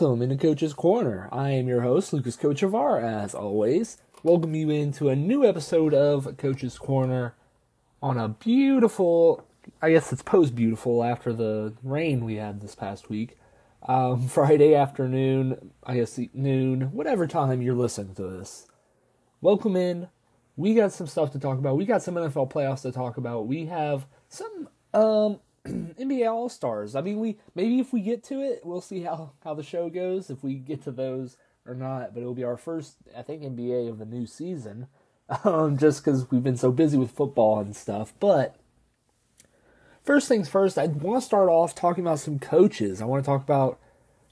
welcome 0.00 0.22
into 0.22 0.36
Coach's 0.36 0.74
Corner. 0.74 1.28
I 1.32 1.50
am 1.50 1.66
your 1.66 1.80
host, 1.80 2.12
Lucas 2.12 2.36
Kochevar, 2.36 3.02
as 3.02 3.34
always. 3.34 3.98
Welcome 4.22 4.54
you 4.54 4.70
into 4.70 5.08
a 5.08 5.16
new 5.16 5.44
episode 5.44 5.92
of 5.92 6.36
Coach's 6.36 6.78
Corner 6.78 7.34
on 8.00 8.16
a 8.16 8.28
beautiful, 8.28 9.44
I 9.82 9.90
guess 9.90 10.12
it's 10.12 10.22
post 10.22 10.54
beautiful 10.54 11.02
after 11.02 11.32
the 11.32 11.74
rain 11.82 12.24
we 12.24 12.36
had 12.36 12.60
this 12.60 12.76
past 12.76 13.10
week. 13.10 13.38
Um, 13.88 14.28
Friday 14.28 14.72
afternoon, 14.72 15.72
I 15.82 15.96
guess 15.96 16.16
noon, 16.32 16.92
whatever 16.92 17.26
time 17.26 17.60
you're 17.60 17.74
listening 17.74 18.14
to 18.16 18.22
this. 18.22 18.68
Welcome 19.40 19.74
in. 19.74 20.06
We 20.56 20.74
got 20.74 20.92
some 20.92 21.08
stuff 21.08 21.32
to 21.32 21.40
talk 21.40 21.58
about. 21.58 21.76
We 21.76 21.86
got 21.86 22.04
some 22.04 22.14
NFL 22.14 22.52
playoffs 22.52 22.82
to 22.82 22.92
talk 22.92 23.16
about. 23.16 23.48
We 23.48 23.66
have 23.66 24.06
some 24.28 24.68
um 24.94 25.40
NBA 25.98 26.30
All 26.30 26.48
Stars. 26.48 26.94
I 26.94 27.00
mean, 27.00 27.20
we 27.20 27.38
maybe 27.54 27.78
if 27.78 27.92
we 27.92 28.00
get 28.00 28.24
to 28.24 28.40
it, 28.40 28.60
we'll 28.64 28.80
see 28.80 29.02
how 29.02 29.32
how 29.44 29.54
the 29.54 29.62
show 29.62 29.88
goes. 29.88 30.30
If 30.30 30.42
we 30.42 30.54
get 30.54 30.82
to 30.84 30.90
those 30.90 31.36
or 31.66 31.74
not, 31.74 32.14
but 32.14 32.20
it'll 32.20 32.34
be 32.34 32.44
our 32.44 32.56
first, 32.56 32.96
I 33.16 33.22
think, 33.22 33.42
NBA 33.42 33.88
of 33.88 33.98
the 33.98 34.06
new 34.06 34.26
season. 34.26 34.88
Um, 35.44 35.76
just 35.76 36.02
because 36.02 36.30
we've 36.30 36.42
been 36.42 36.56
so 36.56 36.72
busy 36.72 36.96
with 36.96 37.10
football 37.10 37.60
and 37.60 37.76
stuff. 37.76 38.14
But 38.18 38.56
first 40.02 40.26
things 40.26 40.48
first, 40.48 40.78
I 40.78 40.86
want 40.86 41.20
to 41.20 41.26
start 41.26 41.50
off 41.50 41.74
talking 41.74 42.02
about 42.02 42.18
some 42.18 42.38
coaches. 42.38 43.02
I 43.02 43.04
want 43.04 43.22
to 43.22 43.30
talk 43.30 43.42
about 43.42 43.78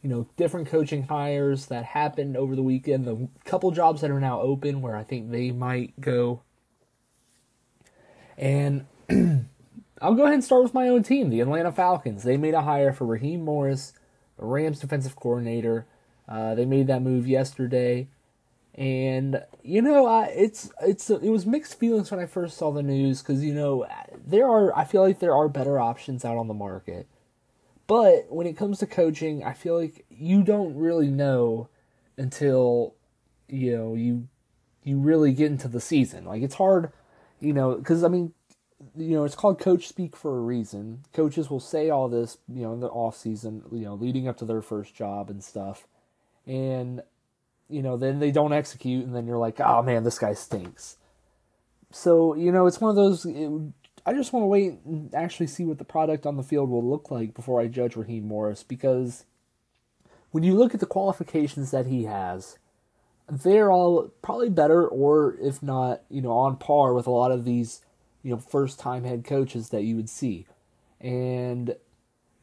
you 0.01 0.09
know 0.09 0.27
different 0.39 0.69
coaching 0.69 1.03
hires 1.03 1.67
that 1.67 1.85
happened 1.85 2.35
over 2.35 2.57
the 2.57 2.63
weekend. 2.63 3.05
The 3.05 3.29
couple 3.45 3.71
jobs 3.73 4.01
that 4.01 4.11
are 4.11 4.21
now 4.21 4.41
open 4.41 4.81
where 4.81 4.97
I 4.97 5.03
think 5.03 5.31
they 5.31 5.51
might 5.51 6.01
go. 6.01 6.41
And 8.39 8.87
I'll 10.01 10.15
go 10.15 10.25
ahead 10.25 10.35
and 10.35 10.45
start 10.45 10.63
with 10.63 10.75
my 10.75 10.89
own 10.89 11.03
team, 11.03 11.31
the 11.31 11.41
Atlanta 11.41 11.73
Falcons. 11.73 12.23
They 12.23 12.37
made 12.37 12.55
a 12.55 12.63
hire 12.63 12.93
for 12.93 13.07
Raheem 13.07 13.43
Morris, 13.45 13.95
the 14.39 14.45
Rams 14.45 14.81
defensive 14.81 15.17
coordinator. 15.17 15.87
Uh, 16.29 16.55
they 16.55 16.67
made 16.67 16.87
that 16.89 17.03
move 17.03 17.27
yesterday, 17.27 18.09
and 18.75 19.43
you 19.63 19.81
know, 19.81 20.27
it's 20.29 20.71
it's 20.83 21.09
it 21.09 21.31
was 21.31 21.47
mixed 21.47 21.79
feelings 21.79 22.11
when 22.11 22.21
I 22.21 22.27
first 22.27 22.59
saw 22.59 22.73
the 22.73 22.83
news 22.83 23.23
because 23.23 23.43
you 23.43 23.55
know 23.55 23.87
there 24.27 24.49
are 24.49 24.77
I 24.77 24.85
feel 24.85 25.03
like 25.03 25.21
there 25.21 25.35
are 25.35 25.49
better 25.49 25.79
options 25.79 26.25
out 26.25 26.37
on 26.37 26.49
the 26.49 26.55
market, 26.55 27.07
but 27.87 28.27
when 28.29 28.47
it 28.47 28.57
comes 28.57 28.81
to 28.81 28.87
coaching, 28.87 29.43
I 29.45 29.55
feel 29.55 29.81
like 29.81 30.05
you 30.11 30.43
don't 30.43 30.77
really 30.77 31.09
know 31.09 31.69
until 32.19 32.95
you 33.49 33.77
know 33.77 33.95
you 33.95 34.29
you 34.83 34.99
really 34.99 35.33
get 35.33 35.51
into 35.51 35.69
the 35.69 35.81
season. 35.81 36.27
Like 36.27 36.43
it's 36.43 36.57
hard, 36.57 36.93
you 37.41 37.55
know, 37.55 37.77
because 37.77 38.05
I 38.05 38.09
mean 38.09 38.35
you 38.97 39.17
know, 39.17 39.25
it's 39.25 39.35
called 39.35 39.59
coach 39.59 39.89
speak 39.89 40.17
for 40.17 40.37
a 40.37 40.41
reason. 40.41 41.05
Coaches 41.13 41.51
will 41.51 41.61
say 41.61 41.89
all 41.89 42.09
this, 42.09 42.39
you 42.49 42.63
know, 42.63 42.73
in 42.75 42.81
the 42.81 42.89
off 42.89 43.17
season, 43.17 43.63
you 43.73 43.85
know, 43.85 43.95
leading 43.95 44.29
up 44.29 44.37
to 44.39 44.45
their 44.45 44.63
first 44.63 44.95
job 44.95 45.31
and 45.31 45.43
stuff. 45.43 45.87
And, 46.47 47.03
you 47.69 47.83
know, 47.83 47.97
then 47.97 48.19
they 48.19 48.31
don't 48.31 48.53
execute 48.53 49.05
and 49.05 49.15
then 49.15 49.27
you're 49.27 49.39
like, 49.39 49.61
oh 49.61 49.83
man, 49.83 50.05
this 50.05 50.19
guy 50.19 50.35
stinks. 50.35 50.97
So, 51.91 52.35
you 52.35 52.53
know, 52.53 52.67
it's 52.67 52.81
one 52.81 52.91
of 52.91 52.97
those, 52.97 53.25
it, 53.25 53.51
I 54.05 54.13
just 54.13 54.33
want 54.33 54.43
to 54.43 54.49
wait 54.49 54.75
and 54.85 55.15
actually 55.15 55.47
see 55.47 55.65
what 55.65 55.79
the 55.79 55.85
product 55.85 56.27
on 56.27 56.37
the 56.37 56.43
field 56.43 56.69
will 56.69 56.89
look 56.89 57.11
like 57.11 57.35
before 57.35 57.61
I 57.61 57.69
judge 57.69 57.97
Raheem 57.97 58.29
Morris 58.29 58.63
because 58.63 59.25
when 60.31 60.45
you 60.45 60.55
look 60.55 60.75
at 60.75 60.81
the 60.81 60.87
qualifications 60.87 61.71
that 61.71 61.87
he 61.87 62.05
has, 62.05 62.59
they're 63.29 63.73
all 63.73 64.13
probably 64.23 64.51
better 64.51 64.87
or 64.87 65.37
if 65.41 65.63
not, 65.63 66.03
you 66.11 66.21
know, 66.21 66.33
on 66.33 66.57
par 66.57 66.93
with 66.93 67.07
a 67.07 67.11
lot 67.11 67.33
of 67.33 67.45
these 67.45 67.81
you 68.27 68.33
know, 68.33 68.39
first 68.39 68.81
time 68.81 69.05
head 69.05 69.25
coaches 69.25 69.69
that 69.69 69.85
you 69.85 69.95
would 69.95 70.11
see. 70.11 70.49
And, 71.01 71.77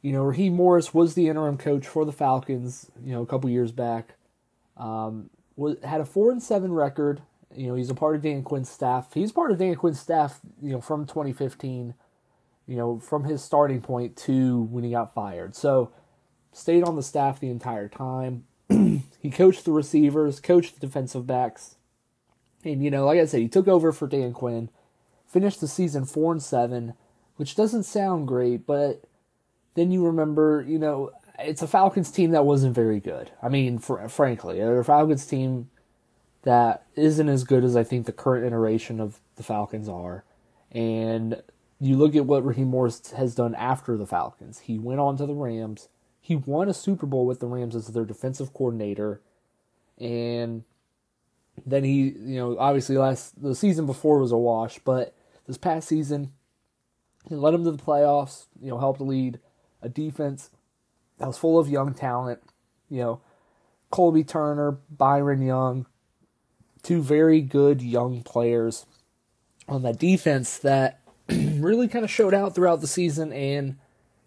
you 0.01 0.13
know, 0.13 0.23
Raheem 0.23 0.55
Morris 0.55 0.93
was 0.93 1.13
the 1.13 1.27
interim 1.27 1.57
coach 1.57 1.85
for 1.85 2.05
the 2.05 2.13
Falcons, 2.13 2.89
you 3.03 3.11
know, 3.11 3.21
a 3.21 3.25
couple 3.25 3.49
years 3.49 3.73
back. 3.73 4.13
Um, 4.77 5.29
was, 5.57 5.75
had 5.83 5.99
a 5.99 6.05
four 6.05 6.31
and 6.31 6.41
seven 6.41 6.71
record. 6.71 7.21
You 7.53 7.67
know, 7.67 7.75
he's 7.75 7.89
a 7.89 7.95
part 7.95 8.15
of 8.15 8.21
Dan 8.21 8.43
Quinn's 8.43 8.69
staff. 8.69 9.13
He's 9.13 9.33
part 9.33 9.51
of 9.51 9.57
Dan 9.57 9.75
Quinn's 9.75 9.99
staff, 9.99 10.39
you 10.61 10.71
know, 10.71 10.79
from 10.79 11.05
2015, 11.05 11.95
you 12.65 12.77
know, 12.77 12.97
from 12.99 13.25
his 13.25 13.43
starting 13.43 13.81
point 13.81 14.15
to 14.19 14.61
when 14.61 14.85
he 14.85 14.91
got 14.91 15.13
fired. 15.13 15.53
So, 15.53 15.91
stayed 16.53 16.85
on 16.85 16.95
the 16.95 17.03
staff 17.03 17.41
the 17.41 17.49
entire 17.49 17.89
time. 17.89 18.45
he 18.69 19.29
coached 19.29 19.65
the 19.65 19.73
receivers, 19.73 20.39
coached 20.39 20.75
the 20.75 20.87
defensive 20.87 21.27
backs. 21.27 21.75
And, 22.63 22.81
you 22.81 22.89
know, 22.89 23.05
like 23.05 23.19
I 23.19 23.25
said, 23.25 23.41
he 23.41 23.49
took 23.49 23.67
over 23.67 23.91
for 23.91 24.07
Dan 24.07 24.31
Quinn 24.31 24.69
finished 25.33 25.59
the 25.59 25.67
season 25.67 26.05
four 26.05 26.31
and 26.31 26.41
seven, 26.41 26.93
which 27.35 27.55
doesn't 27.55 27.83
sound 27.83 28.27
great, 28.27 28.65
but 28.67 29.03
then 29.73 29.91
you 29.91 30.05
remember, 30.05 30.63
you 30.65 30.77
know, 30.77 31.11
it's 31.39 31.63
a 31.63 31.67
Falcons 31.67 32.11
team 32.11 32.31
that 32.31 32.45
wasn't 32.45 32.75
very 32.75 32.99
good. 32.99 33.31
I 33.41 33.49
mean, 33.49 33.79
fr- 33.79 34.07
frankly, 34.07 34.59
a 34.59 34.83
Falcons 34.83 35.25
team 35.25 35.69
that 36.43 36.85
isn't 36.95 37.29
as 37.29 37.43
good 37.43 37.63
as 37.63 37.75
I 37.75 37.83
think 37.83 38.05
the 38.05 38.11
current 38.11 38.45
iteration 38.45 38.99
of 38.99 39.19
the 39.35 39.43
Falcons 39.43 39.89
are. 39.89 40.23
And 40.71 41.41
you 41.79 41.97
look 41.97 42.15
at 42.15 42.25
what 42.25 42.45
Raheem 42.45 42.67
Morris 42.67 43.11
has 43.17 43.33
done 43.33 43.55
after 43.55 43.97
the 43.97 44.05
Falcons. 44.05 44.59
He 44.59 44.77
went 44.77 44.99
on 44.99 45.17
to 45.17 45.25
the 45.25 45.33
Rams. 45.33 45.89
He 46.21 46.35
won 46.35 46.69
a 46.69 46.73
Super 46.73 47.07
Bowl 47.07 47.25
with 47.25 47.39
the 47.39 47.47
Rams 47.47 47.75
as 47.75 47.87
their 47.87 48.05
defensive 48.05 48.53
coordinator. 48.53 49.21
And 49.97 50.63
then 51.65 51.83
he, 51.83 52.09
you 52.09 52.37
know, 52.37 52.57
obviously 52.57 52.97
last 52.97 53.41
the 53.41 53.55
season 53.55 53.85
before 53.85 54.19
was 54.19 54.31
a 54.31 54.37
wash, 54.37 54.79
but 54.79 55.15
this 55.47 55.57
past 55.57 55.87
season, 55.87 56.31
he 57.29 57.35
led 57.35 57.53
them 57.53 57.63
to 57.63 57.71
the 57.71 57.77
playoffs, 57.77 58.47
you 58.61 58.69
know, 58.69 58.77
helped 58.77 59.01
lead 59.01 59.39
a 59.81 59.89
defense 59.89 60.49
that 61.17 61.27
was 61.27 61.37
full 61.37 61.59
of 61.59 61.69
young 61.69 61.93
talent, 61.93 62.41
you 62.89 62.99
know, 62.99 63.21
Kobie 63.91 64.27
Turner, 64.27 64.77
Byron 64.89 65.41
Young, 65.41 65.85
two 66.81 67.01
very 67.01 67.41
good 67.41 67.81
young 67.81 68.23
players 68.23 68.85
on 69.67 69.83
that 69.83 69.99
defense 69.99 70.57
that 70.59 70.99
really 71.29 71.87
kind 71.87 72.03
of 72.03 72.11
showed 72.11 72.33
out 72.33 72.55
throughout 72.55 72.81
the 72.81 72.87
season. 72.87 73.31
And, 73.31 73.77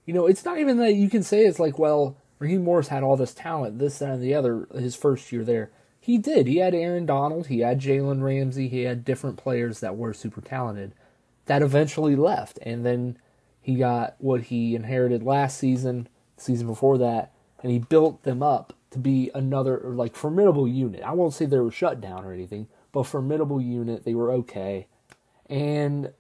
you 0.05 0.15
know, 0.15 0.27
it's 0.27 0.45
not 0.45 0.59
even 0.59 0.79
that 0.79 0.95
you 0.95 1.11
can 1.11 1.23
say 1.23 1.45
it's 1.45 1.59
like, 1.59 1.79
well, 1.79 2.17
Raheem 2.39 2.63
Morris 2.65 2.89
had 2.89 3.03
all 3.03 3.17
this 3.17 3.35
talent, 3.35 3.79
this, 3.79 3.99
that, 3.99 4.11
and 4.11 4.23
the 4.23 4.35
other, 4.35 4.69
his 4.75 4.95
first 4.95 5.33
year 5.33 5.45
there. 5.45 5.71
He 6.01 6.19
did. 6.19 6.47
He 6.47 6.59
had 6.59 6.75
Aaron 6.75 7.05
Donald, 7.05 7.49
he 7.49 7.61
had 7.61 7.81
Jalen 7.81 8.23
Ramsey, 8.23 8.69
he 8.69 8.83
had 8.83 9.05
different 9.05 9.37
players 9.37 9.81
that 9.81 9.97
were 9.97 10.15
super 10.15 10.41
talented 10.41 10.93
that 11.47 11.63
eventually 11.63 12.17
left. 12.17 12.59
And 12.63 12.85
then 12.85 13.19
he 13.61 13.77
got 13.77 14.17
what 14.19 14.43
he 14.43 14.75
inherited 14.75 15.23
last 15.23 15.59
season, 15.59 16.09
season 16.37 16.67
before 16.67 16.99
that, 16.99 17.33
and 17.63 17.73
he 17.73 17.79
built 17.79 18.23
them 18.23 18.43
up 18.43 18.75
to 18.91 18.99
be 18.99 19.31
another 19.35 19.81
like 19.85 20.15
formidable 20.15 20.69
unit. 20.69 21.03
I 21.03 21.13
won't 21.13 21.35
say 21.35 21.47
they 21.47 21.59
were 21.59 21.71
shut 21.71 22.01
down 22.01 22.25
or 22.25 22.33
anything, 22.33 22.69
but 22.93 23.05
formidable 23.05 23.61
unit. 23.61 24.05
They 24.05 24.15
were 24.15 24.31
okay. 24.33 24.87
And 25.49 26.13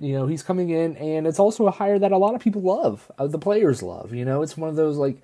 you 0.00 0.14
know, 0.14 0.26
he's 0.26 0.42
coming 0.42 0.70
in 0.70 0.96
and 0.96 1.26
it's 1.26 1.38
also 1.38 1.66
a 1.66 1.70
hire 1.70 1.98
that 1.98 2.12
a 2.12 2.18
lot 2.18 2.34
of 2.34 2.40
people 2.40 2.62
love. 2.62 3.10
Uh, 3.18 3.28
the 3.28 3.38
players 3.38 3.82
love, 3.82 4.12
you 4.12 4.24
know, 4.24 4.42
it's 4.42 4.56
one 4.56 4.70
of 4.70 4.76
those 4.76 4.96
like 4.96 5.22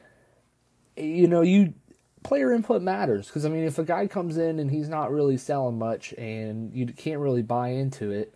you 0.96 1.28
know, 1.28 1.42
you 1.42 1.74
player 2.22 2.52
input 2.52 2.82
matters 2.82 3.26
because 3.26 3.44
I 3.44 3.48
mean, 3.48 3.64
if 3.64 3.78
a 3.78 3.84
guy 3.84 4.06
comes 4.06 4.36
in 4.36 4.58
and 4.58 4.70
he's 4.70 4.88
not 4.88 5.12
really 5.12 5.36
selling 5.36 5.78
much 5.78 6.12
and 6.14 6.74
you 6.74 6.86
can't 6.86 7.20
really 7.20 7.42
buy 7.42 7.68
into 7.68 8.10
it, 8.10 8.34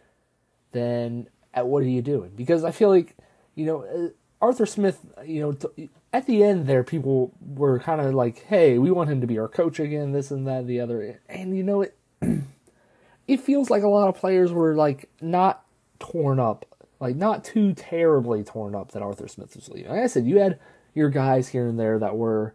then 0.72 1.28
at 1.54 1.66
what 1.66 1.82
are 1.82 1.88
you 1.88 2.02
doing? 2.02 2.32
Because 2.34 2.64
I 2.64 2.70
feel 2.70 2.88
like, 2.88 3.16
you 3.54 3.66
know, 3.66 3.84
uh, 3.84 4.08
Arthur 4.40 4.66
Smith, 4.66 4.98
you 5.24 5.40
know, 5.40 5.52
t- 5.52 5.90
at 6.12 6.26
the 6.26 6.42
end 6.42 6.66
there, 6.66 6.82
people 6.82 7.32
were 7.40 7.78
kind 7.78 8.00
of 8.00 8.14
like, 8.14 8.44
hey, 8.44 8.78
we 8.78 8.90
want 8.90 9.10
him 9.10 9.20
to 9.20 9.26
be 9.26 9.38
our 9.38 9.48
coach 9.48 9.78
again, 9.78 10.12
this 10.12 10.30
and 10.30 10.46
that, 10.46 10.60
and 10.60 10.68
the 10.68 10.80
other. 10.80 11.20
And, 11.28 11.56
you 11.56 11.62
know, 11.62 11.82
it, 11.82 11.96
it 13.28 13.40
feels 13.40 13.70
like 13.70 13.82
a 13.82 13.88
lot 13.88 14.08
of 14.08 14.16
players 14.16 14.52
were 14.52 14.74
like 14.74 15.08
not 15.20 15.64
torn 15.98 16.40
up, 16.40 16.66
like 17.00 17.16
not 17.16 17.44
too 17.44 17.72
terribly 17.72 18.42
torn 18.42 18.74
up 18.74 18.92
that 18.92 19.02
Arthur 19.02 19.28
Smith 19.28 19.54
was 19.54 19.68
leaving. 19.68 19.90
Like 19.90 20.00
I 20.00 20.06
said, 20.06 20.26
you 20.26 20.38
had 20.38 20.58
your 20.94 21.08
guys 21.08 21.48
here 21.48 21.68
and 21.68 21.78
there 21.78 21.98
that 21.98 22.16
were, 22.16 22.54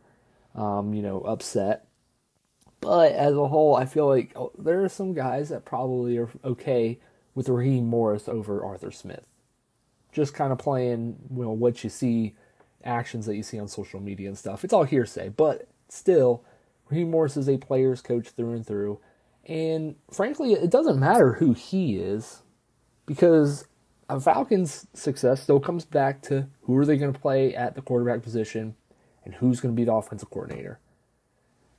um, 0.55 0.93
you 0.93 1.01
know, 1.01 1.21
upset. 1.21 1.85
But 2.81 3.13
as 3.13 3.35
a 3.35 3.47
whole, 3.47 3.75
I 3.75 3.85
feel 3.85 4.07
like 4.07 4.33
oh, 4.35 4.51
there 4.57 4.83
are 4.83 4.89
some 4.89 5.13
guys 5.13 5.49
that 5.49 5.65
probably 5.65 6.17
are 6.17 6.29
okay 6.43 6.99
with 7.37 7.49
Raheem 7.49 7.85
Morris 7.85 8.27
over 8.27 8.65
Arthur 8.65 8.89
Smith. 8.89 9.27
Just 10.11 10.33
kind 10.33 10.51
of 10.51 10.57
playing, 10.57 11.17
you 11.29 11.43
know, 11.43 11.51
what 11.51 11.83
you 11.83 11.89
see, 11.91 12.33
actions 12.83 13.27
that 13.27 13.35
you 13.35 13.43
see 13.43 13.59
on 13.59 13.67
social 13.67 13.99
media 13.99 14.27
and 14.27 14.35
stuff. 14.35 14.63
It's 14.63 14.73
all 14.73 14.85
hearsay, 14.85 15.29
but 15.29 15.67
still, 15.87 16.43
Raheem 16.89 17.11
Morris 17.11 17.37
is 17.37 17.47
a 17.47 17.57
player's 17.57 18.01
coach 18.01 18.29
through 18.29 18.53
and 18.53 18.65
through. 18.65 18.99
And 19.45 19.97
frankly, 20.11 20.53
it 20.53 20.71
doesn't 20.71 20.99
matter 20.99 21.33
who 21.33 21.53
he 21.53 21.97
is 21.97 22.41
because 23.05 23.67
a 24.09 24.19
Falcons' 24.19 24.87
success 24.95 25.43
still 25.43 25.59
comes 25.59 25.85
back 25.85 26.23
to 26.23 26.47
who 26.61 26.75
are 26.75 26.87
they 26.87 26.97
going 26.97 27.13
to 27.13 27.19
play 27.19 27.53
at 27.53 27.75
the 27.75 27.83
quarterback 27.83 28.23
position 28.23 28.73
and 29.23 29.35
who's 29.35 29.59
going 29.59 29.75
to 29.75 29.79
be 29.79 29.85
the 29.85 29.93
offensive 29.93 30.31
coordinator. 30.31 30.79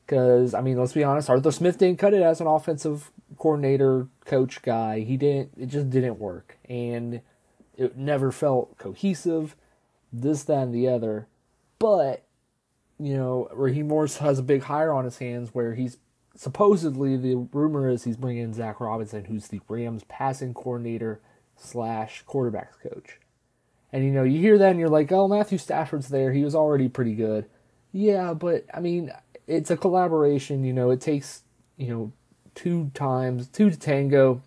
Because, 0.09 0.55
I 0.55 0.63
mean, 0.63 0.79
let's 0.79 0.95
be 0.95 1.05
honest, 1.05 1.29
Arthur 1.29 1.53
Smith 1.53 1.77
didn't 1.77 1.99
cut 1.99 2.15
it 2.15 2.23
as 2.23 2.41
an 2.41 2.47
offensive 2.47 3.13
coordinator, 3.37 4.09
coach 4.25 4.63
guy. 4.63 5.01
He 5.01 5.19
didn't, 5.19 5.51
it 5.59 5.67
just 5.67 5.91
didn't 5.91 6.19
work. 6.19 6.57
And 6.67 7.21
it 7.77 7.99
never 7.99 8.33
felt 8.33 8.79
cohesive, 8.79 9.55
this, 10.11 10.45
that, 10.45 10.63
and 10.63 10.75
the 10.75 10.89
other. 10.89 11.27
But, 11.79 12.25
you 12.99 13.19
know, 13.19 13.51
Raheem 13.53 13.89
Morris 13.89 14.17
has 14.17 14.39
a 14.39 14.43
big 14.43 14.63
hire 14.63 14.93
on 14.93 15.05
his 15.05 15.19
hands 15.19 15.51
where 15.53 15.75
he's 15.75 15.99
supposedly 16.35 17.19
the 17.19 17.47
rumor 17.53 17.91
is 17.91 18.05
he's 18.05 18.17
bringing 18.17 18.45
in 18.45 18.55
Zach 18.55 18.81
Robinson, 18.81 19.27
who's 19.27 19.49
the 19.49 19.61
Rams 19.69 20.05
passing 20.05 20.55
coordinator 20.55 21.21
slash 21.55 22.25
quarterbacks 22.27 22.81
coach. 22.83 23.19
And 23.93 24.05
you 24.05 24.11
know, 24.11 24.23
you 24.23 24.41
hear 24.41 24.57
that 24.57 24.71
and 24.71 24.81
you're 24.81 24.89
like, 24.89 25.13
oh, 25.13 25.29
Matthew 25.29 25.59
Stafford's 25.59 26.09
there. 26.09 26.33
He 26.33 26.45
was 26.45 26.55
already 26.55 26.89
pretty 26.89 27.15
good. 27.15 27.45
Yeah, 27.93 28.35
but 28.35 28.65
I 28.73 28.81
mean, 28.81 29.13
it's 29.49 29.71
a 29.71 29.77
collaboration. 29.77 30.63
You 30.63 30.73
know, 30.73 30.91
it 30.91 31.01
takes 31.01 31.43
you 31.77 31.89
know 31.89 32.13
two 32.55 32.91
times, 32.95 33.49
two 33.49 33.71
to 33.71 33.79
tango, 33.79 34.43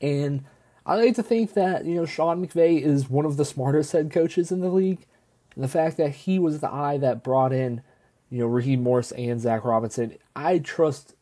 and 0.00 0.44
I 0.84 0.96
like 0.96 1.14
to 1.16 1.22
think 1.22 1.54
that 1.54 1.84
you 1.84 1.94
know 1.94 2.06
Sean 2.06 2.44
McVay 2.44 2.80
is 2.80 3.08
one 3.08 3.24
of 3.24 3.36
the 3.36 3.44
smartest 3.44 3.92
head 3.92 4.10
coaches 4.10 4.50
in 4.50 4.60
the 4.60 4.70
league. 4.70 5.06
And 5.54 5.62
the 5.62 5.68
fact 5.68 5.96
that 5.98 6.10
he 6.10 6.38
was 6.38 6.60
the 6.60 6.72
eye 6.72 6.98
that 6.98 7.22
brought 7.22 7.52
in, 7.52 7.82
you 8.30 8.40
know, 8.40 8.46
Raheem 8.46 8.82
Morris 8.82 9.12
and 9.12 9.40
Zach 9.40 9.64
Robinson, 9.64 10.16
I 10.34 10.58
trust, 10.58 11.14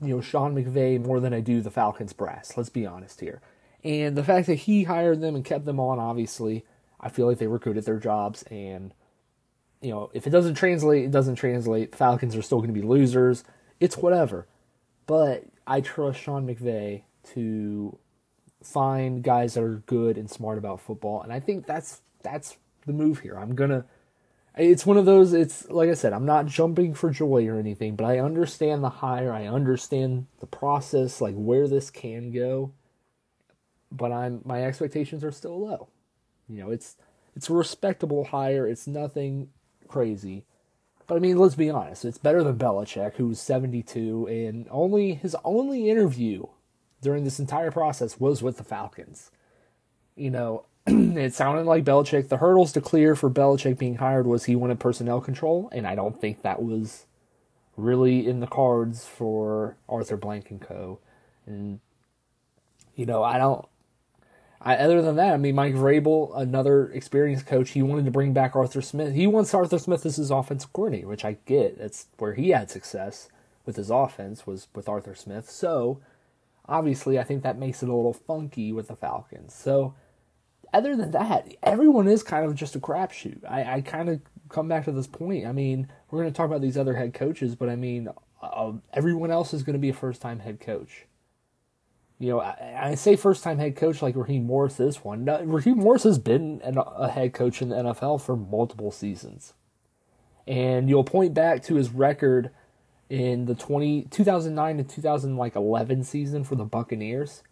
you 0.00 0.08
know, 0.08 0.20
Sean 0.20 0.54
McVay 0.54 1.00
more 1.00 1.20
than 1.20 1.32
I 1.32 1.40
do 1.40 1.60
the 1.60 1.70
Falcons 1.70 2.12
brass. 2.12 2.56
Let's 2.56 2.68
be 2.68 2.84
honest 2.84 3.20
here. 3.20 3.40
And 3.84 4.16
the 4.16 4.24
fact 4.24 4.48
that 4.48 4.56
he 4.56 4.84
hired 4.84 5.20
them 5.20 5.36
and 5.36 5.44
kept 5.44 5.64
them 5.64 5.78
on, 5.78 6.00
obviously, 6.00 6.64
I 7.00 7.08
feel 7.08 7.28
like 7.28 7.38
they 7.38 7.46
were 7.46 7.60
good 7.60 7.78
at 7.78 7.84
their 7.84 8.00
jobs. 8.00 8.42
And, 8.44 8.92
you 9.80 9.90
know, 9.90 10.10
if 10.14 10.26
it 10.26 10.30
doesn't 10.30 10.54
translate, 10.54 11.04
it 11.04 11.10
doesn't 11.10 11.36
translate. 11.36 11.94
Falcons 11.94 12.34
are 12.36 12.42
still 12.42 12.58
going 12.58 12.72
to 12.72 12.80
be 12.80 12.86
losers. 12.86 13.44
It's 13.80 13.96
whatever. 13.96 14.46
But 15.06 15.44
I 15.66 15.80
trust 15.80 16.20
Sean 16.20 16.46
McVay 16.46 17.02
to 17.34 17.98
find 18.62 19.22
guys 19.22 19.54
that 19.54 19.62
are 19.62 19.82
good 19.86 20.18
and 20.18 20.30
smart 20.30 20.58
about 20.58 20.80
football. 20.80 21.22
And 21.22 21.32
I 21.32 21.40
think 21.40 21.66
that's 21.66 22.00
that's 22.22 22.56
the 22.86 22.92
move 22.92 23.20
here. 23.20 23.38
I'm 23.38 23.54
gonna. 23.54 23.84
It's 24.56 24.86
one 24.86 24.96
of 24.96 25.04
those. 25.04 25.32
It's 25.32 25.68
like 25.68 25.90
I 25.90 25.94
said. 25.94 26.12
I'm 26.12 26.24
not 26.24 26.46
jumping 26.46 26.94
for 26.94 27.10
joy 27.10 27.46
or 27.46 27.58
anything, 27.58 27.94
but 27.94 28.06
I 28.06 28.18
understand 28.18 28.82
the 28.82 28.88
hire. 28.88 29.32
I 29.32 29.46
understand 29.46 30.26
the 30.40 30.46
process, 30.46 31.20
like 31.20 31.34
where 31.34 31.68
this 31.68 31.90
can 31.90 32.30
go. 32.30 32.72
But 33.92 34.12
I'm 34.12 34.40
my 34.44 34.64
expectations 34.64 35.22
are 35.22 35.30
still 35.30 35.60
low. 35.60 35.88
You 36.48 36.64
know, 36.64 36.70
it's 36.70 36.96
it's 37.36 37.50
a 37.50 37.52
respectable 37.52 38.24
hire. 38.24 38.66
It's 38.66 38.86
nothing 38.86 39.50
crazy. 39.88 40.44
But 41.06 41.16
I 41.16 41.18
mean, 41.20 41.38
let's 41.38 41.54
be 41.54 41.70
honest. 41.70 42.04
It's 42.04 42.18
better 42.18 42.42
than 42.42 42.58
Belichick, 42.58 43.14
who's 43.14 43.40
72, 43.40 44.26
and 44.26 44.66
only 44.70 45.14
his 45.14 45.36
only 45.44 45.88
interview 45.88 46.46
during 47.00 47.24
this 47.24 47.38
entire 47.38 47.70
process 47.70 48.18
was 48.18 48.42
with 48.42 48.56
the 48.56 48.64
Falcons. 48.64 49.30
You 50.16 50.30
know, 50.30 50.64
it 50.86 51.34
sounded 51.34 51.66
like 51.66 51.84
Belichick. 51.84 52.28
The 52.28 52.38
hurdles 52.38 52.72
to 52.72 52.80
clear 52.80 53.14
for 53.14 53.30
Belichick 53.30 53.78
being 53.78 53.96
hired 53.96 54.26
was 54.26 54.44
he 54.44 54.56
wanted 54.56 54.80
personnel 54.80 55.20
control, 55.20 55.68
and 55.72 55.86
I 55.86 55.94
don't 55.94 56.20
think 56.20 56.42
that 56.42 56.62
was 56.62 57.06
really 57.76 58.26
in 58.26 58.40
the 58.40 58.46
cards 58.46 59.06
for 59.06 59.76
Arthur 59.88 60.16
Blank 60.16 60.50
and 60.50 60.60
Co. 60.60 60.98
And 61.46 61.80
you 62.96 63.06
know, 63.06 63.22
I 63.22 63.38
don't. 63.38 63.64
I, 64.66 64.74
other 64.78 65.00
than 65.00 65.14
that, 65.14 65.32
I 65.32 65.36
mean, 65.36 65.54
Mike 65.54 65.74
Vrabel, 65.74 66.36
another 66.36 66.90
experienced 66.90 67.46
coach, 67.46 67.70
he 67.70 67.82
wanted 67.82 68.04
to 68.06 68.10
bring 68.10 68.32
back 68.32 68.56
Arthur 68.56 68.82
Smith. 68.82 69.14
He 69.14 69.28
wants 69.28 69.54
Arthur 69.54 69.78
Smith 69.78 70.04
as 70.04 70.16
his 70.16 70.32
offensive 70.32 70.72
coordinator, 70.72 71.06
which 71.06 71.24
I 71.24 71.36
get. 71.46 71.78
That's 71.78 72.08
where 72.18 72.34
he 72.34 72.50
had 72.50 72.68
success 72.68 73.28
with 73.64 73.76
his 73.76 73.90
offense 73.90 74.44
was 74.44 74.66
with 74.74 74.88
Arthur 74.88 75.14
Smith. 75.14 75.48
So 75.48 76.00
obviously, 76.68 77.16
I 77.16 77.22
think 77.22 77.44
that 77.44 77.60
makes 77.60 77.80
it 77.84 77.88
a 77.88 77.94
little 77.94 78.12
funky 78.12 78.72
with 78.72 78.88
the 78.88 78.96
Falcons. 78.96 79.54
So, 79.54 79.94
other 80.74 80.96
than 80.96 81.12
that, 81.12 81.54
everyone 81.62 82.08
is 82.08 82.24
kind 82.24 82.44
of 82.44 82.56
just 82.56 82.74
a 82.74 82.80
crapshoot. 82.80 83.48
I, 83.48 83.74
I 83.74 83.80
kind 83.82 84.08
of 84.08 84.20
come 84.48 84.66
back 84.66 84.84
to 84.86 84.92
this 84.92 85.06
point. 85.06 85.46
I 85.46 85.52
mean, 85.52 85.88
we're 86.10 86.22
going 86.22 86.32
to 86.32 86.36
talk 86.36 86.46
about 86.46 86.60
these 86.60 86.76
other 86.76 86.96
head 86.96 87.14
coaches, 87.14 87.54
but 87.54 87.68
I 87.68 87.76
mean, 87.76 88.08
uh, 88.42 88.72
everyone 88.92 89.30
else 89.30 89.54
is 89.54 89.62
going 89.62 89.74
to 89.74 89.80
be 89.80 89.90
a 89.90 89.94
first 89.94 90.20
time 90.20 90.40
head 90.40 90.58
coach. 90.58 91.06
You 92.18 92.30
know, 92.30 92.40
I, 92.40 92.90
I 92.90 92.94
say 92.94 93.16
first 93.16 93.42
time 93.42 93.58
head 93.58 93.76
coach 93.76 94.00
like 94.00 94.16
Raheem 94.16 94.46
Morris 94.46 94.80
is 94.80 95.04
one. 95.04 95.24
No, 95.24 95.42
Raheem 95.42 95.78
Morris 95.78 96.04
has 96.04 96.18
been 96.18 96.60
an, 96.64 96.78
a 96.78 97.08
head 97.08 97.34
coach 97.34 97.60
in 97.60 97.68
the 97.68 97.76
NFL 97.76 98.22
for 98.22 98.36
multiple 98.36 98.90
seasons. 98.90 99.52
And 100.46 100.88
you'll 100.88 101.04
point 101.04 101.34
back 101.34 101.62
to 101.64 101.74
his 101.74 101.90
record 101.90 102.50
in 103.10 103.46
the 103.46 103.54
20, 103.54 104.04
2009 104.10 104.78
to 104.78 104.84
2011 104.84 106.04
season 106.04 106.44
for 106.44 106.54
the 106.54 106.64
Buccaneers. 106.64 107.42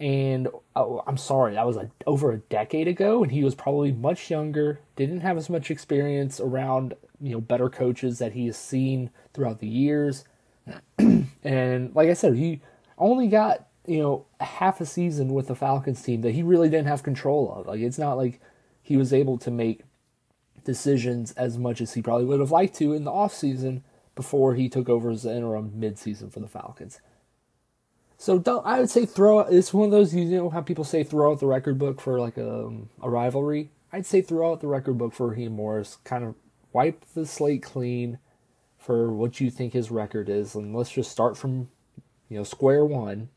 And 0.00 0.48
oh, 0.76 1.02
I'm 1.06 1.16
sorry, 1.16 1.54
that 1.54 1.66
was 1.66 1.76
a, 1.76 1.90
over 2.06 2.30
a 2.30 2.38
decade 2.38 2.86
ago, 2.86 3.24
and 3.24 3.32
he 3.32 3.42
was 3.42 3.56
probably 3.56 3.90
much 3.90 4.30
younger, 4.30 4.80
didn't 4.94 5.20
have 5.20 5.36
as 5.36 5.50
much 5.50 5.72
experience 5.72 6.38
around 6.38 6.94
you 7.20 7.32
know 7.32 7.40
better 7.40 7.68
coaches 7.68 8.18
that 8.18 8.32
he 8.32 8.46
has 8.46 8.56
seen 8.56 9.10
throughout 9.34 9.58
the 9.58 9.66
years. 9.66 10.24
and 11.42 11.94
like 11.96 12.08
I 12.08 12.14
said, 12.14 12.36
he 12.36 12.60
only 12.96 13.26
got 13.26 13.66
you 13.88 13.98
know 13.98 14.26
half 14.40 14.80
a 14.80 14.86
season 14.86 15.32
with 15.32 15.48
the 15.48 15.54
Falcons 15.54 16.02
team 16.02 16.20
that 16.22 16.32
he 16.32 16.42
really 16.42 16.68
didn't 16.68 16.88
have 16.88 17.02
control 17.02 17.52
of. 17.56 17.66
Like 17.66 17.80
it's 17.80 17.98
not 17.98 18.16
like 18.16 18.40
he 18.82 18.96
was 18.96 19.12
able 19.12 19.38
to 19.38 19.50
make 19.50 19.82
decisions 20.64 21.32
as 21.32 21.56
much 21.56 21.80
as 21.80 21.94
he 21.94 22.02
probably 22.02 22.26
would 22.26 22.40
have 22.40 22.50
liked 22.50 22.76
to 22.76 22.92
in 22.92 23.04
the 23.04 23.10
off 23.10 23.32
season 23.32 23.82
before 24.14 24.54
he 24.54 24.68
took 24.68 24.88
over 24.88 25.10
as 25.10 25.22
the 25.22 25.34
interim 25.34 25.72
midseason 25.78 26.32
for 26.32 26.40
the 26.40 26.48
Falcons. 26.48 27.00
So 28.18 28.42
I 28.64 28.80
would 28.80 28.90
say 28.90 29.06
throw. 29.06 29.40
It's 29.40 29.72
one 29.72 29.86
of 29.86 29.90
those 29.92 30.12
you 30.14 30.24
know 30.24 30.50
how 30.50 30.60
people 30.60 30.84
say 30.84 31.04
throw 31.04 31.30
out 31.30 31.40
the 31.40 31.46
record 31.46 31.78
book 31.78 32.00
for 32.00 32.18
like 32.20 32.36
a 32.36 32.66
um, 32.66 32.90
a 33.00 33.08
rivalry. 33.08 33.70
I'd 33.92 34.06
say 34.06 34.20
throw 34.20 34.52
out 34.52 34.60
the 34.60 34.66
record 34.66 34.98
book 34.98 35.14
for 35.14 35.28
Raheem 35.28 35.52
Morris. 35.52 35.98
Kind 36.04 36.24
of 36.24 36.34
wipe 36.72 37.04
the 37.14 37.24
slate 37.24 37.62
clean 37.62 38.18
for 38.76 39.12
what 39.12 39.40
you 39.40 39.50
think 39.50 39.72
his 39.72 39.90
record 39.90 40.28
is, 40.28 40.54
and 40.54 40.74
let's 40.74 40.90
just 40.90 41.12
start 41.12 41.38
from 41.38 41.68
you 42.28 42.38
know 42.38 42.44
square 42.44 42.84
one. 42.84 43.28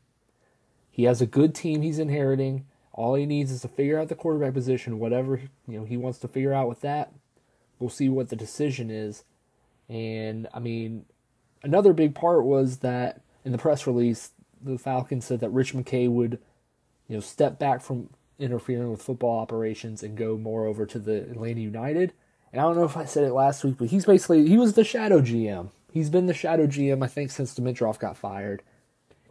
He 0.92 1.04
has 1.04 1.22
a 1.22 1.26
good 1.26 1.54
team 1.54 1.80
he's 1.80 1.98
inheriting. 1.98 2.66
All 2.92 3.14
he 3.14 3.24
needs 3.24 3.50
is 3.50 3.62
to 3.62 3.68
figure 3.68 3.98
out 3.98 4.08
the 4.08 4.14
quarterback 4.14 4.52
position, 4.52 4.98
whatever 4.98 5.40
you 5.66 5.80
know 5.80 5.84
he 5.84 5.96
wants 5.96 6.18
to 6.20 6.28
figure 6.28 6.52
out 6.52 6.68
with 6.68 6.82
that. 6.82 7.12
We'll 7.78 7.90
see 7.90 8.10
what 8.10 8.28
the 8.28 8.36
decision 8.36 8.90
is, 8.90 9.24
and 9.88 10.46
I 10.52 10.60
mean, 10.60 11.06
another 11.62 11.94
big 11.94 12.14
part 12.14 12.44
was 12.44 12.78
that 12.78 13.22
in 13.44 13.52
the 13.52 13.58
press 13.58 13.86
release, 13.86 14.32
the 14.62 14.78
Falcons 14.78 15.24
said 15.24 15.40
that 15.40 15.50
Rich 15.50 15.72
McKay 15.72 16.08
would, 16.08 16.38
you 17.08 17.16
know, 17.16 17.20
step 17.20 17.58
back 17.58 17.80
from 17.80 18.10
interfering 18.38 18.90
with 18.90 19.02
football 19.02 19.38
operations 19.38 20.02
and 20.02 20.16
go 20.16 20.36
more 20.36 20.66
over 20.66 20.84
to 20.86 20.98
the 20.98 21.22
Atlanta 21.22 21.60
United. 21.60 22.12
And 22.52 22.60
I 22.60 22.64
don't 22.64 22.76
know 22.76 22.84
if 22.84 22.96
I 22.96 23.06
said 23.06 23.24
it 23.24 23.32
last 23.32 23.64
week, 23.64 23.76
but 23.78 23.88
he's 23.88 24.04
basically 24.04 24.46
he 24.46 24.58
was 24.58 24.74
the 24.74 24.84
shadow 24.84 25.20
GM. 25.22 25.70
He's 25.90 26.10
been 26.10 26.26
the 26.26 26.34
shadow 26.34 26.66
GM, 26.66 27.02
I 27.02 27.06
think, 27.06 27.30
since 27.30 27.54
Dimitroff 27.54 27.98
got 27.98 28.16
fired. 28.16 28.62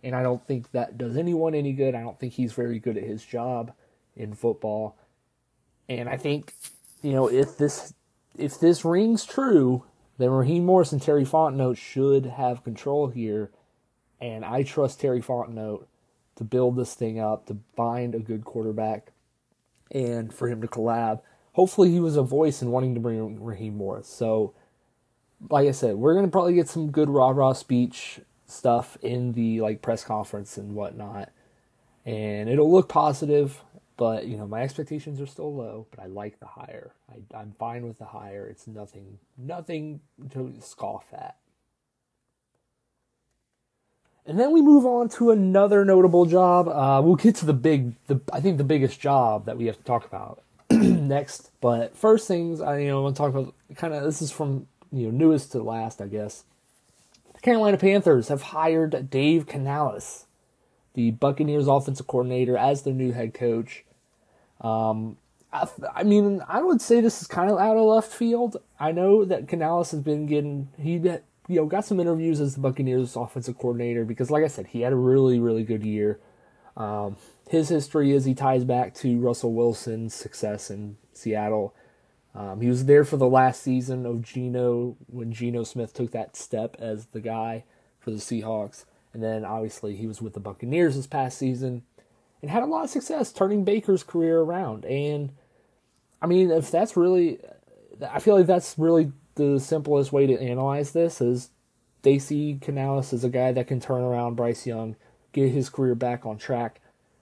And 0.04 0.16
I 0.16 0.24
don't 0.24 0.46
think 0.46 0.72
that 0.72 0.98
does 0.98 1.16
anyone 1.16 1.54
any 1.54 1.74
good. 1.74 1.96
I 1.96 2.02
don't 2.02 2.20
think 2.20 2.34
he's 2.34 2.54
very 2.54 2.80
good 2.80 2.98
at 2.98 3.04
his 3.04 3.24
job 3.24 3.74
in 4.16 4.34
football. 4.34 4.98
And 5.88 6.10
I 6.10 6.18
think, 6.18 6.54
you 7.02 7.12
know, 7.12 7.30
if 7.30 7.58
this 7.58 7.94
if 8.38 8.60
this 8.60 8.86
rings 8.86 9.26
true, 9.26 9.84
then 10.18 10.30
Raheem 10.30 10.66
Morris 10.66 10.92
and 10.92 11.02
Terry 11.02 11.26
Fontenot 11.26 11.78
should 11.78 12.26
have 12.26 12.64
control 12.64 13.08
here. 13.08 13.52
And 14.20 14.46
I 14.46 14.64
trust 14.64 15.00
Terry 15.00 15.22
Fontenot 15.22 15.86
to 16.36 16.44
build 16.44 16.76
this 16.76 16.94
thing 16.94 17.20
up, 17.20 17.48
to 17.48 17.58
find 17.76 18.16
a 18.16 18.20
good 18.20 18.46
quarterback, 18.46 19.12
and 19.92 20.34
for 20.34 20.48
him 20.48 20.62
to 20.62 20.68
collab. 20.68 21.22
Hopefully, 21.54 21.92
he 21.92 22.00
was 22.00 22.16
a 22.16 22.24
voice 22.24 22.62
in 22.62 22.72
wanting 22.72 22.94
to 22.94 23.02
bring 23.02 23.44
Raheem 23.44 23.76
Morris. 23.76 24.08
So, 24.08 24.54
like 25.50 25.68
I 25.68 25.72
said, 25.72 25.96
we're 25.96 26.16
gonna 26.16 26.30
probably 26.30 26.54
get 26.54 26.70
some 26.70 26.92
good 26.92 27.10
rah 27.10 27.30
rah 27.30 27.54
speech 27.54 28.22
stuff 28.52 28.98
in 29.02 29.34
the 29.34 29.62
like 29.62 29.82
press 29.82 30.04
conference 30.04 30.58
and 30.58 30.76
whatnot, 30.76 31.30
and 32.06 32.50
it'll 32.50 32.72
look 32.72 32.90
positive. 32.90 33.62
But 33.98 34.26
you 34.26 34.38
know, 34.38 34.48
my 34.48 34.64
expectations 34.64 35.22
are 35.22 35.28
still 35.28 35.54
low, 35.54 35.86
but 35.92 36.00
I 36.00 36.08
like 36.08 36.40
the 36.40 36.48
hire. 36.48 36.94
I, 37.10 37.38
I'm 37.38 37.54
fine 37.60 37.88
with 37.88 38.00
the 38.00 38.06
hire. 38.06 38.48
It's 38.48 38.66
nothing, 38.68 39.20
nothing 39.38 40.02
to 40.32 40.54
scoff 40.60 41.14
at. 41.14 41.36
And 44.26 44.40
then 44.40 44.52
we 44.52 44.62
move 44.62 44.86
on 44.86 45.10
to 45.10 45.32
another 45.32 45.84
notable 45.84 46.26
job. 46.26 46.68
Uh, 46.68 47.02
we'll 47.04 47.16
get 47.16 47.36
to 47.38 47.46
the 47.46 47.54
big, 47.54 47.96
the 48.08 48.22
I 48.32 48.40
think 48.40 48.58
the 48.58 48.64
biggest 48.64 49.00
job 49.00 49.46
that 49.46 49.58
we 49.58 49.66
have 49.66 49.78
to 49.78 49.84
talk 49.84 50.06
about 50.06 50.44
next. 50.72 51.52
But 51.60 51.98
first 51.98 52.28
things, 52.28 52.62
I 52.62 52.80
you 52.80 52.88
know 52.88 53.00
I 53.00 53.04
want 53.04 53.16
to 53.16 53.20
talk 53.20 53.30
about 53.30 53.54
kind 53.76 53.94
of 53.94 54.04
this 54.04 54.22
is 54.22 54.32
from 54.32 54.68
you 54.92 55.08
know 55.08 55.12
newest 55.12 55.52
to 55.54 55.64
last, 55.64 56.02
I 56.02 56.08
guess. 56.08 56.44
Carolina 57.42 57.78
Panthers 57.78 58.28
have 58.28 58.42
hired 58.42 59.10
Dave 59.10 59.48
Canales, 59.48 60.26
the 60.94 61.12
Buccaneers 61.12 61.68
offensive 61.68 62.08
coordinator, 62.08 62.58
as 62.58 62.84
their 62.84 62.94
new 62.94 63.12
head 63.12 63.34
coach. 63.34 63.84
Um, 64.60 65.18
I, 65.52 65.68
I, 65.96 66.04
mean, 66.04 66.42
I 66.48 66.62
would 66.62 66.82
say 66.82 67.02
this 67.02 67.22
is 67.22 67.28
kind 67.28 67.50
of 67.50 67.58
out 67.58 67.78
of 67.78 67.84
left 67.84 68.12
field. 68.12 68.58
I 68.80 68.92
know 68.92 69.26
that 69.26 69.48
Canales 69.48 69.92
has 69.92 70.02
been 70.02 70.28
getting 70.28 70.70
he 70.80 70.94
you 70.94 71.20
know 71.48 71.66
got 71.66 71.86
some 71.86 72.00
interviews 72.00 72.40
as 72.40 72.56
the 72.56 72.62
Buccaneers 72.62 73.16
offensive 73.16 73.58
coordinator 73.58 74.06
because, 74.06 74.30
like 74.30 74.44
I 74.44 74.48
said, 74.48 74.68
he 74.68 74.82
had 74.82 74.94
a 74.94 74.98
really 74.98 75.40
really 75.40 75.64
good 75.64 75.84
year. 75.84 76.20
Um, 76.78 77.18
his 77.50 77.70
history 77.70 78.12
is 78.12 78.24
he 78.26 78.34
ties 78.34 78.64
back 78.64 78.94
to 78.96 79.20
Russell 79.20 79.54
Wilson's 79.54 80.14
success 80.14 80.70
in 80.70 80.98
Seattle. 81.14 81.76
Um, 82.34 82.62
he 82.62 82.70
was 82.70 82.86
there 82.86 83.04
for 83.04 83.18
the 83.18 83.28
last 83.28 83.62
season 83.62 84.06
of 84.06 84.22
Geno 84.22 84.96
when 85.08 85.34
Geno 85.34 85.64
Smith 85.64 85.94
took 85.94 86.12
that 86.12 86.36
step 86.36 86.78
as 86.80 87.08
the 87.08 87.20
guy 87.20 87.66
for 88.00 88.12
the 88.12 88.18
Seahawks. 88.18 88.86
And 89.14 89.22
then 89.22 89.44
obviously 89.44 89.96
he 89.96 90.08
was 90.08 90.22
with 90.22 90.34
the 90.34 90.40
Buccaneers 90.40 90.96
this 90.96 91.08
past 91.08 91.38
season 91.38 91.84
and 92.42 92.50
had 92.50 92.64
a 92.64 92.68
lot 92.68 92.86
of 92.86 92.90
success 92.90 93.34
turning 93.34 93.66
Baker's 93.66 94.04
career 94.04 94.40
around. 94.40 94.86
And 94.86 95.34
I 96.22 96.28
mean, 96.28 96.52
if 96.52 96.72
that's 96.72 96.96
really, 96.96 97.40
I 98.10 98.20
feel 98.20 98.38
like 98.38 98.48
that's 98.48 98.76
really 98.78 99.12
the 99.36 99.60
simplest 99.60 100.12
way 100.12 100.28
to 100.28 100.42
analyze 100.42 100.92
this 100.92 101.20
is 101.20 101.50
they 102.04 102.18
see 102.18 102.58
Canales 102.62 103.14
as 103.14 103.24
a 103.24 103.30
guy 103.30 103.52
that 103.52 103.68
can 103.68 103.80
turn 103.80 104.02
around 104.02 104.36
Bryce 104.36 104.66
Young, 104.66 104.96
get 105.34 105.52
his 105.52 105.70
career 105.70 105.96
back 105.96 106.26
on 106.26 106.38
track, 106.38 106.80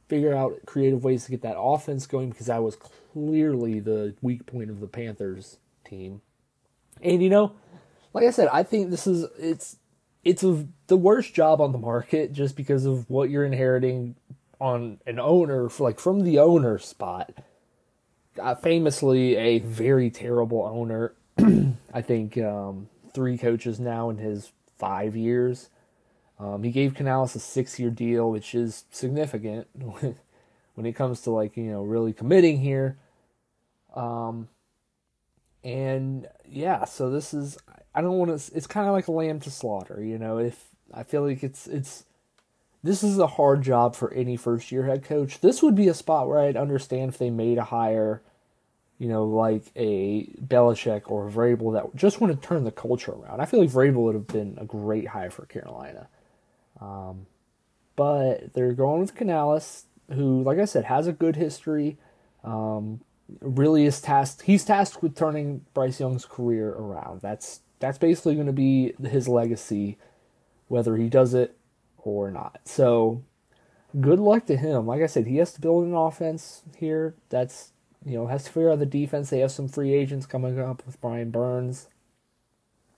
figure 0.08 0.36
out 0.36 0.60
creative 0.66 1.04
ways 1.04 1.26
to 1.26 1.32
get 1.32 1.42
that 1.42 1.60
offense 1.60 2.08
going 2.08 2.30
because 2.30 2.48
that 2.48 2.64
was 2.64 2.78
clearly 3.12 3.80
the 3.80 4.16
weak 4.22 4.46
point 4.46 4.70
of 4.70 4.80
the 4.80 4.88
Panthers 4.88 5.58
team. 5.86 6.22
And 7.02 7.22
you 7.24 7.30
know, 7.30 7.54
like 8.14 8.26
I 8.26 8.32
said, 8.32 8.50
I 8.52 8.64
think 8.64 8.90
this 8.90 9.08
is 9.08 9.26
it's 9.38 9.78
it's 10.24 10.44
a, 10.44 10.68
the 10.88 10.98
worst 10.98 11.34
job 11.34 11.62
on 11.62 11.72
the 11.72 11.78
market 11.78 12.34
just 12.34 12.56
because 12.56 12.86
of 12.86 13.10
what 13.10 13.30
you're 13.30 13.46
inheriting 13.46 14.16
on 14.60 15.00
an 15.06 15.20
owner 15.20 15.70
like 15.80 16.00
from 16.00 16.22
the 16.22 16.40
owner 16.40 16.78
spot. 16.78 17.34
Uh, 18.40 18.56
famously, 18.56 19.36
a 19.36 19.60
very 19.60 20.10
terrible 20.10 20.64
owner. 20.64 21.14
I 21.94 22.02
think 22.02 22.38
um, 22.38 22.88
three 23.14 23.38
coaches 23.38 23.80
now 23.80 24.10
in 24.10 24.18
his 24.18 24.52
five 24.78 25.16
years. 25.16 25.70
Um, 26.40 26.64
he 26.64 26.72
gave 26.72 26.94
Canales 26.94 27.36
a 27.36 27.40
six-year 27.40 27.90
deal, 27.90 28.32
which 28.32 28.56
is 28.56 28.86
significant 28.92 29.68
when 30.80 30.86
it 30.86 30.94
comes 30.94 31.20
to 31.20 31.32
like 31.32 31.58
you 31.58 31.66
know 31.66 31.84
really 31.84 32.14
committing 32.14 32.58
here. 32.58 32.98
Um, 33.94 34.48
and 35.62 36.26
yeah, 36.48 36.86
so 36.86 37.10
this 37.10 37.34
is 37.34 37.58
I 37.94 38.02
don't 38.02 38.18
want 38.18 38.40
to. 38.40 38.56
It's 38.56 38.66
kind 38.66 38.88
of 38.88 38.94
like 38.94 39.10
a 39.10 39.12
lamb 39.12 39.42
to 39.42 39.52
slaughter, 39.52 40.02
you 40.02 40.18
know. 40.18 40.38
If 40.38 40.70
I 40.94 41.04
feel 41.04 41.28
like 41.28 41.44
it's 41.44 41.68
it's 41.68 42.06
this 42.82 43.04
is 43.04 43.20
a 43.20 43.28
hard 43.28 43.62
job 43.62 43.94
for 43.94 44.14
any 44.14 44.38
first 44.38 44.72
year 44.72 44.86
head 44.86 45.04
coach. 45.04 45.42
This 45.42 45.62
would 45.62 45.76
be 45.76 45.90
a 45.90 45.94
spot 45.94 46.30
where 46.30 46.40
I'd 46.40 46.56
understand 46.56 47.10
if 47.10 47.18
they 47.18 47.30
made 47.30 47.58
a 47.58 47.66
hire, 47.66 48.22
you 49.00 49.10
know, 49.10 49.26
like 49.26 49.66
a 49.76 50.28
Belichick 50.42 51.12
or 51.12 51.28
a 51.28 51.32
Vrabel 51.32 51.74
that 51.74 51.94
just 51.94 52.22
want 52.22 52.42
to 52.42 52.48
turn 52.48 52.64
the 52.64 52.72
culture 52.72 53.12
around. 53.12 53.42
I 53.42 53.46
feel 53.46 53.60
like 53.60 53.70
Vrabel 53.70 53.96
would 53.96 54.16
have 54.16 54.28
been 54.28 54.58
a 54.58 54.64
great 54.64 55.10
hire 55.10 55.30
for 55.30 55.46
Carolina. 55.46 56.08
Um, 56.80 57.26
but 58.00 58.54
they're 58.54 58.72
going 58.72 59.02
with 59.02 59.14
Canales, 59.14 59.84
who, 60.14 60.44
like 60.44 60.60
I 60.60 60.66
said, 60.66 60.86
has 60.86 61.08
a 61.08 61.14
good 61.14 61.36
history. 61.36 61.98
Um, 62.44 63.02
really 63.42 63.86
is 63.86 64.02
tasked. 64.02 64.44
He's 64.44 64.66
tasked 64.66 65.02
with 65.04 65.16
turning 65.16 65.66
Bryce 65.74 66.00
Young's 66.00 66.26
career 66.26 66.70
around. 66.70 67.22
That's 67.22 67.62
that's 67.80 67.98
basically 67.98 68.36
going 68.36 68.48
to 68.48 68.54
be 68.54 68.94
his 69.08 69.28
legacy, 69.28 69.98
whether 70.68 70.96
he 70.98 71.10
does 71.10 71.34
it 71.34 71.56
or 71.98 72.32
not. 72.32 72.60
So, 72.66 73.24
good 74.00 74.20
luck 74.20 74.46
to 74.48 74.58
him. 74.58 74.86
Like 74.86 75.02
I 75.02 75.08
said, 75.08 75.28
he 75.28 75.38
has 75.38 75.54
to 75.54 75.62
build 75.62 75.86
an 75.86 75.94
offense 75.94 76.64
here. 76.78 77.16
That's 77.30 77.72
you 78.06 78.18
know 78.18 78.28
has 78.28 78.46
to 78.46 78.52
figure 78.52 78.72
out 78.72 78.80
the 78.80 78.86
defense. 78.86 79.30
They 79.30 79.40
have 79.40 79.52
some 79.52 79.68
free 79.68 79.94
agents 79.94 80.26
coming 80.26 80.60
up 80.60 80.86
with 80.86 81.02
Brian 81.02 81.32
Burns. 81.32 81.88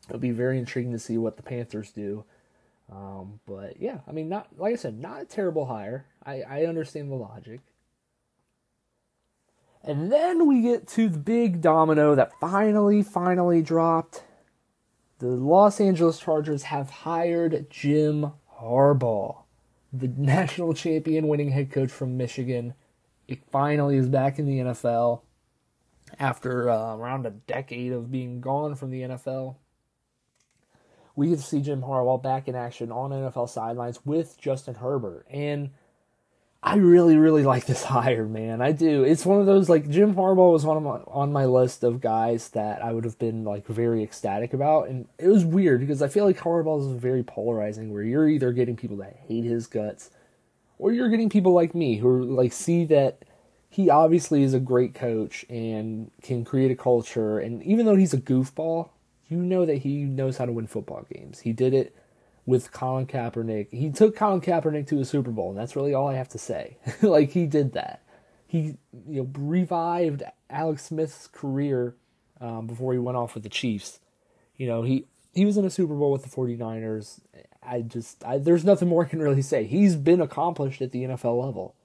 It'll 0.08 0.20
be 0.20 0.32
very 0.32 0.58
intriguing 0.58 0.92
to 0.92 1.00
see 1.00 1.18
what 1.18 1.38
the 1.38 1.44
Panthers 1.44 1.92
do. 1.92 2.26
Um, 2.92 3.40
but 3.46 3.80
yeah, 3.80 4.00
I 4.08 4.12
mean, 4.12 4.28
not 4.30 4.48
like 4.58 4.74
I 4.74 4.78
said, 4.78 5.00
not 5.00 5.22
a 5.22 5.26
terrible 5.26 5.66
hire. 5.66 6.06
I, 6.26 6.42
I 6.42 6.66
understand 6.66 7.12
the 7.12 7.16
logic. 7.16 7.62
And 9.84 10.12
then 10.12 10.48
we 10.48 10.62
get 10.62 10.88
to 10.90 11.10
the 11.10 11.18
big 11.18 11.62
domino 11.62 12.14
that 12.16 12.32
finally, 12.40 13.02
finally 13.02 13.62
dropped. 13.62 14.24
The 15.20 15.28
Los 15.28 15.82
Angeles 15.82 16.20
Chargers 16.20 16.64
have 16.64 16.90
hired 16.90 17.68
Jim 17.70 18.34
Harbaugh, 18.60 19.44
the 19.92 20.08
national 20.18 20.74
champion 20.74 21.28
winning 21.28 21.52
head 21.52 21.72
coach 21.72 21.92
from 21.92 22.18
Michigan. 22.18 22.76
He 23.28 23.42
finally 23.52 23.98
is 23.98 24.10
back 24.10 24.38
in 24.38 24.46
the 24.46 24.60
NFL 24.60 25.22
after 26.20 26.70
uh, 26.70 26.96
around 26.96 27.26
a 27.26 27.32
decade 27.32 27.92
of 27.92 28.12
being 28.12 28.42
gone 28.42 28.76
from 28.76 28.92
the 28.92 29.02
NFL. 29.02 29.56
We 31.16 31.30
get 31.30 31.40
to 31.40 31.46
see 31.46 31.62
Jim 31.62 31.82
Harbaugh 31.82 32.22
back 32.22 32.48
in 32.48 32.56
action 32.56 32.92
on 32.92 33.12
NFL 33.12 33.50
sidelines 33.50 34.06
with 34.06 34.38
Justin 34.40 34.76
Herbert. 34.76 35.26
And 35.30 35.72
I 36.64 36.76
really, 36.76 37.18
really 37.18 37.44
like 37.44 37.66
this 37.66 37.84
hire, 37.86 38.26
man. 38.28 38.62
I 38.62 38.72
do. 38.72 39.04
It's 39.04 39.26
one 39.26 39.40
of 39.40 39.46
those 39.46 39.70
like 39.70 39.90
Jim 39.90 40.14
Harbaugh 40.16 40.52
was 40.52 40.66
one 40.66 40.78
of 40.78 40.84
my 40.84 41.00
on 41.08 41.32
my 41.32 41.46
list 41.46 41.84
of 41.84 42.02
guys 42.02 42.50
that 42.50 42.84
I 42.84 42.94
would 42.94 43.04
have 43.04 43.18
been 43.18 43.44
like 43.44 43.66
very 43.68 44.04
ecstatic 44.04 44.54
about, 44.54 44.88
and 44.90 45.08
it 45.18 45.28
was 45.28 45.44
weird 45.44 45.82
because 45.82 46.02
I 46.02 46.08
feel 46.08 46.26
like 46.26 46.40
Harbaugh 46.40 46.80
is 46.80 47.02
very 47.02 47.24
polarizing, 47.24 47.92
where 47.92 48.04
you're 48.04 48.30
either 48.30 48.52
getting 48.52 48.78
people 48.78 48.98
that 48.98 49.18
hate 49.28 49.44
his 49.44 49.68
guts, 49.68 50.12
or 50.78 50.92
you're 50.92 51.10
getting 51.10 51.30
people 51.30 51.54
like 51.54 51.74
me 51.74 51.98
who 51.98 52.24
like 52.24 52.54
see 52.54 52.86
that 52.86 53.24
he 53.70 53.90
obviously 53.90 54.44
is 54.44 54.54
a 54.54 54.60
great 54.60 54.94
coach 54.94 55.46
and 55.50 56.12
can 56.22 56.46
create 56.46 56.70
a 56.72 56.76
culture, 56.76 57.40
and 57.40 57.64
even 57.64 57.86
though 57.88 57.96
he's 57.96 58.14
a 58.14 58.22
goofball, 58.22 58.90
you 59.30 59.38
know 59.38 59.66
that 59.66 59.78
he 59.80 60.04
knows 60.04 60.38
how 60.38 60.46
to 60.46 60.52
win 60.52 60.68
football 60.68 61.08
games. 61.12 61.40
He 61.40 61.54
did 61.54 61.74
it 61.74 61.96
with 62.46 62.72
Colin 62.72 63.06
Kaepernick. 63.06 63.68
He 63.72 63.90
took 63.92 64.16
Colin 64.16 64.42
Kaepernick 64.42 64.88
to 64.88 65.00
a 65.00 65.06
Super 65.06 65.32
Bowl, 65.32 65.50
and 65.50 65.58
that's 65.58 65.76
really 65.76 65.94
all 65.94 66.08
I 66.08 66.16
have 66.16 66.30
to 66.30 66.38
say. 66.38 66.78
like 67.02 67.32
he 67.32 67.46
did 67.46 67.74
that. 67.74 68.04
He 68.48 68.78
you 69.08 69.22
know 69.22 69.30
revived 69.38 70.24
Alex 70.50 70.86
Smith's 70.86 71.28
career 71.28 71.96
um, 72.40 72.68
before 72.68 72.94
he 72.94 73.00
went 73.00 73.18
off 73.18 73.36
with 73.36 73.44
the 73.44 73.50
Chiefs. 73.50 74.00
You 74.58 74.68
know, 74.68 74.82
he 74.82 75.06
he 75.34 75.46
was 75.46 75.58
in 75.58 75.66
a 75.66 75.70
Super 75.70 75.94
Bowl 75.94 76.12
with 76.12 76.24
the 76.24 76.30
49ers. 76.30 77.22
I 77.64 77.82
just 77.82 78.24
I, 78.26 78.38
there's 78.38 78.66
nothing 78.66 78.90
more 78.90 79.06
I 79.06 79.10
can 79.10 79.22
really 79.22 79.42
say. 79.42 79.66
He's 79.66 79.96
been 79.96 80.22
accomplished 80.22 80.82
at 80.82 80.92
the 80.92 81.04
NFL 81.04 81.44
level. 81.44 81.76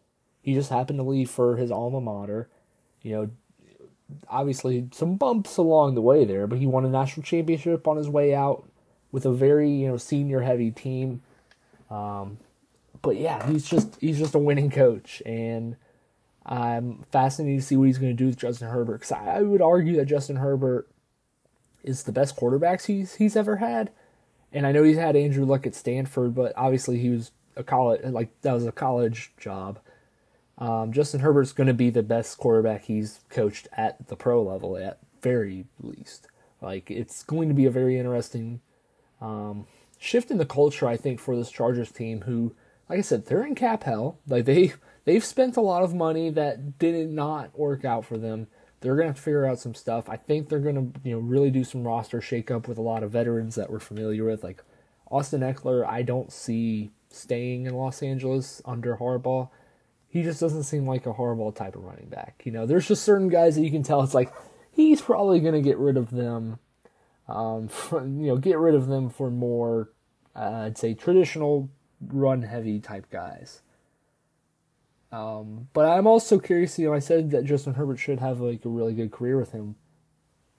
He 0.40 0.54
just 0.54 0.70
happened 0.70 0.98
to 0.98 1.02
leave 1.02 1.30
for 1.30 1.56
his 1.56 1.70
alma 1.70 2.00
mater. 2.00 2.48
You 3.02 3.12
know, 3.12 3.30
obviously 4.28 4.88
some 4.92 5.16
bumps 5.16 5.56
along 5.56 5.94
the 5.94 6.02
way 6.02 6.24
there, 6.24 6.46
but 6.46 6.58
he 6.58 6.66
won 6.66 6.84
a 6.84 6.88
national 6.88 7.24
championship 7.24 7.86
on 7.86 7.96
his 7.96 8.08
way 8.08 8.34
out 8.34 8.68
with 9.16 9.24
a 9.24 9.32
very 9.32 9.70
you 9.70 9.88
know 9.88 9.96
senior 9.96 10.42
heavy 10.42 10.70
team. 10.70 11.22
Um, 11.90 12.36
but 13.00 13.16
yeah, 13.16 13.50
he's 13.50 13.66
just 13.66 13.98
he's 13.98 14.18
just 14.18 14.34
a 14.34 14.38
winning 14.38 14.70
coach, 14.70 15.22
and 15.24 15.76
I'm 16.44 17.06
fascinated 17.10 17.62
to 17.62 17.66
see 17.66 17.76
what 17.78 17.84
he's 17.86 17.96
going 17.96 18.14
to 18.14 18.22
do 18.22 18.26
with 18.26 18.36
Justin 18.36 18.68
Herbert. 18.68 19.00
Because 19.00 19.12
I, 19.12 19.38
I 19.38 19.40
would 19.40 19.62
argue 19.62 19.96
that 19.96 20.04
Justin 20.04 20.36
Herbert 20.36 20.86
is 21.82 22.02
the 22.02 22.12
best 22.12 22.36
quarterbacks 22.36 22.84
he's 22.84 23.14
he's 23.14 23.36
ever 23.36 23.56
had. 23.56 23.90
And 24.52 24.66
I 24.66 24.72
know 24.72 24.82
he's 24.82 24.98
had 24.98 25.16
Andrew 25.16 25.46
Luck 25.46 25.66
at 25.66 25.74
Stanford, 25.74 26.34
but 26.34 26.52
obviously 26.54 26.98
he 26.98 27.08
was 27.08 27.30
a 27.56 27.64
college 27.64 28.02
like 28.04 28.38
that 28.42 28.52
was 28.52 28.66
a 28.66 28.72
college 28.72 29.32
job. 29.38 29.78
Um, 30.58 30.92
Justin 30.92 31.20
Herbert's 31.20 31.54
going 31.54 31.68
to 31.68 31.74
be 31.74 31.88
the 31.88 32.02
best 32.02 32.36
quarterback 32.36 32.84
he's 32.84 33.20
coached 33.30 33.66
at 33.78 34.08
the 34.08 34.16
pro 34.16 34.42
level 34.42 34.76
at 34.76 34.98
very 35.22 35.64
least. 35.80 36.28
Like 36.60 36.90
it's 36.90 37.22
going 37.22 37.48
to 37.48 37.54
be 37.54 37.64
a 37.64 37.70
very 37.70 37.98
interesting 37.98 38.60
um, 39.20 39.66
shift 39.98 40.30
in 40.30 40.38
the 40.38 40.46
culture, 40.46 40.86
I 40.86 40.96
think, 40.96 41.20
for 41.20 41.36
this 41.36 41.50
Chargers 41.50 41.90
team, 41.90 42.22
who, 42.22 42.54
like 42.88 42.98
I 42.98 43.02
said, 43.02 43.26
they're 43.26 43.44
in 43.44 43.54
cap 43.54 43.84
hell. 43.84 44.18
Like 44.26 44.44
they 44.44 44.72
they've 45.04 45.24
spent 45.24 45.56
a 45.56 45.62
lot 45.62 45.82
of 45.82 45.94
money 45.94 46.30
that 46.30 46.78
did 46.78 47.10
not 47.10 47.58
work 47.58 47.84
out 47.84 48.04
for 48.04 48.18
them. 48.18 48.48
They're 48.80 48.96
gonna 48.96 49.14
figure 49.14 49.46
out 49.46 49.58
some 49.58 49.74
stuff. 49.74 50.08
I 50.08 50.16
think 50.16 50.48
they're 50.48 50.58
gonna 50.58 50.88
you 51.02 51.12
know 51.12 51.18
really 51.18 51.50
do 51.50 51.64
some 51.64 51.86
roster 51.86 52.20
shakeup 52.20 52.68
with 52.68 52.78
a 52.78 52.82
lot 52.82 53.02
of 53.02 53.10
veterans 53.10 53.54
that 53.54 53.70
we're 53.70 53.80
familiar 53.80 54.24
with, 54.24 54.44
like 54.44 54.62
Austin 55.10 55.40
Ekeler. 55.40 55.86
I 55.86 56.02
don't 56.02 56.32
see 56.32 56.90
staying 57.10 57.66
in 57.66 57.74
Los 57.74 58.02
Angeles 58.02 58.60
under 58.64 58.96
Harbaugh. 58.96 59.48
He 60.08 60.22
just 60.22 60.40
doesn't 60.40 60.64
seem 60.64 60.86
like 60.86 61.06
a 61.06 61.14
Harbaugh 61.14 61.54
type 61.54 61.76
of 61.76 61.84
running 61.84 62.08
back. 62.08 62.42
You 62.44 62.52
know, 62.52 62.66
there's 62.66 62.88
just 62.88 63.02
certain 63.02 63.28
guys 63.28 63.56
that 63.56 63.62
you 63.62 63.70
can 63.70 63.82
tell 63.82 64.02
it's 64.02 64.14
like 64.14 64.32
he's 64.70 65.00
probably 65.00 65.40
gonna 65.40 65.62
get 65.62 65.78
rid 65.78 65.96
of 65.96 66.10
them 66.10 66.58
um, 67.28 67.68
for, 67.68 68.04
you 68.04 68.28
know, 68.28 68.36
get 68.36 68.58
rid 68.58 68.74
of 68.74 68.86
them 68.86 69.10
for 69.10 69.30
more, 69.30 69.90
uh, 70.34 70.64
I'd 70.66 70.78
say, 70.78 70.94
traditional 70.94 71.70
run 72.00 72.42
heavy 72.42 72.80
type 72.80 73.10
guys. 73.10 73.62
Um, 75.12 75.68
but 75.72 75.86
I'm 75.86 76.06
also 76.06 76.38
curious. 76.38 76.78
You 76.78 76.88
know, 76.88 76.94
I 76.94 76.98
said 76.98 77.30
that 77.30 77.44
Justin 77.44 77.74
Herbert 77.74 77.98
should 77.98 78.20
have 78.20 78.40
like 78.40 78.64
a 78.64 78.68
really 78.68 78.92
good 78.92 79.12
career 79.12 79.38
with 79.38 79.52
him, 79.52 79.76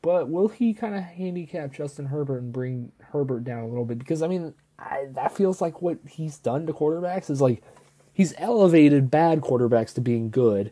but 0.02 0.30
will 0.30 0.48
he 0.48 0.74
kind 0.74 0.96
of 0.96 1.04
handicap 1.04 1.74
Justin 1.74 2.08
Herbert 2.08 2.42
and 2.42 2.54
bring 2.54 2.92
Herbert 3.12 3.44
down 3.44 3.64
a 3.64 3.68
little 3.68 3.86
bit? 3.86 4.00
Because 4.00 4.22
I 4.22 4.28
mean, 4.28 4.54
I, 4.80 5.08
that 5.12 5.36
feels 5.36 5.62
like 5.62 5.82
what 5.82 6.00
he's 6.08 6.38
done 6.38 6.66
to 6.66 6.74
quarterbacks 6.74 7.30
is 7.30 7.42
like 7.42 7.62
he's 8.14 8.34
elevated 8.38 9.12
bad 9.12 9.42
quarterbacks 9.42 9.94
to 9.96 10.02
being 10.02 10.30
good, 10.30 10.72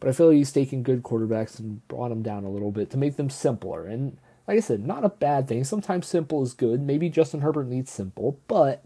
but 0.00 0.08
I 0.08 0.12
feel 0.12 0.28
like 0.28 0.36
he's 0.36 0.52
taken 0.52 0.82
good 0.82 1.02
quarterbacks 1.02 1.58
and 1.58 1.86
brought 1.88 2.10
them 2.10 2.22
down 2.22 2.44
a 2.44 2.50
little 2.50 2.70
bit 2.70 2.90
to 2.90 2.98
make 2.98 3.16
them 3.16 3.30
simpler. 3.30 3.86
And 3.86 4.18
like 4.46 4.58
I 4.58 4.60
said, 4.60 4.86
not 4.86 5.04
a 5.04 5.08
bad 5.08 5.48
thing. 5.48 5.64
Sometimes 5.64 6.06
simple 6.06 6.42
is 6.42 6.54
good. 6.54 6.82
Maybe 6.82 7.08
Justin 7.08 7.40
Herbert 7.40 7.66
needs 7.66 7.90
simple, 7.90 8.38
but 8.46 8.84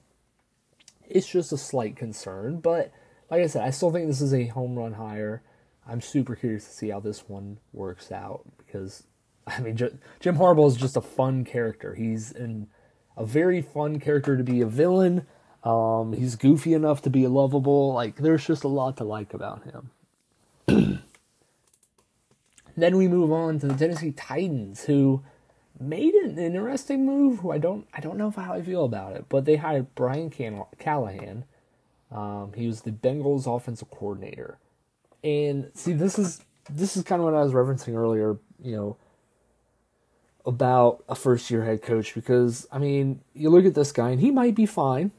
it's 1.09 1.29
just 1.29 1.53
a 1.53 1.59
slight 1.59 1.97
concern. 1.97 2.61
But 2.61 2.93
like 3.31 3.43
I 3.43 3.47
said, 3.47 3.65
I 3.65 3.71
still 3.71 3.91
think 3.91 4.07
this 4.07 4.21
is 4.21 4.35
a 4.35 4.47
home 4.47 4.79
run 4.79 4.95
hire. 4.95 5.43
I'm 5.87 6.01
super 6.01 6.37
curious 6.37 6.65
to 6.67 6.73
see 6.73 6.91
how 6.91 7.01
this 7.01 7.29
one 7.29 7.59
works 7.73 8.13
out 8.13 8.43
because 8.59 9.05
I 9.47 9.61
mean, 9.61 9.77
J- 9.77 9.97
Jim 10.21 10.37
Harbaugh 10.37 10.69
is 10.69 10.77
just 10.77 10.97
a 10.97 11.01
fun 11.01 11.45
character. 11.45 11.95
He's 11.95 12.33
a 12.33 13.25
very 13.25 13.63
fun 13.63 13.99
character 13.99 14.37
to 14.37 14.45
be 14.45 14.61
a 14.61 14.67
villain. 14.67 15.27
Um, 15.65 16.13
he's 16.13 16.37
goofy 16.37 16.75
enough 16.75 17.03
to 17.03 17.11
be 17.11 17.27
lovable. 17.27 17.93
Like, 17.93 18.17
there's 18.17 18.47
just 18.47 18.65
a 18.65 18.69
lot 18.69 18.97
to 18.99 19.05
like 19.05 19.35
about 19.35 19.65
him. 19.65 19.91
then 22.77 22.97
we 22.97 23.09
move 23.09 23.33
on 23.33 23.59
to 23.61 23.67
the 23.67 23.75
Tennessee 23.75 24.13
Titans, 24.13 24.85
who 24.85 25.23
made 25.81 26.15
an 26.15 26.39
interesting 26.39 27.07
move. 27.07 27.41
Who 27.41 27.51
I 27.51 27.59
don't, 27.59 27.87
I 27.93 28.01
don't 28.01 28.19
know 28.19 28.31
how 28.31 28.53
I 28.53 28.63
feel 28.63 28.85
about 28.85 29.17
it, 29.17 29.27
but 29.29 29.45
they 29.45 29.57
hired 29.57 29.95
Brian 29.95 30.31
Callahan. 30.79 31.45
Um, 32.11 32.53
he 32.55 32.67
was 32.67 32.83
the 32.83 32.91
Bengals 32.91 33.47
offensive 33.47 33.91
coordinator, 33.91 34.59
and 35.23 35.71
see, 35.75 35.93
this 35.93 36.19
is 36.19 36.43
this 36.71 36.97
is 36.97 37.03
kind 37.03 37.21
of 37.21 37.27
what 37.27 37.35
I 37.35 37.43
was 37.43 37.53
referencing 37.53 37.95
earlier. 37.95 38.39
You 38.63 38.77
know, 38.77 38.97
about 40.49 41.05
a 41.09 41.15
first 41.15 41.51
year 41.51 41.65
head 41.65 41.83
coach 41.83 42.15
because 42.15 42.67
I 42.73 42.79
mean, 42.79 43.21
you 43.35 43.51
look 43.51 43.67
at 43.67 43.75
this 43.75 43.93
guy 43.93 44.11
and 44.11 44.21
he 44.21 44.31
might 44.31 44.55
be 44.55 44.65
fine, 44.65 45.11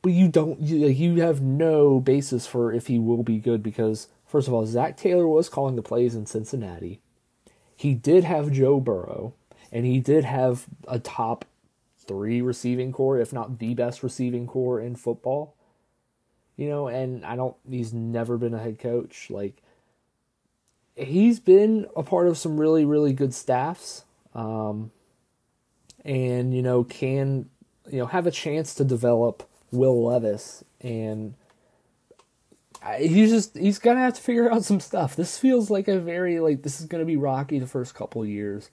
but 0.00 0.12
you 0.12 0.28
don't 0.28 0.58
you, 0.60 0.86
you 0.86 1.20
have 1.20 1.42
no 1.42 2.00
basis 2.00 2.46
for 2.46 2.72
if 2.72 2.86
he 2.86 2.98
will 2.98 3.22
be 3.22 3.38
good 3.38 3.62
because 3.62 4.08
first 4.26 4.48
of 4.48 4.54
all, 4.54 4.64
Zac 4.64 4.96
Taylor 4.96 5.28
was 5.28 5.50
calling 5.50 5.76
the 5.76 5.82
plays 5.82 6.14
in 6.14 6.24
Cincinnati. 6.24 7.00
He 7.76 7.94
did 7.94 8.24
have 8.24 8.52
Joe 8.52 8.80
Burrow, 8.80 9.34
and 9.74 9.84
he 9.84 10.00
did 10.00 10.24
have 10.24 10.64
a 10.88 10.98
top 10.98 11.44
three 11.98 12.40
receiving 12.40 12.92
corps, 12.92 13.18
if 13.18 13.32
not 13.32 13.58
the 13.58 13.74
best 13.74 14.02
receiving 14.02 14.46
corps 14.46 14.80
in 14.80 14.96
football. 14.96 15.54
You 16.56 16.68
know, 16.68 16.86
and 16.86 17.26
I 17.26 17.36
don't. 17.36 17.56
He's 17.68 17.92
never 17.92 18.38
been 18.38 18.54
a 18.54 18.58
head 18.58 18.78
coach. 18.78 19.28
Like 19.28 19.60
he's 20.94 21.40
been 21.40 21.86
a 21.96 22.02
part 22.02 22.28
of 22.28 22.38
some 22.38 22.58
really 22.58 22.84
really 22.84 23.12
good 23.12 23.34
staffs 23.34 24.04
um, 24.34 24.90
and 26.04 26.54
you 26.54 26.62
know 26.62 26.84
can 26.84 27.48
you 27.90 27.98
know 27.98 28.06
have 28.06 28.26
a 28.26 28.30
chance 28.30 28.74
to 28.74 28.84
develop 28.84 29.48
Will 29.72 30.04
Levis 30.04 30.64
and 30.80 31.34
he's 32.98 33.30
just 33.30 33.56
he's 33.56 33.78
gonna 33.78 34.00
have 34.00 34.14
to 34.14 34.20
figure 34.20 34.50
out 34.52 34.64
some 34.64 34.80
stuff. 34.80 35.16
This 35.16 35.38
feels 35.38 35.70
like 35.70 35.88
a 35.88 35.98
very 35.98 36.40
like 36.40 36.62
this 36.62 36.80
is 36.80 36.86
gonna 36.86 37.04
be 37.04 37.16
rocky 37.16 37.58
the 37.58 37.66
first 37.66 37.94
couple 37.94 38.24
years, 38.24 38.70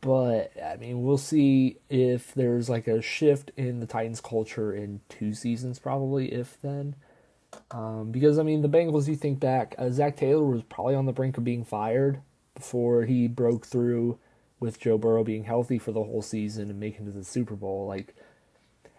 but 0.00 0.52
I 0.62 0.76
mean 0.76 1.02
we'll 1.02 1.18
see 1.18 1.78
if 1.88 2.34
there's 2.34 2.68
like 2.68 2.86
a 2.86 3.02
shift 3.02 3.50
in 3.56 3.80
the 3.80 3.86
Titans 3.86 4.20
culture 4.20 4.72
in 4.72 5.00
two 5.08 5.34
seasons 5.34 5.78
probably 5.78 6.32
if 6.32 6.60
then. 6.62 6.94
Um, 7.70 8.10
because 8.10 8.38
I 8.38 8.42
mean 8.42 8.62
the 8.62 8.68
Bengals, 8.68 9.08
you 9.08 9.16
think 9.16 9.40
back, 9.40 9.74
uh, 9.78 9.90
Zac 9.90 10.16
Taylor 10.16 10.44
was 10.44 10.62
probably 10.62 10.94
on 10.94 11.06
the 11.06 11.12
brink 11.12 11.38
of 11.38 11.44
being 11.44 11.64
fired 11.64 12.20
before 12.54 13.04
he 13.04 13.28
broke 13.28 13.66
through 13.66 14.18
with 14.60 14.80
Joe 14.80 14.98
Burrow 14.98 15.24
being 15.24 15.44
healthy 15.44 15.78
for 15.78 15.92
the 15.92 16.02
whole 16.02 16.22
season 16.22 16.70
and 16.70 16.80
making 16.80 17.06
it 17.06 17.12
to 17.12 17.18
the 17.18 17.24
Super 17.24 17.54
Bowl. 17.54 17.86
Like, 17.86 18.14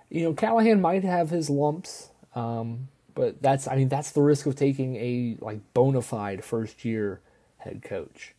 you 0.09 0.23
know, 0.23 0.33
Callahan 0.33 0.81
might 0.81 1.03
have 1.03 1.29
his 1.29 1.49
lumps, 1.49 2.09
um, 2.35 2.87
but 3.13 3.41
that's 3.41 3.67
I 3.67 3.75
mean 3.75 3.89
that's 3.89 4.11
the 4.11 4.21
risk 4.21 4.45
of 4.45 4.55
taking 4.55 4.95
a 4.95 5.37
like 5.41 5.73
bona 5.73 6.01
fide 6.01 6.43
first 6.43 6.85
year 6.85 7.21
head 7.57 7.81
coach, 7.83 8.33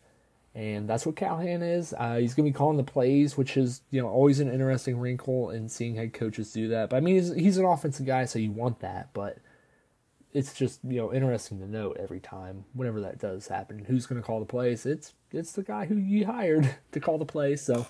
and 0.55 0.89
that's 0.89 1.07
what 1.07 1.17
Callahan 1.17 1.63
is. 1.63 1.95
Uh, 1.97 2.17
he's 2.17 2.35
gonna 2.35 2.49
be 2.49 2.53
calling 2.53 2.77
the 2.77 2.83
plays, 2.83 3.37
which 3.37 3.57
is 3.57 3.83
you 3.91 4.01
know 4.01 4.09
always 4.09 4.41
an 4.41 4.53
interesting 4.53 4.99
wrinkle 4.99 5.51
in 5.51 5.69
seeing 5.69 5.95
head 5.95 6.13
coaches 6.13 6.53
do 6.53 6.69
that. 6.69 6.91
But 6.91 6.97
I 6.97 7.01
mean 7.01 7.17
he's, 7.17 7.35
he's 7.35 7.59
an 7.59 7.65
offensive 7.65 8.07
guy, 8.07 8.25
so 8.25 8.39
you 8.39 8.51
want 8.51 8.81
that, 8.81 9.11
but 9.13 9.39
it's 10.33 10.53
just 10.53 10.81
you 10.85 10.99
know 11.01 11.13
interesting 11.13 11.59
to 11.59 11.67
note 11.67 11.97
every 11.99 12.21
time 12.21 12.65
whenever 12.73 13.01
that 13.01 13.19
does 13.19 13.49
happen 13.49 13.85
who's 13.87 14.07
going 14.07 14.21
to 14.21 14.27
call 14.27 14.39
the 14.39 14.47
plays 14.47 14.87
it's 14.87 15.15
it's 15.33 15.53
the 15.53 15.63
guy 15.63 15.87
who 15.87 15.97
you 15.97 16.27
hired 16.27 16.77
to 16.93 17.01
call 17.01 17.19
the 17.19 17.25
plays 17.25 17.61
so 17.61 17.87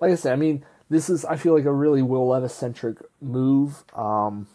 like 0.00 0.10
i 0.10 0.14
said 0.14 0.32
i 0.32 0.36
mean 0.36 0.64
this 0.88 1.10
is 1.10 1.24
i 1.24 1.36
feel 1.36 1.54
like 1.54 1.64
a 1.64 1.72
really 1.72 2.02
will 2.02 2.28
levis 2.28 2.54
centric 2.54 2.98
move 3.20 3.84
um 3.94 4.46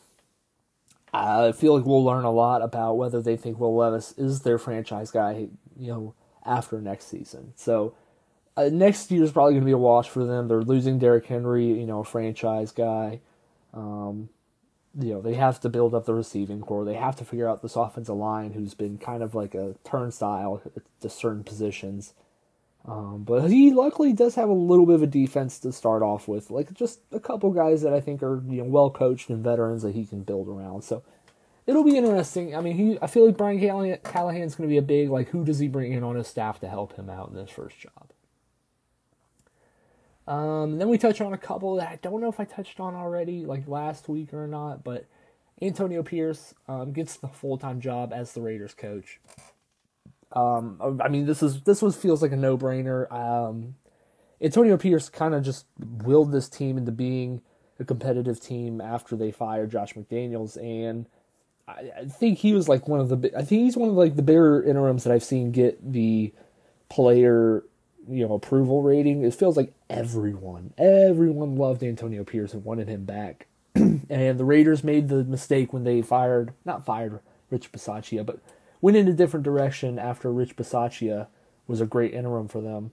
i 1.14 1.52
feel 1.52 1.78
like 1.78 1.86
we'll 1.86 2.04
learn 2.04 2.26
a 2.26 2.32
lot 2.32 2.62
about 2.62 2.98
whether 2.98 3.22
they 3.22 3.38
think 3.38 3.60
will 3.60 3.76
levis 3.76 4.14
is 4.18 4.42
their 4.42 4.58
franchise 4.58 5.12
guy 5.12 5.48
you 5.78 5.92
know 5.92 6.16
after 6.46 6.80
next 6.82 7.08
season 7.10 7.54
so 7.56 7.94
uh, 8.56 8.70
next 8.72 9.10
year 9.10 9.24
is 9.24 9.32
probably 9.32 9.54
going 9.54 9.64
to 9.64 9.66
be 9.66 9.72
a 9.72 9.78
wash 9.78 10.10
for 10.10 10.26
them 10.26 10.48
they're 10.48 10.62
losing 10.62 11.00
Derrick 11.00 11.26
henry 11.26 11.66
you 11.66 11.86
know 11.86 12.00
a 12.00 12.06
franchise 12.06 12.72
guy 12.72 13.20
um 13.74 14.30
you 15.00 15.14
know, 15.14 15.22
they 15.22 15.34
have 15.34 15.60
to 15.62 15.70
build 15.70 15.96
up 15.96 16.06
the 16.06 16.14
receiving 16.14 16.62
corps. 16.62 16.86
They 16.86 16.94
have 16.94 17.16
to 17.16 17.26
figure 17.26 17.48
out 17.48 17.62
this 17.62 17.76
offensive 17.76 18.16
line, 18.16 18.54
who's 18.54 18.74
been 18.74 18.98
kind 18.98 19.24
of 19.24 19.34
like 19.34 19.56
a 19.56 19.76
turnstile 19.84 20.62
to 21.02 21.10
certain 21.10 21.44
positions. 21.44 22.14
Um, 22.86 23.24
but 23.24 23.50
he 23.50 23.72
luckily 23.72 24.14
does 24.14 24.36
have 24.36 24.50
a 24.50 24.54
little 24.54 24.86
bit 24.86 24.96
of 24.96 25.04
a 25.04 25.08
defense 25.08 25.58
to 25.60 25.72
start 25.72 26.04
off 26.04 26.28
with, 26.28 26.52
like 26.52 26.74
just 26.74 27.00
a 27.12 27.20
couple 27.20 27.52
guys 27.52 27.82
that 27.82 27.94
I 27.94 28.02
think 28.02 28.22
are 28.22 28.44
you 28.48 28.62
know 28.62 28.66
well 28.66 28.92
coached 28.92 29.30
and 29.30 29.44
veterans 29.44 29.84
that 29.84 29.96
he 29.96 30.06
can 30.06 30.22
build 30.24 30.48
around. 30.48 30.84
So 30.84 31.02
it'll 31.66 31.84
be 31.84 31.98
interesting. 31.98 32.56
I 32.56 32.62
mean, 32.62 32.76
he 32.76 32.98
I 33.02 33.08
feel 33.08 33.26
like 33.26 33.38
Brian 33.38 33.60
Callahan's 34.04 34.56
going 34.56 34.70
to 34.70 34.74
be 34.74 34.78
a 34.78 34.82
big 34.82 35.10
like 35.10 35.30
who 35.30 35.46
does 35.46 35.60
he 35.60 35.68
bring 35.68 35.94
in 35.94 36.04
on 36.04 36.16
his 36.16 36.28
staff 36.28 36.60
to 36.62 36.68
help 36.68 36.96
him 36.96 37.10
out 37.10 37.30
in 37.30 37.36
this 37.36 37.50
first 37.50 37.78
job. 37.80 38.12
Um, 40.26 40.78
then 40.78 40.88
we 40.88 40.98
touch 40.98 41.20
on 41.20 41.34
a 41.34 41.38
couple 41.38 41.76
that 41.76 41.90
I 41.90 42.00
don't 42.02 42.22
know 42.22 42.30
if 42.30 42.40
I 42.40 42.46
touched 42.46 42.80
on 42.80 42.96
already, 42.96 43.46
like 43.46 43.68
last 43.68 44.08
week 44.08 44.34
or 44.34 44.48
not, 44.48 44.84
but 44.84 45.06
Antonio 45.62 46.02
Pierce 46.04 46.54
um, 46.68 46.94
gets 46.94 47.18
the 47.18 47.28
full 47.28 47.58
time 47.58 47.82
job 47.82 48.14
as 48.14 48.34
the 48.34 48.42
Raiders 48.42 48.74
coach. 48.74 49.20
Um, 50.32 51.00
I 51.04 51.10
mean, 51.10 51.26
this 51.26 51.44
is 51.44 51.62
this 51.62 51.82
was 51.82 51.96
feels 51.96 52.22
like 52.22 52.32
a 52.32 52.38
no 52.38 52.58
brainer. 52.58 53.12
Um, 53.12 53.76
Antonio 54.42 54.78
Pierce 54.78 55.10
kind 55.10 55.36
of 55.36 55.44
just 55.44 55.66
willed 55.78 56.32
this 56.32 56.50
team 56.50 56.78
into 56.78 56.92
being 56.92 57.42
a 57.80 57.86
competitive 57.86 58.40
team 58.40 58.82
after 58.82 59.16
they 59.16 59.32
fired 59.32 59.72
Josh 59.72 59.94
McDaniels, 59.94 60.58
and 60.58 61.06
I, 61.68 62.06
think 62.10 62.40
he 62.40 62.54
was 62.54 62.68
like 62.68 62.88
one 62.88 63.00
of 63.00 63.10
the. 63.10 63.32
I 63.38 63.44
think 63.44 63.64
he's 63.64 63.78
one 63.78 63.90
of 63.90 63.96
like 63.96 64.16
the 64.16 64.22
bigger 64.22 64.62
interims 64.62 65.04
that 65.04 65.14
I've 65.14 65.24
seen 65.24 65.52
get 65.52 65.94
the 65.94 66.34
player 66.90 67.64
you 68.08 68.28
know 68.28 68.34
approval 68.34 68.82
rating. 68.82 69.24
It 69.24 69.34
feels 69.34 69.58
like 69.58 69.74
everyone, 69.90 70.74
everyone 70.78 71.56
loved 71.56 71.84
Antonio 71.84 72.24
Pierce 72.24 72.54
and 72.54 72.66
wanted 72.66 72.88
him 72.88 73.06
back. 73.06 73.48
and 73.76 74.40
the 74.40 74.46
Raiders 74.46 74.84
made 74.84 75.08
the 75.08 75.24
mistake 75.24 75.74
when 75.74 75.84
they 75.84 76.02
fired, 76.02 76.54
not 76.66 76.86
fired 76.86 77.20
Rich 77.50 77.72
Bisaccia, 77.72 78.26
but 78.26 78.40
went 78.82 78.98
in 78.98 79.08
a 79.08 79.14
different 79.14 79.44
direction 79.44 79.98
after 79.98 80.32
Rich 80.32 80.56
Bisaccia 80.56 81.28
was 81.68 81.82
a 81.82 81.86
great 81.86 82.14
interim 82.14 82.48
for 82.48 82.62
them. 82.62 82.92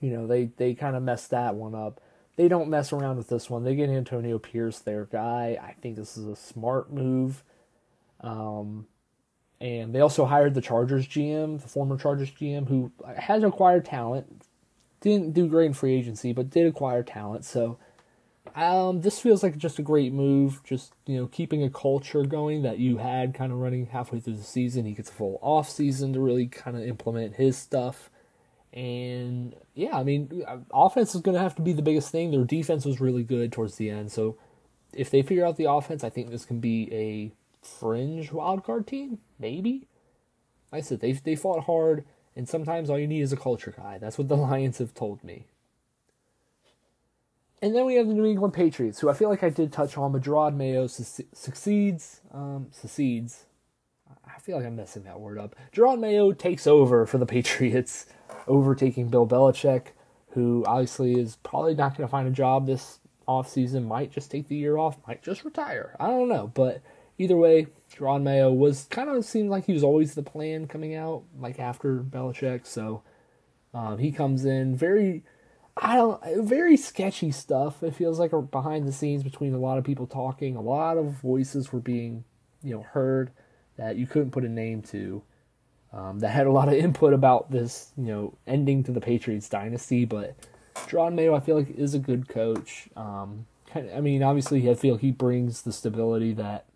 You 0.00 0.10
know, 0.10 0.26
they 0.26 0.46
they 0.56 0.74
kind 0.74 0.96
of 0.96 1.02
messed 1.02 1.30
that 1.30 1.54
one 1.54 1.74
up. 1.74 2.00
They 2.36 2.48
don't 2.48 2.70
mess 2.70 2.92
around 2.92 3.18
with 3.18 3.28
this 3.28 3.50
one. 3.50 3.64
They 3.64 3.74
get 3.74 3.90
Antonio 3.90 4.38
Pierce, 4.38 4.78
their 4.78 5.04
guy. 5.04 5.58
I 5.62 5.74
think 5.80 5.96
this 5.96 6.16
is 6.16 6.26
a 6.26 6.36
smart 6.36 6.90
move. 6.90 7.42
Um, 8.22 8.86
and 9.60 9.94
they 9.94 10.00
also 10.00 10.24
hired 10.24 10.54
the 10.54 10.60
Chargers 10.60 11.06
GM, 11.06 11.60
the 11.62 11.68
former 11.68 11.96
Chargers 11.96 12.30
GM, 12.30 12.68
who 12.68 12.92
has 13.16 13.42
acquired 13.42 13.84
talent. 13.84 14.46
Didn't 15.00 15.34
do 15.34 15.48
great 15.48 15.66
in 15.66 15.72
free 15.72 15.94
agency, 15.94 16.32
but 16.32 16.50
did 16.50 16.66
acquire 16.66 17.02
talent. 17.02 17.44
So 17.44 17.78
um, 18.54 19.00
this 19.00 19.20
feels 19.20 19.42
like 19.42 19.56
just 19.56 19.78
a 19.78 19.82
great 19.82 20.12
move. 20.12 20.62
Just 20.64 20.92
you 21.06 21.16
know, 21.16 21.26
keeping 21.26 21.62
a 21.62 21.70
culture 21.70 22.24
going 22.24 22.62
that 22.62 22.78
you 22.78 22.98
had 22.98 23.34
kind 23.34 23.52
of 23.52 23.58
running 23.58 23.86
halfway 23.86 24.20
through 24.20 24.36
the 24.36 24.42
season. 24.42 24.84
He 24.84 24.92
gets 24.92 25.10
a 25.10 25.12
full 25.12 25.38
off 25.42 25.68
season 25.68 26.12
to 26.12 26.20
really 26.20 26.46
kind 26.46 26.76
of 26.76 26.82
implement 26.82 27.36
his 27.36 27.56
stuff. 27.56 28.10
And 28.72 29.54
yeah, 29.74 29.96
I 29.96 30.02
mean, 30.02 30.44
offense 30.72 31.14
is 31.14 31.20
going 31.20 31.36
to 31.36 31.42
have 31.42 31.54
to 31.56 31.62
be 31.62 31.72
the 31.72 31.82
biggest 31.82 32.10
thing. 32.10 32.30
Their 32.30 32.44
defense 32.44 32.84
was 32.84 33.00
really 33.00 33.22
good 33.22 33.52
towards 33.52 33.76
the 33.76 33.90
end. 33.90 34.10
So 34.10 34.38
if 34.92 35.10
they 35.10 35.22
figure 35.22 35.46
out 35.46 35.56
the 35.56 35.70
offense, 35.70 36.02
I 36.02 36.10
think 36.10 36.30
this 36.30 36.44
can 36.44 36.58
be 36.58 36.88
a 36.92 37.32
fringe 37.62 38.30
wildcard 38.30 38.86
team, 38.86 39.18
maybe. 39.38 39.88
Like 40.70 40.82
I 40.82 40.86
said 40.86 41.00
they 41.00 41.12
they 41.12 41.36
fought 41.36 41.64
hard, 41.64 42.04
and 42.36 42.48
sometimes 42.48 42.90
all 42.90 42.98
you 42.98 43.06
need 43.06 43.22
is 43.22 43.32
a 43.32 43.36
culture 43.36 43.74
guy. 43.76 43.98
That's 43.98 44.18
what 44.18 44.28
the 44.28 44.36
Lions 44.48 44.78
have 44.78 44.94
told 44.94 45.22
me. 45.22 45.46
And 47.62 47.76
then 47.76 47.86
we 47.86 47.94
have 47.94 48.08
the 48.08 48.14
New 48.14 48.24
England 48.26 48.54
Patriots, 48.54 48.98
who 48.98 49.08
I 49.08 49.12
feel 49.12 49.28
like 49.28 49.44
I 49.44 49.48
did 49.48 49.72
touch 49.72 49.96
on, 49.96 50.10
but 50.10 50.22
Jerod 50.22 50.56
Mayo 50.56 50.88
su- 50.88 51.24
succeeds, 51.32 52.20
um, 52.32 52.66
succeeds. 52.72 53.44
I 54.26 54.40
feel 54.40 54.56
like 54.56 54.66
I'm 54.66 54.74
messing 54.74 55.04
that 55.04 55.20
word 55.20 55.38
up. 55.38 55.54
Jerod 55.72 56.00
Mayo 56.00 56.32
takes 56.32 56.66
over 56.66 57.06
for 57.06 57.18
the 57.18 57.26
Patriots, 57.26 58.06
overtaking 58.48 59.10
Bill 59.10 59.28
Belichick, 59.28 59.88
who 60.30 60.64
obviously 60.66 61.12
is 61.12 61.36
probably 61.36 61.76
not 61.76 61.96
going 61.96 62.06
to 62.08 62.10
find 62.10 62.26
a 62.26 62.32
job 62.32 62.66
this 62.66 62.98
offseason, 63.28 63.86
might 63.86 64.10
just 64.10 64.30
take 64.30 64.48
the 64.48 64.56
year 64.56 64.76
off, 64.76 64.98
might 65.06 65.22
just 65.22 65.44
retire. 65.44 65.94
I 66.00 66.08
don't 66.08 66.28
know, 66.28 66.50
but 66.52 66.82
either 67.22 67.36
way, 67.36 67.66
Jerod 67.94 68.22
Mayo 68.22 68.52
was 68.52 68.86
kind 68.90 69.08
of 69.08 69.24
seemed 69.24 69.50
like 69.50 69.66
he 69.66 69.72
was 69.72 69.84
always 69.84 70.14
the 70.14 70.22
plan 70.22 70.66
coming 70.66 70.94
out, 70.94 71.22
like 71.38 71.58
after 71.58 72.00
Belichick. 72.00 72.66
So 72.66 73.02
um, 73.72 73.98
he 73.98 74.10
comes 74.12 74.44
in 74.44 74.76
very, 74.76 75.22
I 75.76 75.96
don't, 75.96 76.20
very 76.46 76.76
sketchy 76.76 77.30
stuff. 77.30 77.82
It 77.82 77.94
feels 77.94 78.18
like 78.18 78.32
behind 78.50 78.86
the 78.86 78.92
scenes 78.92 79.22
between 79.22 79.54
a 79.54 79.58
lot 79.58 79.78
of 79.78 79.84
people 79.84 80.06
talking. 80.06 80.56
A 80.56 80.60
lot 80.60 80.98
of 80.98 81.06
voices 81.22 81.72
were 81.72 81.80
being, 81.80 82.24
you 82.62 82.74
know, 82.74 82.82
heard 82.82 83.30
that 83.76 83.96
you 83.96 84.06
couldn't 84.06 84.32
put 84.32 84.44
a 84.44 84.48
name 84.48 84.82
to. 84.82 85.22
um, 85.92 86.20
that 86.20 86.30
had 86.30 86.46
a 86.46 86.52
lot 86.52 86.68
of 86.68 86.74
input 86.74 87.12
about 87.12 87.50
this, 87.50 87.92
you 87.96 88.04
know, 88.04 88.34
ending 88.46 88.82
to 88.84 88.92
the 88.92 89.00
Patriots 89.00 89.48
dynasty. 89.48 90.04
But 90.04 90.34
Jerod 90.74 91.14
Mayo, 91.14 91.34
I 91.34 91.40
feel 91.40 91.56
like, 91.56 91.70
is 91.70 91.94
a 91.94 91.98
good 91.98 92.28
coach. 92.28 92.88
Um, 92.96 93.46
I 93.74 94.00
mean, 94.00 94.22
obviously, 94.22 94.70
I 94.70 94.74
feel 94.74 94.96
he 94.96 95.10
brings 95.10 95.62
the 95.62 95.72
stability 95.72 96.32
that, 96.34 96.66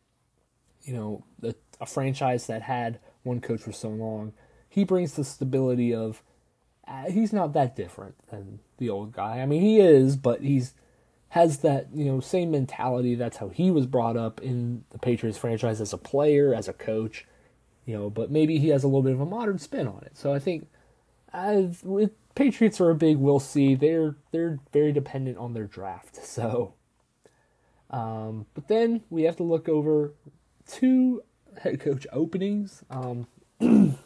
you 0.87 0.95
know, 0.95 1.25
a, 1.43 1.55
a 1.81 1.87
franchise 1.87 2.47
that 2.47 2.63
had 2.63 2.99
one 3.23 3.41
coach 3.41 3.61
for 3.61 3.73
so 3.73 3.89
long, 3.89 4.33
he 4.69 4.85
brings 4.85 5.15
the 5.15 5.25
stability 5.25 5.95
of. 5.95 6.23
Uh, 6.89 7.11
he's 7.11 7.33
not 7.33 7.53
that 7.53 7.75
different 7.75 8.15
than 8.29 8.61
the 8.79 8.89
old 8.89 9.13
guy. 9.13 9.41
I 9.41 9.47
mean, 9.47 9.61
he 9.61 9.81
is, 9.81 10.17
but 10.17 10.41
he's 10.41 10.73
has 11.31 11.59
that 11.59 11.89
you 11.93 12.05
know 12.05 12.21
same 12.21 12.51
mentality. 12.51 13.15
That's 13.15 13.39
how 13.39 13.49
he 13.49 13.71
was 13.71 13.87
brought 13.87 14.17
up 14.17 14.41
in 14.41 14.85
the 14.91 14.99
Patriots 14.99 15.37
franchise 15.37 15.81
as 15.81 15.93
a 15.93 15.99
player, 15.99 16.55
as 16.55 16.69
a 16.69 16.73
coach, 16.73 17.27
you 17.85 17.95
know. 17.95 18.09
But 18.09 18.31
maybe 18.31 18.59
he 18.59 18.69
has 18.69 18.85
a 18.85 18.87
little 18.87 19.03
bit 19.03 19.13
of 19.13 19.21
a 19.21 19.27
modern 19.27 19.59
spin 19.59 19.89
on 19.89 20.03
it. 20.07 20.17
So 20.17 20.33
I 20.33 20.39
think 20.39 20.69
as 21.33 21.83
Patriots 22.35 22.81
are 22.81 22.91
a 22.91 22.95
big 22.95 23.17
we'll 23.17 23.41
see. 23.41 23.75
They're 23.75 24.17
they're 24.31 24.59
very 24.73 24.93
dependent 24.93 25.39
on 25.39 25.55
their 25.55 25.67
draft. 25.67 26.21
So, 26.23 26.75
um, 27.89 28.47
but 28.53 28.69
then 28.69 29.03
we 29.09 29.23
have 29.23 29.37
to 29.37 29.43
look 29.43 29.71
over 29.71 30.13
two 30.67 31.23
head 31.61 31.81
coach 31.81 32.07
openings. 32.13 32.85
Um, 32.91 33.27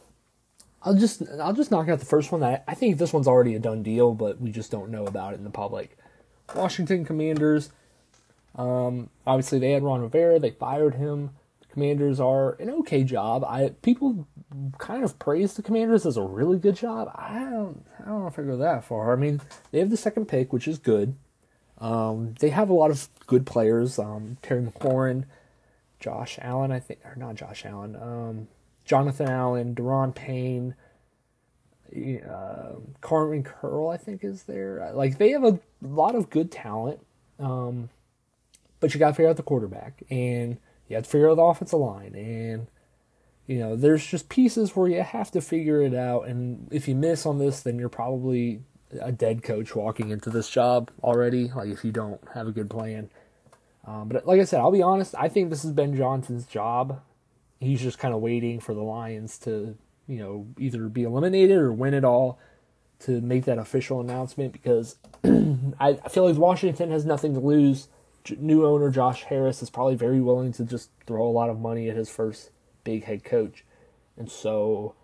I'll 0.82 0.94
just 0.94 1.22
I'll 1.40 1.52
just 1.52 1.70
knock 1.70 1.88
out 1.88 1.98
the 1.98 2.06
first 2.06 2.32
one. 2.32 2.42
I, 2.42 2.62
I 2.66 2.74
think 2.74 2.98
this 2.98 3.12
one's 3.12 3.28
already 3.28 3.54
a 3.54 3.58
done 3.58 3.82
deal, 3.82 4.14
but 4.14 4.40
we 4.40 4.50
just 4.50 4.70
don't 4.70 4.90
know 4.90 5.06
about 5.06 5.34
it 5.34 5.38
in 5.38 5.44
the 5.44 5.50
public. 5.50 5.96
Washington 6.54 7.04
Commanders. 7.04 7.70
Um, 8.56 9.10
obviously, 9.26 9.58
they 9.58 9.72
had 9.72 9.82
Ron 9.82 10.00
Rivera. 10.00 10.38
They 10.38 10.50
fired 10.50 10.94
him. 10.94 11.30
The 11.60 11.66
Commanders 11.66 12.18
are 12.18 12.52
an 12.54 12.70
okay 12.70 13.04
job. 13.04 13.44
I 13.44 13.70
people 13.82 14.26
kind 14.78 15.04
of 15.04 15.18
praise 15.18 15.54
the 15.54 15.62
Commanders 15.62 16.06
as 16.06 16.16
a 16.16 16.22
really 16.22 16.58
good 16.58 16.76
job. 16.76 17.12
I 17.14 17.40
don't 17.40 17.84
I 18.00 18.06
don't 18.06 18.22
know 18.22 18.26
if 18.26 18.38
I 18.38 18.42
go 18.42 18.56
that 18.56 18.84
far. 18.84 19.12
I 19.12 19.16
mean, 19.16 19.40
they 19.70 19.80
have 19.80 19.90
the 19.90 19.96
second 19.96 20.26
pick, 20.26 20.52
which 20.52 20.66
is 20.66 20.78
good. 20.78 21.14
Um, 21.78 22.34
they 22.40 22.50
have 22.50 22.68
a 22.68 22.74
lot 22.74 22.90
of 22.90 23.08
good 23.26 23.46
players. 23.46 23.98
Um, 23.98 24.36
Terry 24.42 24.62
McLaurin, 24.62 25.24
Josh 26.00 26.38
Allen, 26.40 26.72
I 26.72 26.80
think, 26.80 27.00
or 27.04 27.14
not 27.16 27.36
Josh 27.36 27.64
Allen. 27.64 27.94
Um, 27.94 28.48
Jonathan 28.84 29.28
Allen, 29.28 29.74
Daron 29.74 30.14
Payne, 30.14 30.74
uh, 31.94 32.72
Kamren 33.02 33.44
Curl, 33.44 33.88
I 33.88 33.96
think, 33.96 34.24
is 34.24 34.44
there. 34.44 34.90
Like 34.94 35.18
they 35.18 35.30
have 35.30 35.44
a 35.44 35.60
lot 35.82 36.14
of 36.14 36.30
good 36.30 36.50
talent, 36.50 37.00
um, 37.38 37.90
but 38.80 38.94
you 38.94 38.98
got 38.98 39.08
to 39.08 39.14
figure 39.14 39.30
out 39.30 39.36
the 39.36 39.42
quarterback, 39.42 40.02
and 40.10 40.58
you 40.88 40.96
have 40.96 41.04
to 41.04 41.10
figure 41.10 41.30
out 41.30 41.36
the 41.36 41.42
offensive 41.42 41.78
line, 41.78 42.14
and 42.14 42.66
you 43.46 43.58
know 43.58 43.76
there's 43.76 44.04
just 44.04 44.28
pieces 44.28 44.74
where 44.74 44.88
you 44.88 45.02
have 45.02 45.30
to 45.32 45.40
figure 45.40 45.82
it 45.82 45.94
out. 45.94 46.26
And 46.26 46.68
if 46.72 46.88
you 46.88 46.94
miss 46.94 47.26
on 47.26 47.38
this, 47.38 47.60
then 47.60 47.78
you're 47.78 47.88
probably 47.88 48.62
a 49.00 49.12
dead 49.12 49.42
coach 49.42 49.76
walking 49.76 50.10
into 50.10 50.30
this 50.30 50.48
job 50.48 50.90
already. 51.02 51.50
Like 51.54 51.68
if 51.68 51.84
you 51.84 51.92
don't 51.92 52.20
have 52.34 52.48
a 52.48 52.52
good 52.52 52.70
plan. 52.70 53.10
Um, 53.86 54.08
but 54.08 54.26
like 54.26 54.40
I 54.40 54.44
said, 54.44 54.60
I'll 54.60 54.72
be 54.72 54.82
honest. 54.82 55.14
I 55.18 55.28
think 55.28 55.50
this 55.50 55.64
is 55.64 55.72
Ben 55.72 55.96
Johnson's 55.96 56.46
job. 56.46 57.00
He's 57.60 57.80
just 57.80 57.98
kind 57.98 58.14
of 58.14 58.20
waiting 58.20 58.60
for 58.60 58.74
the 58.74 58.82
Lions 58.82 59.38
to 59.38 59.76
you 60.10 60.18
know, 60.18 60.48
either 60.58 60.88
be 60.88 61.04
eliminated 61.04 61.56
or 61.56 61.72
win 61.72 61.94
it 61.94 62.04
all 62.04 62.36
to 62.98 63.20
make 63.20 63.44
that 63.44 63.58
official 63.58 64.00
announcement 64.00 64.52
because 64.52 64.96
I, 65.24 65.94
feel 66.10 66.28
like 66.28 66.36
Washington 66.36 66.90
has 66.90 67.06
nothing 67.06 67.32
to 67.34 67.40
lose. 67.40 67.86
New 68.36 68.66
owner 68.66 68.90
Josh 68.90 69.22
Harris 69.22 69.62
is 69.62 69.70
probably 69.70 69.94
very 69.94 70.20
willing 70.20 70.52
to 70.54 70.64
just 70.64 70.90
throw 71.06 71.24
a 71.24 71.30
lot 71.30 71.48
of 71.48 71.60
money 71.60 71.88
at 71.88 71.96
his 71.96 72.10
first 72.10 72.50
big 72.82 73.04
head 73.04 73.22
coach. 73.22 73.64
And 74.16 74.28
so 74.28 74.96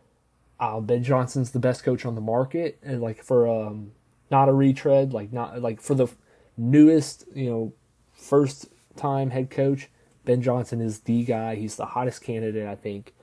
uh, 0.58 0.80
Ben 0.80 1.04
Johnson's 1.04 1.52
the 1.52 1.60
best 1.60 1.84
coach 1.84 2.04
on 2.04 2.16
the 2.16 2.20
market 2.20 2.76
and 2.82 3.00
like 3.00 3.22
for 3.22 3.48
um 3.48 3.92
not 4.28 4.48
a 4.48 4.52
retread, 4.52 5.12
like 5.12 5.32
not 5.32 5.62
like 5.62 5.80
for 5.80 5.94
the 5.94 6.08
newest, 6.56 7.26
you 7.32 7.48
know, 7.48 7.72
first 8.16 8.66
time 8.96 9.30
head 9.30 9.50
coach, 9.50 9.88
Ben 10.24 10.42
Johnson 10.42 10.80
is 10.80 11.00
the 11.00 11.24
guy. 11.24 11.54
He's 11.54 11.76
the 11.76 11.86
hottest 11.86 12.22
candidate, 12.22 12.66
I 12.66 12.74
think. 12.74 13.14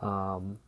Um, 0.00 0.58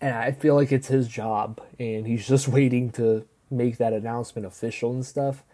and 0.00 0.14
I 0.14 0.32
feel 0.32 0.54
like 0.54 0.72
it's 0.72 0.88
his 0.88 1.06
job, 1.06 1.60
and 1.78 2.06
he's 2.06 2.26
just 2.26 2.48
waiting 2.48 2.90
to 2.92 3.26
make 3.50 3.76
that 3.76 3.92
announcement 3.92 4.46
official 4.46 4.92
and 4.92 5.04
stuff. 5.04 5.44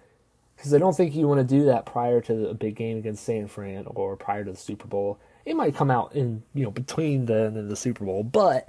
Because 0.57 0.75
I 0.75 0.79
don't 0.79 0.97
think 0.97 1.15
you 1.15 1.29
want 1.29 1.47
to 1.47 1.57
do 1.57 1.67
that 1.67 1.87
prior 1.87 2.21
to 2.23 2.49
a 2.49 2.55
big 2.55 2.75
game 2.75 2.99
against 2.99 3.25
San 3.25 3.47
Fran 3.47 3.85
or 3.87 4.17
prior 4.17 4.45
to 4.45 4.53
the 4.53 4.57
Super 4.57 4.89
Bowl. 4.89 5.19
It 5.45 5.55
might 5.55 5.77
come 5.77 5.91
out 5.91 6.15
in 6.15 6.43
you 6.53 6.65
know 6.65 6.71
between 6.71 7.27
then 7.27 7.57
and 7.57 7.71
the 7.71 7.77
Super 7.77 8.05
Bowl, 8.05 8.25
but 8.25 8.69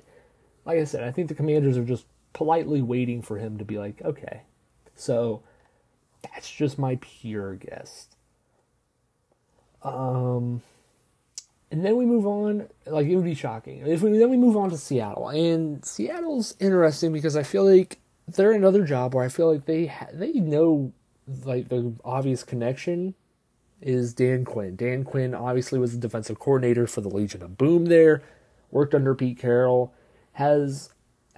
like 0.65 0.77
I 0.77 0.83
said, 0.83 1.03
I 1.03 1.11
think 1.11 1.29
the 1.29 1.35
Commanders 1.35 1.77
are 1.77 1.83
just 1.83 2.05
politely 2.33 2.81
waiting 2.81 3.21
for 3.21 3.37
him 3.37 3.57
to 3.57 3.65
be 3.65 3.77
like, 3.79 4.01
okay. 4.03 4.41
So 4.95 5.41
that's 6.21 6.49
just 6.51 6.77
my 6.77 6.99
pure 7.01 7.55
guess. 7.55 8.07
Um, 9.83 10.61
and 11.71 11.85
then 11.85 11.95
we 11.97 12.05
move 12.05 12.25
on. 12.25 12.67
Like 12.85 13.07
it 13.07 13.15
would 13.15 13.25
be 13.25 13.35
shocking 13.35 13.85
if 13.85 14.01
we 14.01 14.17
then 14.17 14.29
we 14.29 14.37
move 14.37 14.57
on 14.57 14.69
to 14.71 14.77
Seattle, 14.77 15.29
and 15.29 15.83
Seattle's 15.85 16.55
interesting 16.59 17.13
because 17.13 17.35
I 17.35 17.43
feel 17.43 17.69
like 17.69 17.99
they're 18.27 18.51
another 18.51 18.83
job 18.83 19.13
where 19.13 19.23
I 19.23 19.29
feel 19.29 19.51
like 19.51 19.65
they 19.65 19.87
ha- 19.87 20.07
they 20.13 20.33
know 20.33 20.93
like 21.45 21.69
the 21.69 21.93
obvious 22.03 22.43
connection 22.43 23.13
is 23.81 24.13
Dan 24.13 24.45
Quinn. 24.45 24.75
Dan 24.75 25.03
Quinn 25.03 25.33
obviously 25.33 25.79
was 25.79 25.93
the 25.93 25.99
defensive 25.99 26.39
coordinator 26.39 26.87
for 26.87 27.01
the 27.01 27.09
Legion 27.09 27.43
of 27.43 27.57
Boom 27.57 27.85
there, 27.85 28.21
worked 28.71 28.93
under 28.93 29.15
Pete 29.15 29.37
Carroll, 29.39 29.93
has 30.33 30.89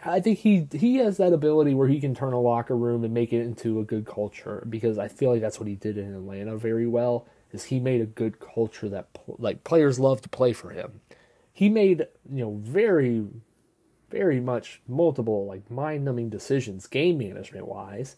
I 0.03 0.19
think 0.19 0.39
he 0.39 0.67
he 0.71 0.95
has 0.97 1.17
that 1.17 1.33
ability 1.33 1.73
where 1.73 1.87
he 1.87 1.99
can 1.99 2.15
turn 2.15 2.33
a 2.33 2.39
locker 2.39 2.75
room 2.75 3.03
and 3.03 3.13
make 3.13 3.33
it 3.33 3.41
into 3.41 3.79
a 3.79 3.83
good 3.83 4.05
culture 4.05 4.65
because 4.69 4.97
I 4.97 5.07
feel 5.09 5.31
like 5.31 5.41
that's 5.41 5.59
what 5.59 5.67
he 5.67 5.75
did 5.75 5.97
in 5.97 6.13
Atlanta 6.15 6.57
very 6.57 6.87
well 6.87 7.27
is 7.51 7.65
he 7.65 7.79
made 7.79 8.01
a 8.01 8.05
good 8.05 8.39
culture 8.39 8.89
that 8.89 9.07
like 9.27 9.63
players 9.63 9.99
love 9.99 10.21
to 10.21 10.29
play 10.29 10.53
for 10.53 10.71
him. 10.71 11.01
He 11.53 11.69
made 11.69 12.07
you 12.31 12.43
know 12.43 12.55
very, 12.61 13.25
very 14.09 14.39
much 14.39 14.81
multiple 14.87 15.45
like 15.45 15.69
mind-numbing 15.69 16.29
decisions 16.29 16.87
game 16.87 17.17
management 17.17 17.67
wise, 17.67 18.15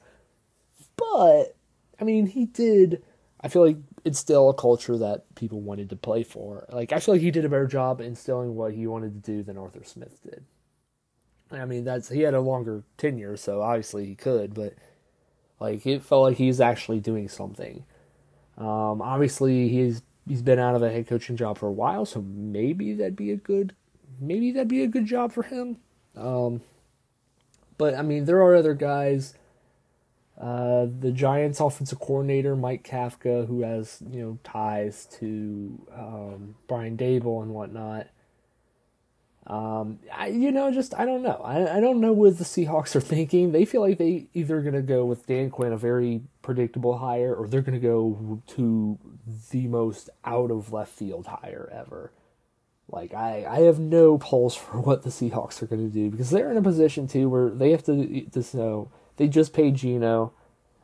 but 0.95 1.55
I 1.99 2.03
mean 2.03 2.27
he 2.27 2.45
did. 2.45 3.03
I 3.41 3.49
feel 3.49 3.65
like 3.65 3.77
instill 4.05 4.49
a 4.49 4.53
culture 4.53 4.97
that 4.97 5.35
people 5.35 5.59
wanted 5.59 5.89
to 5.89 5.97
play 5.97 6.23
for. 6.23 6.65
Like 6.71 6.93
I 6.93 6.99
feel 6.99 7.15
like 7.15 7.21
he 7.21 7.31
did 7.31 7.45
a 7.45 7.49
better 7.49 7.67
job 7.67 7.99
instilling 7.99 8.55
what 8.55 8.73
he 8.73 8.87
wanted 8.87 9.13
to 9.23 9.31
do 9.31 9.43
than 9.43 9.57
Arthur 9.57 9.83
Smith 9.83 10.19
did. 10.23 10.45
I 11.51 11.65
mean 11.65 11.83
that's 11.83 12.09
he 12.09 12.21
had 12.21 12.33
a 12.33 12.41
longer 12.41 12.83
tenure, 12.97 13.37
so 13.37 13.61
obviously 13.61 14.05
he 14.05 14.15
could, 14.15 14.53
but 14.53 14.73
like 15.59 15.85
it 15.85 16.03
felt 16.03 16.23
like 16.23 16.37
he's 16.37 16.61
actually 16.61 16.99
doing 16.99 17.27
something. 17.29 17.85
Um, 18.57 19.01
obviously, 19.01 19.69
he's 19.69 20.01
he's 20.27 20.41
been 20.41 20.59
out 20.59 20.75
of 20.75 20.83
a 20.83 20.91
head 20.91 21.07
coaching 21.07 21.35
job 21.37 21.57
for 21.57 21.67
a 21.67 21.71
while, 21.71 22.05
so 22.05 22.21
maybe 22.21 22.93
that'd 22.93 23.15
be 23.15 23.31
a 23.31 23.37
good 23.37 23.75
maybe 24.19 24.51
that'd 24.51 24.67
be 24.67 24.83
a 24.83 24.87
good 24.87 25.05
job 25.05 25.31
for 25.31 25.43
him. 25.43 25.77
Um, 26.15 26.61
but 27.77 27.95
I 27.95 28.01
mean, 28.01 28.25
there 28.25 28.41
are 28.41 28.55
other 28.55 28.73
guys. 28.73 29.35
Uh, 30.39 30.87
the 30.99 31.11
Giants' 31.11 31.59
offensive 31.59 31.99
coordinator 31.99 32.55
Mike 32.55 32.83
Kafka, 32.83 33.47
who 33.47 33.61
has 33.61 34.01
you 34.09 34.21
know 34.21 34.39
ties 34.43 35.07
to 35.19 35.79
um, 35.95 36.55
Brian 36.67 36.97
Daboll 36.97 37.43
and 37.43 37.53
whatnot. 37.53 38.07
Um, 39.45 39.99
I, 40.13 40.27
you 40.27 40.51
know, 40.51 40.71
just 40.71 40.93
I 40.97 41.05
don't 41.05 41.21
know. 41.21 41.41
I, 41.43 41.77
I 41.77 41.79
don't 41.81 41.99
know 41.99 42.13
what 42.13 42.37
the 42.37 42.45
Seahawks 42.45 42.95
are 42.95 43.01
thinking. 43.01 43.51
They 43.51 43.65
feel 43.65 43.81
like 43.81 43.97
they 43.97 44.27
either 44.33 44.61
going 44.61 44.73
to 44.73 44.81
go 44.81 45.05
with 45.05 45.27
Dan 45.27 45.49
Quinn, 45.49 45.73
a 45.73 45.77
very 45.77 46.21
predictable 46.41 46.97
hire, 46.99 47.35
or 47.35 47.47
they're 47.47 47.61
going 47.61 47.79
to 47.79 47.85
go 47.85 48.41
to 48.55 48.97
the 49.51 49.67
most 49.67 50.09
out 50.23 50.49
of 50.49 50.71
left 50.71 50.93
field 50.93 51.27
hire 51.27 51.69
ever. 51.73 52.13
Like 52.89 53.13
I, 53.13 53.45
I 53.49 53.59
have 53.61 53.79
no 53.79 54.17
pulse 54.17 54.55
for 54.55 54.79
what 54.79 55.03
the 55.03 55.09
Seahawks 55.09 55.61
are 55.61 55.67
going 55.67 55.85
to 55.85 55.93
do 55.93 56.09
because 56.09 56.29
they're 56.29 56.51
in 56.51 56.57
a 56.57 56.61
position 56.61 57.07
too 57.07 57.27
where 57.27 57.49
they 57.49 57.71
have 57.71 57.83
to 57.85 58.25
just 58.33 58.55
know 58.55 58.91
they 59.17 59.27
just 59.27 59.51
paid 59.53 59.75
Geno. 59.75 60.31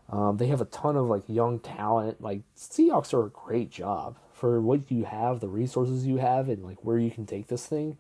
Um, 0.10 0.38
they 0.38 0.48
have 0.48 0.60
a 0.60 0.66
ton 0.66 0.98
of 0.98 1.06
like 1.08 1.24
young 1.28 1.60
talent. 1.60 2.20
Like 2.20 2.42
Seahawks 2.58 3.14
are 3.14 3.26
a 3.26 3.30
great 3.30 3.72
job 3.72 4.18
for 4.34 4.60
what 4.60 4.92
you 4.92 5.06
have, 5.06 5.40
the 5.40 5.48
resources 5.48 6.06
you 6.06 6.18
have, 6.18 6.50
and 6.50 6.64
like 6.64 6.84
where 6.84 6.98
you 6.98 7.12
can 7.12 7.26
take 7.26 7.48
this 7.48 7.66
thing 7.66 7.98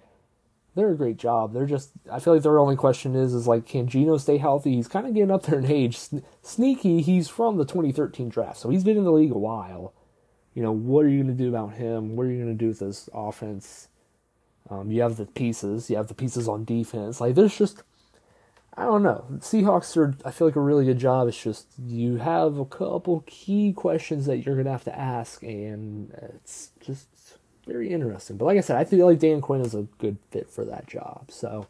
they're 0.75 0.91
a 0.91 0.97
great 0.97 1.17
job. 1.17 1.53
They're 1.53 1.65
just 1.65 1.91
I 2.12 2.19
feel 2.19 2.34
like 2.34 2.43
their 2.43 2.60
only 2.60 2.75
question 2.75 3.15
is 3.15 3.34
is 3.34 3.47
like 3.47 3.65
can 3.65 3.88
Geno 3.88 4.17
stay 4.17 4.38
healthy? 4.38 4.75
He's 4.75 4.88
kind 4.88 5.08
of 5.08 5.13
getting 5.13 5.32
up 5.32 5.43
there 5.43 5.60
in 5.60 5.65
age. 5.65 5.99
Sneaky, 6.41 7.01
he's 7.01 7.27
from 7.27 7.58
the 7.58 7.65
2013 7.65 8.29
draft, 8.29 8.58
so 8.58 8.69
he's 8.69 8.84
been 8.84 8.97
in 8.97 9.03
the 9.03 9.12
league 9.12 9.32
a 9.32 9.38
while. 9.38 9.93
You 10.53 10.63
know, 10.63 10.71
what 10.71 11.05
are 11.05 11.10
you 11.10 11.23
going 11.23 11.38
to 11.38 11.43
do 11.43 11.49
about 11.49 11.73
him? 11.73 12.15
What 12.15 12.23
are 12.23 12.32
you 12.32 12.43
going 12.43 12.58
to 12.58 12.63
do 12.63 12.69
with 12.69 12.79
this 12.79 13.08
offense? 13.13 13.88
Um, 14.69 14.91
you 14.91 15.01
have 15.01 15.17
the 15.17 15.25
pieces. 15.25 15.89
You 15.89 15.97
have 15.97 16.08
the 16.08 16.13
pieces 16.13 16.47
on 16.47 16.65
defense. 16.65 17.21
Like 17.21 17.36
there's 17.36 17.58
just 17.58 17.84
I 18.75 18.84
don't 18.84 19.03
know. 19.03 19.25
Seahawks 19.39 19.97
are 19.97 20.15
I 20.23 20.32
feel 20.32 20.47
like 20.47 20.55
a 20.55 20.62
really 20.62 20.86
good 20.86 20.99
job. 20.99 21.27
It's 21.27 21.41
just 21.41 21.67
you 21.77 22.17
have 22.17 22.58
a 22.58 22.65
couple 22.65 23.23
key 23.27 23.73
questions 23.73 24.25
that 24.27 24.38
you're 24.38 24.55
going 24.55 24.65
to 24.65 24.71
have 24.71 24.86
to 24.86 24.97
ask 24.97 25.43
and 25.43 26.12
it's 26.36 26.71
just 26.79 27.08
very 27.69 27.91
interesting. 27.91 28.38
But 28.38 28.45
like 28.45 28.58
I 28.58 28.62
said, 28.62 28.77
I 28.77 28.86
feel 28.86 29.08
like 29.08 29.19
Dan 29.19 29.41
Quinn 29.41 29.62
is 29.62 29.75
a 29.75 29.84
good 29.99 30.17
fit 30.32 30.49
for 30.49 30.65
that 30.65 30.88
job. 30.88 31.32
So 31.32 31.67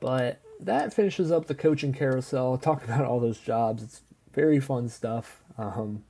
But 0.00 0.40
that 0.60 0.92
finishes 0.94 1.32
up 1.32 1.46
the 1.46 1.54
coaching 1.54 1.92
carousel. 1.92 2.58
Talk 2.58 2.84
about 2.84 3.04
all 3.04 3.20
those 3.20 3.38
jobs. 3.38 3.82
It's 3.82 4.02
very 4.32 4.60
fun 4.60 4.88
stuff. 4.88 5.42
Um, 5.58 6.04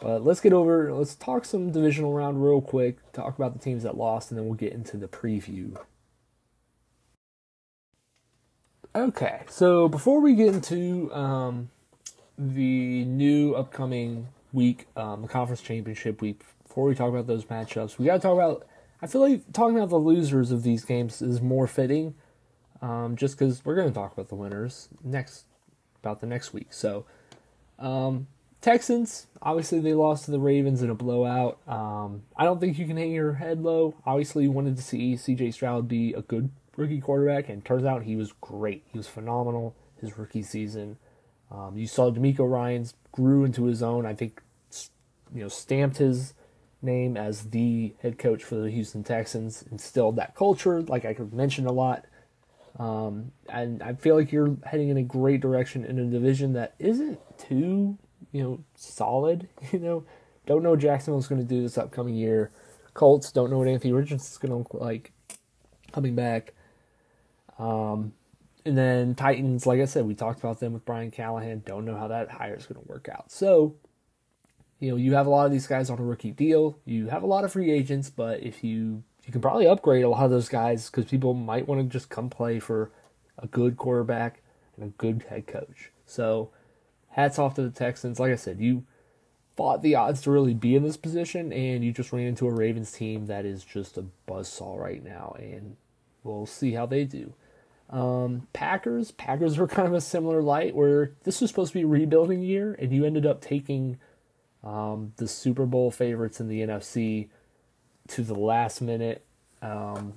but 0.00 0.24
let's 0.24 0.40
get 0.40 0.52
over. 0.52 0.92
Let's 0.92 1.14
talk 1.14 1.44
some 1.44 1.70
divisional 1.70 2.12
round 2.12 2.44
real 2.44 2.60
quick. 2.60 3.12
Talk 3.12 3.36
about 3.38 3.54
the 3.54 3.60
teams 3.60 3.84
that 3.84 3.96
lost, 3.96 4.30
and 4.30 4.38
then 4.38 4.46
we'll 4.46 4.56
get 4.56 4.72
into 4.72 4.96
the 4.96 5.08
preview. 5.08 5.78
Okay, 8.94 9.42
so 9.48 9.88
before 9.88 10.20
we 10.20 10.34
get 10.34 10.54
into 10.54 11.12
um, 11.14 11.70
the 12.36 13.04
new 13.06 13.54
upcoming 13.54 14.28
week, 14.52 14.86
um, 14.96 15.22
the 15.22 15.28
conference 15.28 15.62
championship 15.62 16.20
week, 16.20 16.42
before 16.72 16.84
we 16.86 16.94
talk 16.94 17.10
about 17.10 17.26
those 17.26 17.44
matchups, 17.44 17.98
we 17.98 18.06
got 18.06 18.14
to 18.14 18.20
talk 18.20 18.32
about. 18.32 18.66
I 19.02 19.06
feel 19.06 19.20
like 19.20 19.52
talking 19.52 19.76
about 19.76 19.90
the 19.90 19.98
losers 19.98 20.50
of 20.50 20.62
these 20.62 20.86
games 20.86 21.20
is 21.20 21.42
more 21.42 21.66
fitting, 21.66 22.14
um, 22.80 23.14
just 23.14 23.38
because 23.38 23.62
we're 23.62 23.74
going 23.74 23.88
to 23.88 23.94
talk 23.94 24.14
about 24.14 24.30
the 24.30 24.36
winners 24.36 24.88
next, 25.04 25.44
about 26.02 26.20
the 26.22 26.26
next 26.26 26.54
week. 26.54 26.72
So, 26.72 27.04
um, 27.78 28.26
Texans, 28.62 29.26
obviously 29.42 29.80
they 29.80 29.92
lost 29.92 30.24
to 30.24 30.30
the 30.30 30.40
Ravens 30.40 30.80
in 30.80 30.88
a 30.88 30.94
blowout. 30.94 31.58
Um, 31.68 32.22
I 32.38 32.44
don't 32.44 32.58
think 32.58 32.78
you 32.78 32.86
can 32.86 32.96
hang 32.96 33.12
your 33.12 33.34
head 33.34 33.60
low. 33.60 33.94
Obviously, 34.06 34.44
you 34.44 34.50
wanted 34.50 34.78
to 34.78 34.82
see 34.82 35.14
C.J. 35.14 35.50
Stroud 35.50 35.88
be 35.88 36.14
a 36.14 36.22
good 36.22 36.48
rookie 36.78 37.02
quarterback, 37.02 37.50
and 37.50 37.62
turns 37.62 37.84
out 37.84 38.04
he 38.04 38.16
was 38.16 38.32
great. 38.40 38.82
He 38.90 38.96
was 38.96 39.08
phenomenal 39.08 39.76
his 40.00 40.16
rookie 40.16 40.42
season. 40.42 40.96
Um, 41.50 41.76
you 41.76 41.86
saw 41.86 42.10
DeMeco 42.10 42.50
Ryans 42.50 42.94
grew 43.10 43.44
into 43.44 43.64
his 43.64 43.82
own. 43.82 44.06
I 44.06 44.14
think 44.14 44.40
you 45.34 45.42
know 45.42 45.48
stamped 45.48 45.98
his 45.98 46.32
name 46.82 47.16
as 47.16 47.44
the 47.44 47.94
head 48.00 48.18
coach 48.18 48.42
for 48.42 48.56
the 48.56 48.70
Houston 48.70 49.04
Texans, 49.04 49.64
instilled 49.70 50.16
that 50.16 50.34
culture, 50.34 50.82
like 50.82 51.04
I 51.04 51.16
mentioned 51.32 51.66
a 51.66 51.72
lot. 51.72 52.06
Um, 52.78 53.32
and 53.48 53.82
I 53.82 53.94
feel 53.94 54.16
like 54.16 54.32
you're 54.32 54.56
heading 54.64 54.88
in 54.88 54.96
a 54.96 55.02
great 55.02 55.40
direction 55.40 55.84
in 55.84 55.98
a 55.98 56.06
division 56.06 56.54
that 56.54 56.74
isn't 56.78 57.18
too, 57.38 57.98
you 58.32 58.42
know, 58.42 58.64
solid. 58.74 59.48
You 59.72 59.78
know, 59.78 60.04
don't 60.46 60.62
know 60.62 60.70
what 60.70 60.80
Jacksonville's 60.80 61.28
going 61.28 61.40
to 61.40 61.46
do 61.46 61.62
this 61.62 61.78
upcoming 61.78 62.14
year. 62.14 62.50
Colts 62.94 63.32
don't 63.32 63.50
know 63.50 63.58
what 63.58 63.68
Anthony 63.68 63.92
Richardson's 63.92 64.36
going 64.38 64.50
to 64.50 64.58
look 64.58 64.74
like 64.74 65.12
coming 65.92 66.14
back. 66.14 66.52
Um, 67.58 68.12
and 68.64 68.76
then 68.76 69.14
Titans, 69.14 69.66
like 69.66 69.80
I 69.80 69.86
said, 69.86 70.04
we 70.04 70.14
talked 70.14 70.40
about 70.40 70.60
them 70.60 70.72
with 70.72 70.84
Brian 70.84 71.10
Callahan. 71.10 71.62
Don't 71.64 71.84
know 71.84 71.96
how 71.96 72.08
that 72.08 72.30
hire 72.30 72.54
is 72.54 72.66
going 72.66 72.80
to 72.82 72.88
work 72.88 73.08
out. 73.08 73.30
So, 73.30 73.74
you 74.82 74.90
know, 74.90 74.96
you 74.96 75.14
have 75.14 75.28
a 75.28 75.30
lot 75.30 75.46
of 75.46 75.52
these 75.52 75.68
guys 75.68 75.90
on 75.90 76.00
a 76.00 76.02
rookie 76.02 76.32
deal. 76.32 76.76
You 76.84 77.06
have 77.06 77.22
a 77.22 77.26
lot 77.26 77.44
of 77.44 77.52
free 77.52 77.70
agents, 77.70 78.10
but 78.10 78.42
if 78.42 78.64
you 78.64 79.04
you 79.24 79.30
can 79.30 79.40
probably 79.40 79.68
upgrade 79.68 80.02
a 80.02 80.08
lot 80.08 80.24
of 80.24 80.32
those 80.32 80.48
guys 80.48 80.90
because 80.90 81.04
people 81.04 81.34
might 81.34 81.68
want 81.68 81.80
to 81.80 81.86
just 81.86 82.10
come 82.10 82.28
play 82.28 82.58
for 82.58 82.90
a 83.38 83.46
good 83.46 83.76
quarterback 83.76 84.42
and 84.74 84.84
a 84.84 84.88
good 84.88 85.24
head 85.28 85.46
coach. 85.46 85.92
So, 86.04 86.50
hats 87.10 87.38
off 87.38 87.54
to 87.54 87.62
the 87.62 87.70
Texans. 87.70 88.18
Like 88.18 88.32
I 88.32 88.36
said, 88.36 88.58
you 88.58 88.84
fought 89.56 89.82
the 89.82 89.94
odds 89.94 90.22
to 90.22 90.32
really 90.32 90.52
be 90.52 90.74
in 90.74 90.82
this 90.82 90.96
position, 90.96 91.52
and 91.52 91.84
you 91.84 91.92
just 91.92 92.12
ran 92.12 92.26
into 92.26 92.48
a 92.48 92.52
Ravens 92.52 92.90
team 92.90 93.26
that 93.26 93.44
is 93.44 93.62
just 93.62 93.96
a 93.96 94.06
buzzsaw 94.26 94.76
right 94.76 95.04
now, 95.04 95.36
and 95.38 95.76
we'll 96.24 96.44
see 96.44 96.72
how 96.72 96.86
they 96.86 97.04
do. 97.04 97.34
Um, 97.88 98.48
Packers, 98.52 99.12
Packers 99.12 99.58
were 99.58 99.68
kind 99.68 99.86
of 99.86 99.94
a 99.94 100.00
similar 100.00 100.42
light 100.42 100.74
where 100.74 101.12
this 101.22 101.40
was 101.40 101.50
supposed 101.50 101.72
to 101.72 101.78
be 101.78 101.84
rebuilding 101.84 102.42
year, 102.42 102.74
and 102.80 102.92
you 102.92 103.04
ended 103.04 103.24
up 103.24 103.40
taking 103.40 104.00
um, 104.64 105.12
the 105.16 105.28
Super 105.28 105.66
Bowl 105.66 105.90
favorites 105.90 106.40
in 106.40 106.48
the 106.48 106.60
NFC 106.60 107.28
to 108.08 108.22
the 108.22 108.34
last 108.34 108.80
minute. 108.80 109.24
Um, 109.60 110.14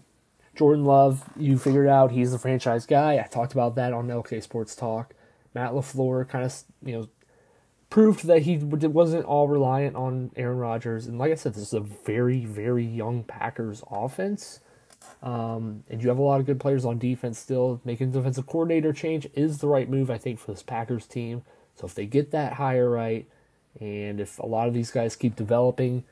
Jordan 0.55 0.85
Love, 0.85 1.23
you 1.35 1.57
figured 1.57 1.87
out 1.87 2.11
he's 2.11 2.31
the 2.31 2.39
franchise 2.39 2.85
guy. 2.85 3.19
I 3.19 3.27
talked 3.27 3.53
about 3.53 3.75
that 3.75 3.93
on 3.93 4.07
LK 4.07 4.41
Sports 4.41 4.75
Talk. 4.75 5.13
Matt 5.53 5.71
LaFleur 5.71 6.27
kind 6.27 6.45
of 6.45 6.63
you 6.83 6.93
know 6.93 7.09
proved 7.89 8.25
that 8.27 8.43
he 8.43 8.57
wasn't 8.57 9.25
all 9.25 9.47
reliant 9.47 9.95
on 9.95 10.31
Aaron 10.35 10.57
Rodgers, 10.57 11.07
and 11.07 11.17
like 11.17 11.31
I 11.31 11.35
said, 11.35 11.53
this 11.53 11.63
is 11.63 11.73
a 11.73 11.79
very 11.79 12.45
very 12.45 12.85
young 12.85 13.23
Packers 13.23 13.83
offense. 13.89 14.59
Um, 15.21 15.83
and 15.89 16.01
you 16.01 16.09
have 16.09 16.17
a 16.17 16.23
lot 16.23 16.39
of 16.39 16.45
good 16.45 16.59
players 16.59 16.85
on 16.85 16.97
defense 16.97 17.39
still. 17.39 17.81
Making 17.85 18.11
defensive 18.11 18.47
coordinator 18.47 18.91
change 18.91 19.27
is 19.33 19.59
the 19.59 19.67
right 19.67 19.89
move, 19.89 20.09
I 20.09 20.17
think, 20.17 20.39
for 20.39 20.51
this 20.51 20.63
Packers 20.63 21.05
team. 21.05 21.43
So 21.75 21.85
if 21.85 21.95
they 21.95 22.05
get 22.05 22.31
that 22.31 22.53
hire 22.53 22.89
right, 22.89 23.27
and 23.79 24.19
if 24.19 24.39
a 24.39 24.45
lot 24.45 24.67
of 24.67 24.73
these 24.73 24.91
guys 24.91 25.15
keep 25.15 25.35
developing, 25.35 26.03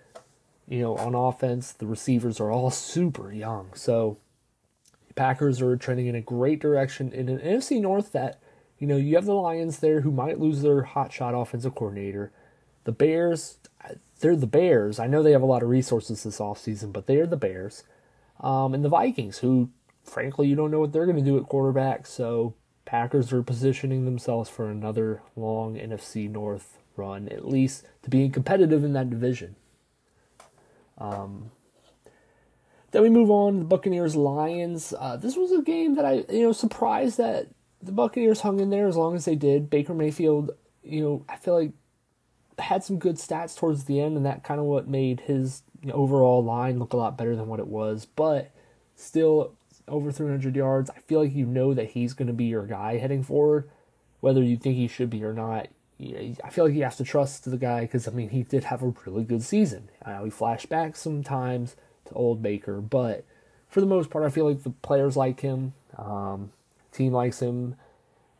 you 0.67 0.81
know, 0.81 0.97
on 0.97 1.15
offense, 1.15 1.71
the 1.71 1.85
receivers 1.85 2.39
are 2.39 2.51
all 2.51 2.69
super 2.71 3.31
young. 3.31 3.69
So 3.73 4.17
Packers 5.15 5.61
are 5.61 5.77
trending 5.77 6.07
in 6.07 6.15
a 6.15 6.21
great 6.21 6.59
direction 6.59 7.11
in 7.11 7.29
an 7.29 7.39
NFC 7.39 7.79
North 7.79 8.11
that, 8.11 8.39
you 8.79 8.87
know, 8.87 8.97
you 8.97 9.15
have 9.15 9.25
the 9.25 9.33
Lions 9.33 9.79
there 9.79 10.01
who 10.01 10.11
might 10.11 10.39
lose 10.39 10.61
their 10.61 10.83
hotshot 10.83 11.39
offensive 11.39 11.75
coordinator. 11.75 12.31
The 12.83 12.91
Bears, 12.91 13.57
they're 14.19 14.35
the 14.35 14.47
Bears. 14.47 14.99
I 14.99 15.07
know 15.07 15.23
they 15.23 15.31
have 15.31 15.41
a 15.41 15.47
lot 15.47 15.63
of 15.63 15.69
resources 15.69 16.23
this 16.23 16.39
offseason, 16.39 16.91
but 16.91 17.07
they're 17.07 17.27
the 17.27 17.37
Bears. 17.37 17.83
Um, 18.41 18.73
and 18.73 18.83
the 18.83 18.89
Vikings, 18.89 19.37
who, 19.37 19.69
frankly, 20.03 20.47
you 20.47 20.55
don't 20.55 20.71
know 20.71 20.79
what 20.79 20.91
they're 20.91 21.05
going 21.05 21.17
to 21.17 21.23
do 21.23 21.37
at 21.37 21.47
quarterback. 21.47 22.05
So 22.07 22.55
Packers 22.83 23.31
are 23.31 23.43
positioning 23.43 24.03
themselves 24.03 24.49
for 24.49 24.69
another 24.69 25.21
long 25.37 25.75
NFC 25.75 26.29
North 26.29 26.79
run, 26.95 27.27
at 27.29 27.47
least 27.47 27.85
to 28.03 28.09
being 28.09 28.31
competitive 28.31 28.83
in 28.83 28.93
that 28.93 29.09
division. 29.09 29.55
Um, 30.97 31.51
then 32.91 33.01
we 33.01 33.09
move 33.09 33.31
on 33.31 33.53
to 33.53 33.59
the 33.59 33.65
Buccaneers 33.65 34.15
Lions. 34.15 34.93
Uh, 34.97 35.17
this 35.17 35.35
was 35.35 35.51
a 35.51 35.61
game 35.61 35.95
that 35.95 36.05
I, 36.05 36.25
you 36.29 36.43
know, 36.43 36.51
surprised 36.51 37.17
that 37.17 37.47
the 37.81 37.91
Buccaneers 37.91 38.41
hung 38.41 38.59
in 38.59 38.69
there 38.69 38.87
as 38.87 38.95
long 38.95 39.15
as 39.15 39.25
they 39.25 39.35
did. 39.35 39.69
Baker 39.69 39.93
Mayfield, 39.93 40.51
you 40.83 41.01
know, 41.01 41.25
I 41.27 41.35
feel 41.37 41.55
like 41.59 41.71
had 42.59 42.83
some 42.83 42.99
good 42.99 43.15
stats 43.15 43.57
towards 43.57 43.85
the 43.85 43.99
end, 43.99 44.15
and 44.15 44.25
that 44.25 44.43
kind 44.43 44.59
of 44.59 44.67
what 44.67 44.87
made 44.87 45.21
his 45.21 45.63
overall 45.91 46.43
line 46.43 46.79
look 46.79 46.93
a 46.93 46.97
lot 46.97 47.17
better 47.17 47.35
than 47.35 47.47
what 47.47 47.59
it 47.59 47.67
was, 47.67 48.05
but 48.05 48.51
still 48.95 49.53
over 49.87 50.11
300 50.11 50.55
yards. 50.55 50.89
I 50.89 50.99
feel 50.99 51.21
like 51.21 51.33
you 51.33 51.45
know 51.45 51.73
that 51.73 51.91
he's 51.91 52.13
going 52.13 52.27
to 52.27 52.33
be 52.33 52.45
your 52.45 52.65
guy 52.65 52.97
heading 52.97 53.23
forward, 53.23 53.69
whether 54.19 54.43
you 54.43 54.55
think 54.55 54.75
he 54.75 54.87
should 54.87 55.09
be 55.09 55.23
or 55.23 55.33
not. 55.33 55.67
I 55.99 56.49
feel 56.49 56.65
like 56.65 56.73
you 56.73 56.83
have 56.83 56.97
to 56.97 57.03
trust 57.03 57.49
the 57.49 57.57
guy 57.57 57.81
because 57.81 58.07
I 58.07 58.11
mean 58.11 58.29
he 58.29 58.43
did 58.43 58.65
have 58.65 58.81
a 58.81 58.93
really 59.05 59.23
good 59.23 59.43
season. 59.43 59.89
Uh, 60.03 60.19
we 60.23 60.29
flash 60.29 60.65
back 60.65 60.95
sometimes 60.95 61.75
to 62.05 62.13
old 62.13 62.41
Baker, 62.41 62.81
but 62.81 63.25
for 63.69 63.79
the 63.79 63.87
most 63.87 64.09
part, 64.09 64.25
I 64.25 64.29
feel 64.29 64.47
like 64.47 64.63
the 64.63 64.69
players 64.69 65.17
like 65.17 65.39
him, 65.39 65.73
um, 65.97 66.51
team 66.91 67.13
likes 67.13 67.41
him, 67.41 67.75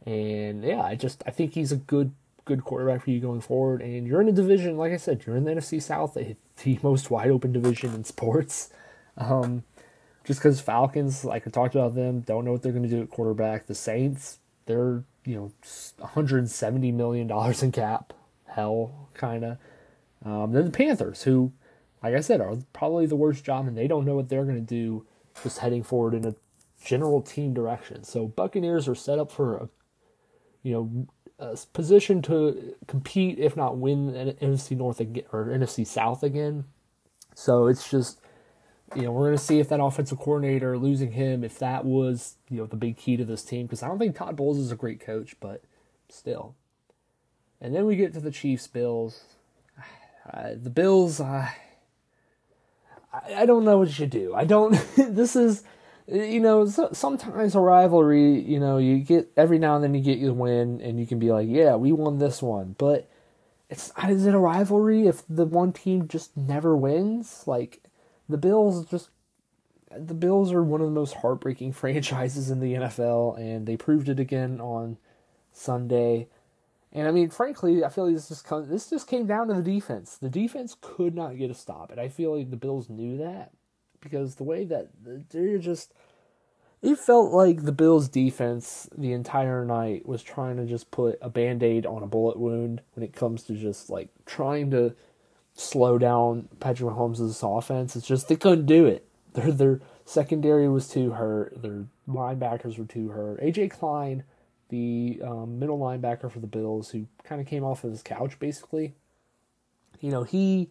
and 0.05 0.63
yeah, 0.63 0.81
I 0.81 0.95
just 0.95 1.23
I 1.25 1.31
think 1.31 1.53
he's 1.53 1.71
a 1.71 1.77
good 1.77 2.13
good 2.45 2.63
quarterback 2.63 3.03
for 3.03 3.11
you 3.11 3.19
going 3.19 3.41
forward. 3.41 3.81
And 3.81 4.07
you're 4.07 4.21
in 4.21 4.27
a 4.27 4.33
division, 4.33 4.77
like 4.77 4.91
I 4.91 4.97
said, 4.97 5.23
you're 5.25 5.35
in 5.35 5.45
the 5.45 5.51
NFC 5.51 5.81
South, 5.81 6.13
the, 6.13 6.35
the 6.63 6.79
most 6.83 7.09
wide 7.09 7.31
open 7.31 7.51
division 7.51 7.93
in 7.93 8.03
sports. 8.03 8.69
Um, 9.17 9.63
just 10.23 10.39
because 10.39 10.59
Falcons, 10.59 11.25
like 11.25 11.45
I 11.47 11.51
talked 11.51 11.75
about 11.75 11.95
them, 11.95 12.21
don't 12.21 12.45
know 12.45 12.51
what 12.51 12.61
they're 12.61 12.71
going 12.71 12.83
to 12.83 12.89
do 12.89 13.01
at 13.01 13.09
quarterback. 13.09 13.67
The 13.67 13.75
Saints, 13.75 14.39
they're 14.65 15.03
you 15.25 15.35
know 15.35 15.51
170 15.97 16.91
million 16.91 17.27
dollars 17.27 17.63
in 17.63 17.71
cap, 17.71 18.13
hell, 18.45 19.09
kind 19.13 19.43
of. 19.43 19.57
Um, 20.25 20.53
then 20.53 20.65
the 20.65 20.71
Panthers, 20.71 21.23
who, 21.23 21.51
like 22.01 22.15
I 22.15 22.21
said, 22.21 22.41
are 22.41 22.55
probably 22.71 23.05
the 23.05 23.15
worst 23.15 23.43
job, 23.43 23.67
and 23.67 23.77
they 23.77 23.87
don't 23.87 24.05
know 24.05 24.15
what 24.15 24.29
they're 24.29 24.45
going 24.45 24.55
to 24.55 24.61
do, 24.61 25.05
just 25.41 25.59
heading 25.59 25.83
forward 25.83 26.13
in 26.13 26.25
a 26.25 26.35
general 26.83 27.21
team 27.21 27.53
direction. 27.53 28.03
So 28.03 28.27
Buccaneers 28.27 28.87
are 28.87 28.95
set 28.95 29.19
up 29.19 29.31
for 29.31 29.57
a, 29.57 29.69
you 30.61 30.73
know, 30.73 31.07
uh, 31.39 31.55
position 31.73 32.21
to 32.23 32.75
compete, 32.87 33.39
if 33.39 33.57
not 33.57 33.77
win 33.77 34.15
an 34.15 34.33
NFC 34.35 34.77
North 34.77 34.99
again, 34.99 35.25
or 35.31 35.45
NFC 35.45 35.85
South 35.85 36.23
again. 36.23 36.65
So 37.35 37.67
it's 37.67 37.89
just, 37.89 38.19
you 38.95 39.03
know, 39.03 39.11
we're 39.11 39.27
going 39.27 39.37
to 39.37 39.43
see 39.43 39.59
if 39.59 39.69
that 39.69 39.81
offensive 39.81 40.19
coordinator 40.19 40.77
losing 40.77 41.11
him, 41.11 41.43
if 41.43 41.59
that 41.59 41.85
was, 41.85 42.35
you 42.49 42.57
know, 42.57 42.65
the 42.65 42.75
big 42.75 42.97
key 42.97 43.17
to 43.17 43.25
this 43.25 43.43
team. 43.43 43.65
Because 43.65 43.83
I 43.83 43.87
don't 43.87 43.99
think 43.99 44.15
Todd 44.15 44.35
Bowles 44.35 44.57
is 44.57 44.71
a 44.71 44.75
great 44.75 44.99
coach, 44.99 45.35
but 45.39 45.63
still. 46.09 46.55
And 47.61 47.73
then 47.73 47.85
we 47.85 47.95
get 47.95 48.13
to 48.13 48.19
the 48.19 48.31
Chiefs 48.31 48.67
Bills. 48.67 49.23
Uh, 50.33 50.51
the 50.55 50.69
Bills, 50.69 51.19
uh, 51.19 51.49
I, 53.11 53.41
I 53.41 53.45
don't 53.45 53.65
know 53.65 53.77
what 53.77 53.99
you 53.99 54.07
do. 54.07 54.33
I 54.33 54.45
don't. 54.45 54.71
this 54.95 55.35
is 55.35 55.63
you 56.07 56.39
know, 56.39 56.65
so, 56.65 56.89
sometimes 56.91 57.55
a 57.55 57.59
rivalry, 57.59 58.39
you 58.41 58.59
know, 58.59 58.77
you 58.77 58.99
get 58.99 59.31
every 59.37 59.57
now 59.57 59.75
and 59.75 59.83
then 59.83 59.93
you 59.93 60.01
get 60.01 60.17
your 60.17 60.33
win, 60.33 60.81
and 60.81 60.99
you 60.99 61.05
can 61.05 61.19
be 61.19 61.31
like, 61.31 61.47
yeah, 61.49 61.75
we 61.75 61.91
won 61.91 62.19
this 62.19 62.41
one, 62.41 62.75
but 62.77 63.09
it's 63.69 63.91
is 64.07 64.25
it 64.25 64.35
a 64.35 64.39
rivalry 64.39 65.07
if 65.07 65.23
the 65.29 65.45
one 65.45 65.71
team 65.71 66.07
just 66.07 66.35
never 66.35 66.75
wins? 66.75 67.43
Like 67.47 67.81
the 68.29 68.37
Bills 68.37 68.85
just 68.85 69.09
the 69.95 70.13
Bills 70.13 70.51
are 70.51 70.63
one 70.63 70.81
of 70.81 70.87
the 70.87 70.93
most 70.93 71.15
heartbreaking 71.15 71.73
franchises 71.73 72.49
in 72.49 72.59
the 72.59 72.73
NFL, 72.73 73.37
and 73.37 73.67
they 73.67 73.77
proved 73.77 74.09
it 74.09 74.19
again 74.19 74.59
on 74.59 74.97
Sunday. 75.51 76.27
And 76.91 77.07
I 77.07 77.11
mean, 77.11 77.29
frankly, 77.29 77.83
I 77.83 77.89
feel 77.89 78.05
like 78.05 78.15
this 78.15 78.29
just 78.29 78.45
come, 78.45 78.69
this 78.69 78.89
just 78.89 79.07
came 79.07 79.25
down 79.25 79.47
to 79.47 79.55
the 79.55 79.61
defense. 79.63 80.17
The 80.17 80.29
defense 80.29 80.75
could 80.79 81.15
not 81.15 81.37
get 81.37 81.51
a 81.51 81.55
stop, 81.55 81.91
and 81.91 81.99
I 81.99 82.07
feel 82.07 82.37
like 82.37 82.49
the 82.49 82.57
Bills 82.57 82.89
knew 82.89 83.17
that 83.17 83.51
because 83.99 84.35
the 84.35 84.43
way 84.43 84.65
that 84.65 84.89
they're 85.29 85.57
just 85.57 85.93
it 86.83 86.99
felt 86.99 87.31
like 87.31 87.63
the 87.63 87.71
Bills 87.71 88.09
defense 88.09 88.89
the 88.95 89.13
entire 89.13 89.63
night 89.63 90.05
was 90.05 90.21
trying 90.21 90.57
to 90.57 90.65
just 90.65 90.91
put 90.91 91.17
a 91.21 91.29
band-aid 91.29 91.85
on 91.85 92.03
a 92.03 92.07
bullet 92.07 92.37
wound 92.37 92.81
when 92.93 93.05
it 93.05 93.13
comes 93.13 93.43
to 93.43 93.53
just 93.53 93.89
like 93.89 94.09
trying 94.25 94.69
to 94.71 94.93
slow 95.55 95.97
down 95.97 96.49
Patrick 96.59 96.89
Mahomes' 96.89 97.57
offense. 97.57 97.95
It's 97.95 98.07
just 98.07 98.27
they 98.27 98.35
couldn't 98.35 98.65
do 98.65 98.85
it. 98.85 99.07
Their 99.33 99.51
their 99.51 99.81
secondary 100.05 100.67
was 100.69 100.87
too 100.87 101.11
hurt. 101.11 101.61
Their 101.61 101.85
linebackers 102.07 102.77
were 102.77 102.85
too 102.85 103.09
hurt. 103.09 103.41
AJ 103.41 103.71
Klein, 103.71 104.23
the 104.69 105.19
um, 105.23 105.59
middle 105.59 105.79
linebacker 105.79 106.31
for 106.31 106.39
the 106.39 106.47
Bills, 106.47 106.91
who 106.91 107.07
kind 107.23 107.41
of 107.41 107.47
came 107.47 107.63
off 107.63 107.83
of 107.83 107.91
his 107.91 108.03
couch 108.03 108.37
basically. 108.39 108.93
You 109.99 110.11
know 110.11 110.23
he 110.23 110.69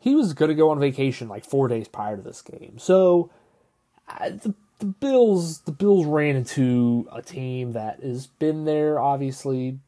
he 0.00 0.14
was 0.14 0.32
going 0.34 0.50
to 0.50 0.54
go 0.54 0.70
on 0.70 0.78
vacation 0.78 1.28
like 1.28 1.44
four 1.44 1.68
days 1.68 1.88
prior 1.88 2.16
to 2.16 2.22
this 2.22 2.42
game, 2.42 2.78
so. 2.78 3.30
Uh, 4.08 4.30
the 4.30 4.54
the 4.80 4.86
Bills 4.86 5.60
the 5.60 5.72
Bills 5.72 6.06
ran 6.06 6.34
into 6.34 7.06
a 7.12 7.22
team 7.22 7.72
that 7.72 8.02
has 8.02 8.26
been 8.26 8.64
there 8.64 8.98
obviously 8.98 9.78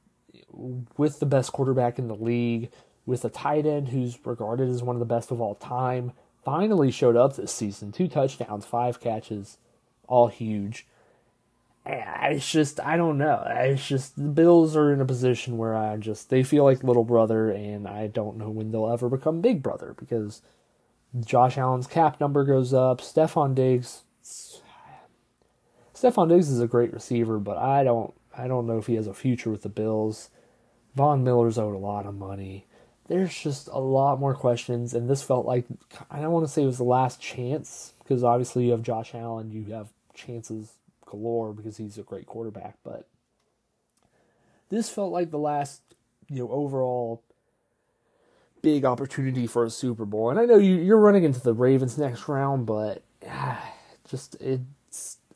with 0.97 1.19
the 1.19 1.27
best 1.27 1.53
quarterback 1.53 1.99
in 1.99 2.09
the 2.09 2.15
league, 2.15 2.71
with 3.07 3.25
a 3.25 3.31
tight 3.31 3.67
end 3.67 3.89
who's 3.89 4.19
regarded 4.25 4.69
as 4.69 4.83
one 4.83 4.97
of 4.97 5.01
the 5.01 5.07
best 5.07 5.31
of 5.31 5.41
all 5.41 5.55
time. 5.55 6.13
Finally 6.45 6.91
showed 6.91 7.17
up 7.17 7.37
this 7.37 7.53
season, 7.53 7.93
two 7.93 8.09
touchdowns, 8.09 8.65
five 8.65 9.01
catches, 9.01 9.59
all 10.09 10.29
huge. 10.29 10.87
Eh, 11.87 12.29
it's 12.31 12.51
just 12.51 12.81
I 12.81 12.97
don't 12.97 13.19
know. 13.19 13.45
It's 13.47 13.87
just 13.87 14.17
the 14.17 14.23
Bills 14.23 14.77
are 14.77 14.93
in 14.93 15.01
a 15.01 15.05
position 15.05 15.59
where 15.59 15.77
I 15.77 15.97
just 15.97 16.31
they 16.31 16.43
feel 16.43 16.65
like 16.65 16.85
little 16.85 17.05
brother, 17.05 17.51
and 17.51 17.89
I 17.89 18.07
don't 18.07 18.37
know 18.37 18.51
when 18.51 18.71
they'll 18.71 18.91
ever 18.91 19.09
become 19.09 19.41
big 19.41 19.63
brother 19.63 19.95
because 19.99 20.43
Josh 21.25 21.59
Allen's 21.59 21.87
cap 21.87 22.21
number 22.21 22.45
goes 22.45 22.73
up. 22.73 23.01
Stefon 23.01 23.55
Diggs 23.55 24.03
Stefon 26.03 26.29
Diggs 26.29 26.51
is 26.51 26.61
a 26.61 26.67
great 26.67 26.93
receiver, 26.93 27.39
but 27.39 27.57
I 27.59 27.85
don't 27.85 28.13
I 28.37 28.49
don't 28.49 28.67
know 28.67 28.79
if 28.79 28.87
he 28.87 28.95
has 28.95 29.07
a 29.07 29.15
future 29.15 29.51
with 29.51 29.63
the 29.63 29.69
Bills. 29.69 30.31
Von 30.97 31.23
Miller's 31.23 31.59
owed 31.59 31.75
a 31.75 31.79
lot 31.79 32.07
of 32.07 32.15
money. 32.15 32.67
There's 33.13 33.39
just 33.39 33.69
a 33.69 33.79
lot 33.79 34.19
more 34.19 34.35
questions, 34.35 34.95
and 34.95 35.07
this 35.07 35.23
felt 35.23 35.45
like 35.45 35.67
I 36.11 36.21
don't 36.21 36.33
want 36.33 36.47
to 36.47 36.51
say 36.51 36.63
it 36.63 36.67
was 36.67 36.79
the 36.79 36.85
last 36.85 37.21
chance 37.21 37.93
because 37.99 38.25
obviously 38.25 38.65
you 38.65 38.71
have 38.71 38.81
Josh 38.81 39.15
Allen, 39.15 39.53
you 39.53 39.75
have 39.75 39.89
chances 40.15 40.73
galore 41.05 41.53
because 41.53 41.77
he's 41.77 41.99
a 41.99 42.03
great 42.03 42.25
quarterback, 42.25 42.79
but 42.83 43.07
this 44.71 44.89
felt 44.89 45.13
like 45.13 45.31
the 45.31 45.39
last 45.39 45.83
you 46.31 46.39
know 46.39 46.51
overall 46.51 47.23
big 48.63 48.87
opportunity 48.87 49.47
for 49.47 49.63
a 49.63 49.71
Super 49.71 50.07
Bowl. 50.07 50.31
And 50.31 50.41
I 50.41 50.47
know 50.47 50.57
you, 50.57 50.77
you're 50.77 50.99
running 50.99 51.25
into 51.25 51.41
the 51.41 51.53
Ravens 51.53 51.99
next 51.99 52.29
round, 52.29 52.65
but 52.65 53.03
ah, 53.29 53.75
just 54.09 54.37
it's 54.41 54.63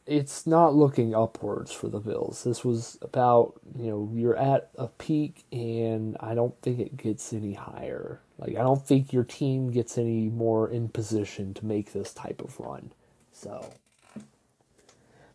it's 0.07 0.47
not 0.47 0.75
looking 0.75 1.15
upwards 1.15 1.73
for 1.73 1.89
the 1.89 1.99
Bills. 1.99 2.45
This 2.45 2.65
was 2.65 2.97
about, 3.03 3.55
you 3.77 3.91
know, 3.91 4.11
you're 4.15 4.37
at 4.37 4.71
a 4.79 4.87
peak 4.87 5.45
and 5.51 6.17
I 6.21 6.35
don't 6.35 6.61
think 6.63 6.79
it 6.79 6.97
gets 6.97 7.33
any 7.33 7.55
higher. 7.55 8.21
Like 8.39 8.51
I 8.51 8.63
don't 8.63 8.87
think 8.87 9.13
your 9.13 9.25
team 9.25 9.71
gets 9.71 9.99
any 9.99 10.29
more 10.29 10.71
in 10.71 10.89
position 10.89 11.55
to 11.55 11.67
make 11.67 11.93
this 11.93 12.13
type 12.13 12.41
of 12.41 12.59
run. 12.61 12.93
So 13.33 13.73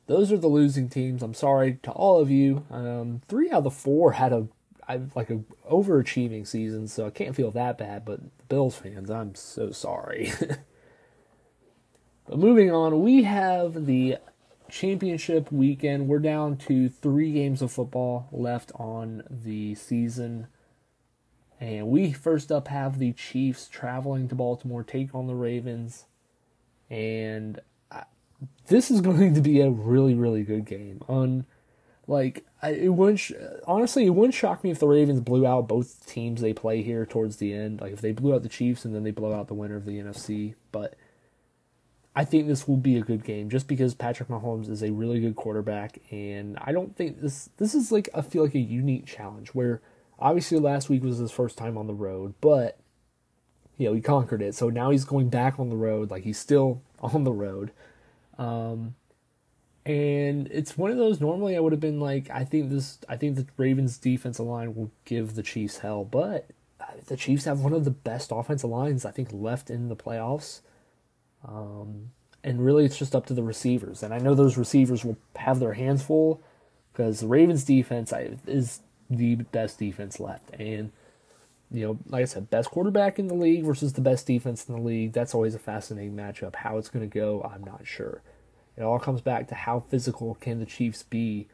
those 0.07 0.31
are 0.31 0.37
the 0.37 0.47
losing 0.47 0.87
teams. 0.87 1.21
I'm 1.21 1.33
sorry 1.33 1.79
to 1.83 1.91
all 1.91 2.21
of 2.21 2.31
you. 2.31 2.65
Um, 2.71 3.21
three 3.27 3.49
out 3.49 3.59
of 3.59 3.63
the 3.65 3.71
four 3.71 4.13
had 4.13 4.31
a 4.31 4.47
I, 4.87 5.01
like 5.15 5.29
a 5.29 5.41
overachieving 5.69 6.47
season, 6.47 6.87
so 6.87 7.05
I 7.05 7.11
can't 7.11 7.35
feel 7.35 7.51
that 7.51 7.77
bad. 7.77 8.03
But 8.03 8.19
Bills 8.49 8.75
fans, 8.75 9.09
I'm 9.09 9.35
so 9.35 9.71
sorry. 9.71 10.33
but 12.25 12.39
moving 12.39 12.71
on, 12.71 13.01
we 13.01 13.23
have 13.23 13.85
the 13.85 14.17
championship 14.71 15.51
weekend. 15.51 16.07
We're 16.07 16.19
down 16.19 16.57
to 16.57 16.89
three 16.89 17.33
games 17.33 17.61
of 17.61 17.71
football 17.71 18.27
left 18.31 18.71
on 18.75 19.23
the 19.29 19.75
season. 19.75 20.47
And 21.59 21.87
we 21.89 22.11
first 22.11 22.51
up 22.51 22.69
have 22.69 22.97
the 22.97 23.13
Chiefs 23.13 23.67
traveling 23.67 24.27
to 24.29 24.35
Baltimore, 24.35 24.83
take 24.83 25.13
on 25.13 25.27
the 25.27 25.35
Ravens. 25.35 26.05
And 26.89 27.59
I, 27.91 28.03
this 28.67 28.89
is 28.89 29.01
going 29.01 29.35
to 29.35 29.41
be 29.41 29.61
a 29.61 29.69
really, 29.69 30.15
really 30.15 30.43
good 30.43 30.65
game. 30.65 31.01
On 31.07 31.45
like 32.07 32.45
it 32.63 32.93
wouldn't 32.93 33.19
sh- 33.19 33.33
honestly 33.67 34.05
it 34.05 34.09
wouldn't 34.09 34.33
shock 34.33 34.63
me 34.63 34.71
if 34.71 34.79
the 34.79 34.87
Ravens 34.87 35.21
blew 35.21 35.45
out 35.45 35.67
both 35.67 36.05
teams 36.05 36.41
they 36.41 36.53
play 36.53 36.81
here 36.81 37.05
towards 37.05 37.37
the 37.37 37.53
end. 37.53 37.79
Like 37.81 37.93
if 37.93 38.01
they 38.01 38.11
blew 38.11 38.33
out 38.33 38.43
the 38.43 38.49
Chiefs 38.49 38.85
and 38.85 38.95
then 38.95 39.03
they 39.03 39.11
blow 39.11 39.33
out 39.33 39.47
the 39.47 39.53
winner 39.53 39.75
of 39.75 39.85
the 39.85 39.99
NFC. 39.99 40.55
But 40.71 40.95
I 42.15 42.25
think 42.25 42.47
this 42.47 42.67
will 42.67 42.77
be 42.77 42.97
a 42.97 43.01
good 43.01 43.23
game 43.23 43.49
just 43.49 43.67
because 43.67 43.93
Patrick 43.93 44.27
Mahomes 44.27 44.69
is 44.69 44.83
a 44.83 44.91
really 44.91 45.21
good 45.21 45.35
quarterback, 45.35 45.99
and 46.11 46.57
I 46.61 46.73
don't 46.73 46.95
think 46.95 47.21
this 47.21 47.49
this 47.57 47.73
is 47.73 47.91
like 47.91 48.09
I 48.13 48.21
feel 48.21 48.43
like 48.43 48.55
a 48.55 48.59
unique 48.59 49.05
challenge 49.05 49.49
where 49.49 49.81
obviously 50.19 50.59
last 50.59 50.89
week 50.89 51.03
was 51.03 51.19
his 51.19 51.31
first 51.31 51.57
time 51.57 51.77
on 51.77 51.87
the 51.87 51.93
road, 51.93 52.33
but 52.41 52.77
you 53.77 53.87
know 53.87 53.93
he 53.93 54.01
conquered 54.01 54.41
it. 54.41 54.55
So 54.55 54.69
now 54.69 54.89
he's 54.91 55.05
going 55.05 55.29
back 55.29 55.57
on 55.57 55.69
the 55.69 55.77
road, 55.77 56.11
like 56.11 56.23
he's 56.23 56.37
still 56.37 56.81
on 56.99 57.23
the 57.23 57.31
road, 57.31 57.71
um, 58.37 58.95
and 59.85 60.47
it's 60.51 60.77
one 60.77 60.91
of 60.91 60.97
those. 60.97 61.21
Normally, 61.21 61.55
I 61.55 61.61
would 61.61 61.71
have 61.71 61.79
been 61.79 62.01
like, 62.01 62.29
I 62.29 62.43
think 62.43 62.69
this, 62.69 62.99
I 63.07 63.15
think 63.15 63.37
the 63.37 63.47
Ravens' 63.55 63.97
defensive 63.97 64.45
line 64.45 64.75
will 64.75 64.91
give 65.05 65.35
the 65.35 65.43
Chiefs 65.43 65.79
hell, 65.79 66.03
but 66.03 66.49
the 67.07 67.15
Chiefs 67.15 67.45
have 67.45 67.61
one 67.61 67.73
of 67.73 67.85
the 67.85 67.91
best 67.91 68.31
offensive 68.33 68.69
lines 68.69 69.05
I 69.05 69.11
think 69.11 69.29
left 69.31 69.69
in 69.69 69.87
the 69.87 69.95
playoffs. 69.95 70.59
Um, 71.47 72.11
and 72.43 72.63
really, 72.63 72.85
it's 72.85 72.97
just 72.97 73.15
up 73.15 73.25
to 73.27 73.33
the 73.33 73.43
receivers. 73.43 74.03
And 74.03 74.13
I 74.13 74.17
know 74.19 74.33
those 74.33 74.57
receivers 74.57 75.05
will 75.05 75.17
have 75.35 75.59
their 75.59 75.73
hands 75.73 76.03
full 76.03 76.41
because 76.91 77.19
the 77.19 77.27
Ravens' 77.27 77.63
defense 77.63 78.13
is 78.47 78.81
the 79.09 79.35
best 79.35 79.77
defense 79.77 80.19
left. 80.19 80.49
And, 80.59 80.91
you 81.69 81.85
know, 81.85 81.99
like 82.07 82.23
I 82.23 82.25
said, 82.25 82.49
best 82.49 82.71
quarterback 82.71 83.19
in 83.19 83.27
the 83.27 83.35
league 83.35 83.63
versus 83.63 83.93
the 83.93 84.01
best 84.01 84.25
defense 84.25 84.67
in 84.67 84.75
the 84.75 84.81
league. 84.81 85.13
That's 85.13 85.35
always 85.35 85.55
a 85.55 85.59
fascinating 85.59 86.15
matchup. 86.15 86.55
How 86.55 86.77
it's 86.77 86.89
going 86.89 87.07
to 87.07 87.13
go, 87.13 87.41
I'm 87.43 87.63
not 87.63 87.85
sure. 87.85 88.21
It 88.77 88.83
all 88.83 88.99
comes 88.99 89.21
back 89.21 89.47
to 89.49 89.55
how 89.55 89.81
physical 89.81 90.35
can 90.35 90.59
the 90.59 90.65
Chiefs 90.65 91.03
be. 91.03 91.47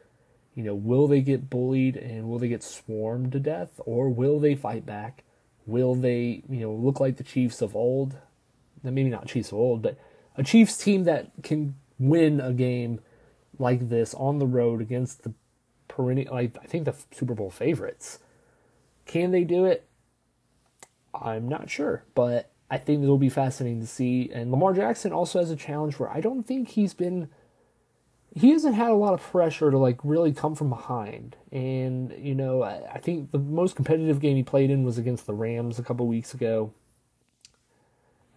You 0.54 0.64
know, 0.64 0.74
will 0.74 1.06
they 1.06 1.20
get 1.20 1.50
bullied 1.50 1.96
and 1.96 2.28
will 2.28 2.38
they 2.38 2.48
get 2.48 2.62
swarmed 2.62 3.32
to 3.32 3.38
death, 3.38 3.80
or 3.84 4.08
will 4.08 4.40
they 4.40 4.56
fight 4.56 4.84
back? 4.84 5.22
Will 5.66 5.94
they, 5.94 6.42
you 6.48 6.60
know, 6.60 6.72
look 6.72 6.98
like 6.98 7.16
the 7.16 7.22
Chiefs 7.22 7.60
of 7.60 7.76
old? 7.76 8.16
Maybe 8.82 9.10
not 9.10 9.26
Chiefs 9.26 9.52
of 9.52 9.58
old, 9.58 9.82
but 9.82 9.98
a 10.36 10.42
Chiefs 10.42 10.76
team 10.76 11.04
that 11.04 11.30
can 11.42 11.74
win 11.98 12.40
a 12.40 12.52
game 12.52 13.00
like 13.58 13.88
this 13.88 14.14
on 14.14 14.38
the 14.38 14.46
road 14.46 14.80
against 14.80 15.24
the 15.24 15.32
perennial, 15.88 16.32
like 16.32 16.56
I 16.62 16.66
think 16.66 16.84
the 16.84 16.94
Super 17.12 17.34
Bowl 17.34 17.50
favorites. 17.50 18.20
Can 19.06 19.30
they 19.30 19.44
do 19.44 19.64
it? 19.64 19.88
I'm 21.14 21.48
not 21.48 21.70
sure, 21.70 22.04
but 22.14 22.52
I 22.70 22.78
think 22.78 23.02
it'll 23.02 23.18
be 23.18 23.30
fascinating 23.30 23.80
to 23.80 23.86
see. 23.86 24.30
And 24.32 24.50
Lamar 24.50 24.74
Jackson 24.74 25.12
also 25.12 25.38
has 25.40 25.50
a 25.50 25.56
challenge 25.56 25.98
where 25.98 26.10
I 26.10 26.20
don't 26.20 26.44
think 26.44 26.68
he's 26.68 26.94
been 26.94 27.28
he 28.34 28.50
hasn't 28.50 28.74
had 28.74 28.90
a 28.90 28.94
lot 28.94 29.14
of 29.14 29.22
pressure 29.22 29.70
to 29.70 29.78
like 29.78 29.98
really 30.04 30.32
come 30.32 30.54
from 30.54 30.68
behind. 30.68 31.36
And 31.50 32.14
you 32.18 32.34
know, 32.34 32.62
I, 32.62 32.98
think 32.98 33.32
the 33.32 33.38
most 33.38 33.74
competitive 33.74 34.20
game 34.20 34.36
he 34.36 34.42
played 34.42 34.70
in 34.70 34.84
was 34.84 34.98
against 34.98 35.26
the 35.26 35.34
Rams 35.34 35.78
a 35.78 35.82
couple 35.82 36.06
weeks 36.06 36.34
ago. 36.34 36.72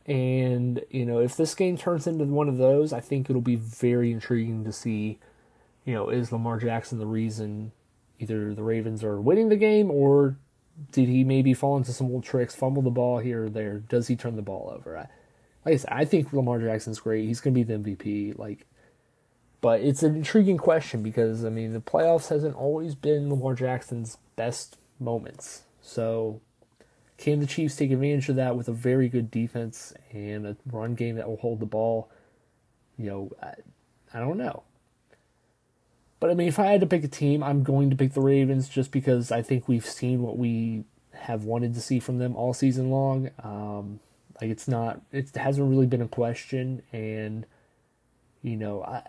And, 0.05 0.81
you 0.89 1.05
know, 1.05 1.19
if 1.19 1.37
this 1.37 1.53
game 1.53 1.77
turns 1.77 2.07
into 2.07 2.25
one 2.25 2.49
of 2.49 2.57
those, 2.57 2.91
I 2.91 2.99
think 2.99 3.29
it'll 3.29 3.41
be 3.41 3.55
very 3.55 4.11
intriguing 4.11 4.63
to 4.63 4.71
see, 4.71 5.19
you 5.85 5.93
know, 5.93 6.09
is 6.09 6.31
Lamar 6.31 6.59
Jackson 6.59 6.97
the 6.97 7.05
reason 7.05 7.71
either 8.19 8.53
the 8.53 8.63
Ravens 8.63 9.03
are 9.03 9.19
winning 9.21 9.49
the 9.49 9.55
game 9.55 9.91
or 9.91 10.37
did 10.91 11.07
he 11.07 11.23
maybe 11.23 11.53
fall 11.53 11.77
into 11.77 11.93
some 11.93 12.09
old 12.11 12.23
tricks, 12.23 12.55
fumble 12.55 12.81
the 12.81 12.89
ball 12.89 13.19
here 13.19 13.45
or 13.45 13.49
there? 13.49 13.79
Does 13.79 14.07
he 14.07 14.15
turn 14.15 14.35
the 14.35 14.41
ball 14.41 14.73
over? 14.75 14.97
I, 14.97 15.07
like 15.65 15.73
I 15.73 15.77
said, 15.77 15.89
I 15.91 16.05
think 16.05 16.33
Lamar 16.33 16.59
Jackson's 16.59 16.99
great. 16.99 17.25
He's 17.25 17.41
going 17.41 17.53
to 17.53 17.63
be 17.63 17.63
the 17.63 17.79
MVP. 17.79 18.37
Like, 18.37 18.65
but 19.61 19.81
it's 19.81 20.01
an 20.03 20.15
intriguing 20.15 20.57
question 20.57 21.03
because 21.03 21.45
I 21.45 21.49
mean 21.49 21.73
the 21.73 21.79
playoffs 21.79 22.29
hasn't 22.29 22.55
always 22.55 22.95
been 22.95 23.29
Lamar 23.29 23.53
Jackson's 23.53 24.17
best 24.35 24.77
moments. 24.99 25.63
So 25.81 26.41
can 27.21 27.39
the 27.39 27.45
Chiefs 27.45 27.75
take 27.75 27.91
advantage 27.91 28.29
of 28.29 28.35
that 28.37 28.57
with 28.57 28.67
a 28.67 28.73
very 28.73 29.07
good 29.07 29.29
defense 29.29 29.93
and 30.11 30.47
a 30.47 30.57
run 30.71 30.95
game 30.95 31.15
that 31.15 31.29
will 31.29 31.37
hold 31.37 31.59
the 31.59 31.67
ball? 31.67 32.09
You 32.97 33.09
know, 33.09 33.31
I, 33.41 33.53
I 34.11 34.19
don't 34.19 34.37
know. 34.37 34.63
But 36.19 36.31
I 36.31 36.33
mean, 36.33 36.47
if 36.47 36.57
I 36.57 36.65
had 36.65 36.81
to 36.81 36.87
pick 36.87 37.03
a 37.03 37.07
team, 37.07 37.43
I'm 37.43 37.61
going 37.63 37.91
to 37.91 37.95
pick 37.95 38.13
the 38.13 38.21
Ravens 38.21 38.67
just 38.67 38.91
because 38.91 39.31
I 39.31 39.43
think 39.43 39.67
we've 39.67 39.85
seen 39.85 40.23
what 40.23 40.37
we 40.37 40.83
have 41.13 41.43
wanted 41.43 41.75
to 41.75 41.81
see 41.81 41.99
from 41.99 42.17
them 42.17 42.35
all 42.35 42.53
season 42.53 42.89
long. 42.89 43.29
Um, 43.43 43.99
like 44.41 44.49
it's 44.49 44.67
not, 44.67 45.01
it 45.11 45.35
hasn't 45.35 45.69
really 45.69 45.85
been 45.85 46.01
a 46.01 46.07
question, 46.07 46.81
and 46.91 47.45
you 48.41 48.55
know, 48.55 48.83
I 48.83 49.03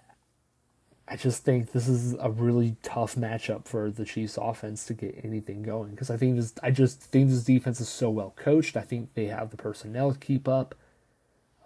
I 1.13 1.17
just 1.17 1.45
think 1.45 1.73
this 1.73 1.89
is 1.89 2.15
a 2.21 2.31
really 2.31 2.77
tough 2.83 3.17
matchup 3.17 3.67
for 3.67 3.91
the 3.91 4.07
Chiefs 4.07 4.39
offense 4.41 4.87
to 4.87 4.95
get 4.95 5.21
anything 5.23 5.63
going 5.63 5.91
because 5.91 6.09
I 6.09 6.17
think 6.17 6.37
this 6.37 6.55
I 6.63 6.71
just 6.71 7.03
think 7.03 7.29
this 7.29 7.45
defense 7.45 7.83
is 7.83 7.91
so 7.91 8.09
well 8.09 8.33
coached. 8.35 8.79
I 8.79 8.81
think 8.81 9.13
they 9.13 9.27
have 9.27 9.51
the 9.51 9.59
personnel 9.59 10.13
to 10.13 10.19
keep 10.19 10.49
up. 10.49 10.75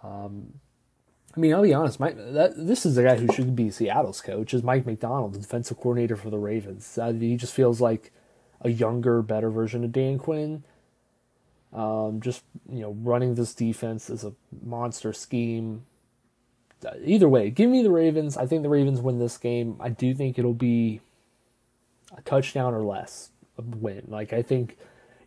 Um, 0.03 0.59
I 1.33 1.39
mean, 1.39 1.53
I'll 1.53 1.61
be 1.61 1.73
honest. 1.73 1.97
Mike, 1.97 2.17
that, 2.17 2.55
this 2.57 2.85
is 2.85 2.95
the 2.95 3.03
guy 3.03 3.15
who 3.15 3.31
should 3.31 3.55
be 3.55 3.71
Seattle's 3.71 4.19
coach. 4.19 4.53
Is 4.53 4.63
Mike 4.63 4.85
Macdonald, 4.85 5.33
the 5.33 5.39
defensive 5.39 5.77
coordinator 5.77 6.17
for 6.17 6.29
the 6.29 6.37
Ravens? 6.37 6.97
Uh, 6.97 7.13
he 7.13 7.37
just 7.37 7.53
feels 7.53 7.79
like 7.79 8.11
a 8.59 8.69
younger, 8.69 9.21
better 9.21 9.49
version 9.49 9.85
of 9.85 9.93
Dan 9.93 10.17
Quinn. 10.17 10.65
Um, 11.71 12.19
just 12.19 12.43
you 12.69 12.81
know, 12.81 12.97
running 12.99 13.35
this 13.35 13.55
defense 13.55 14.09
is 14.09 14.25
a 14.25 14.33
monster 14.61 15.13
scheme. 15.13 15.85
Either 17.03 17.27
way, 17.27 17.49
give 17.49 17.69
me 17.69 17.81
the 17.81 17.91
Ravens. 17.91 18.37
I 18.37 18.45
think 18.45 18.63
the 18.63 18.69
Ravens 18.69 19.01
win 19.01 19.19
this 19.19 19.37
game. 19.37 19.77
I 19.79 19.89
do 19.89 20.13
think 20.13 20.37
it'll 20.37 20.53
be 20.53 21.01
a 22.15 22.21
touchdown 22.21 22.73
or 22.73 22.83
less 22.83 23.29
win. 23.57 24.03
Like 24.07 24.33
I 24.33 24.41
think 24.41 24.77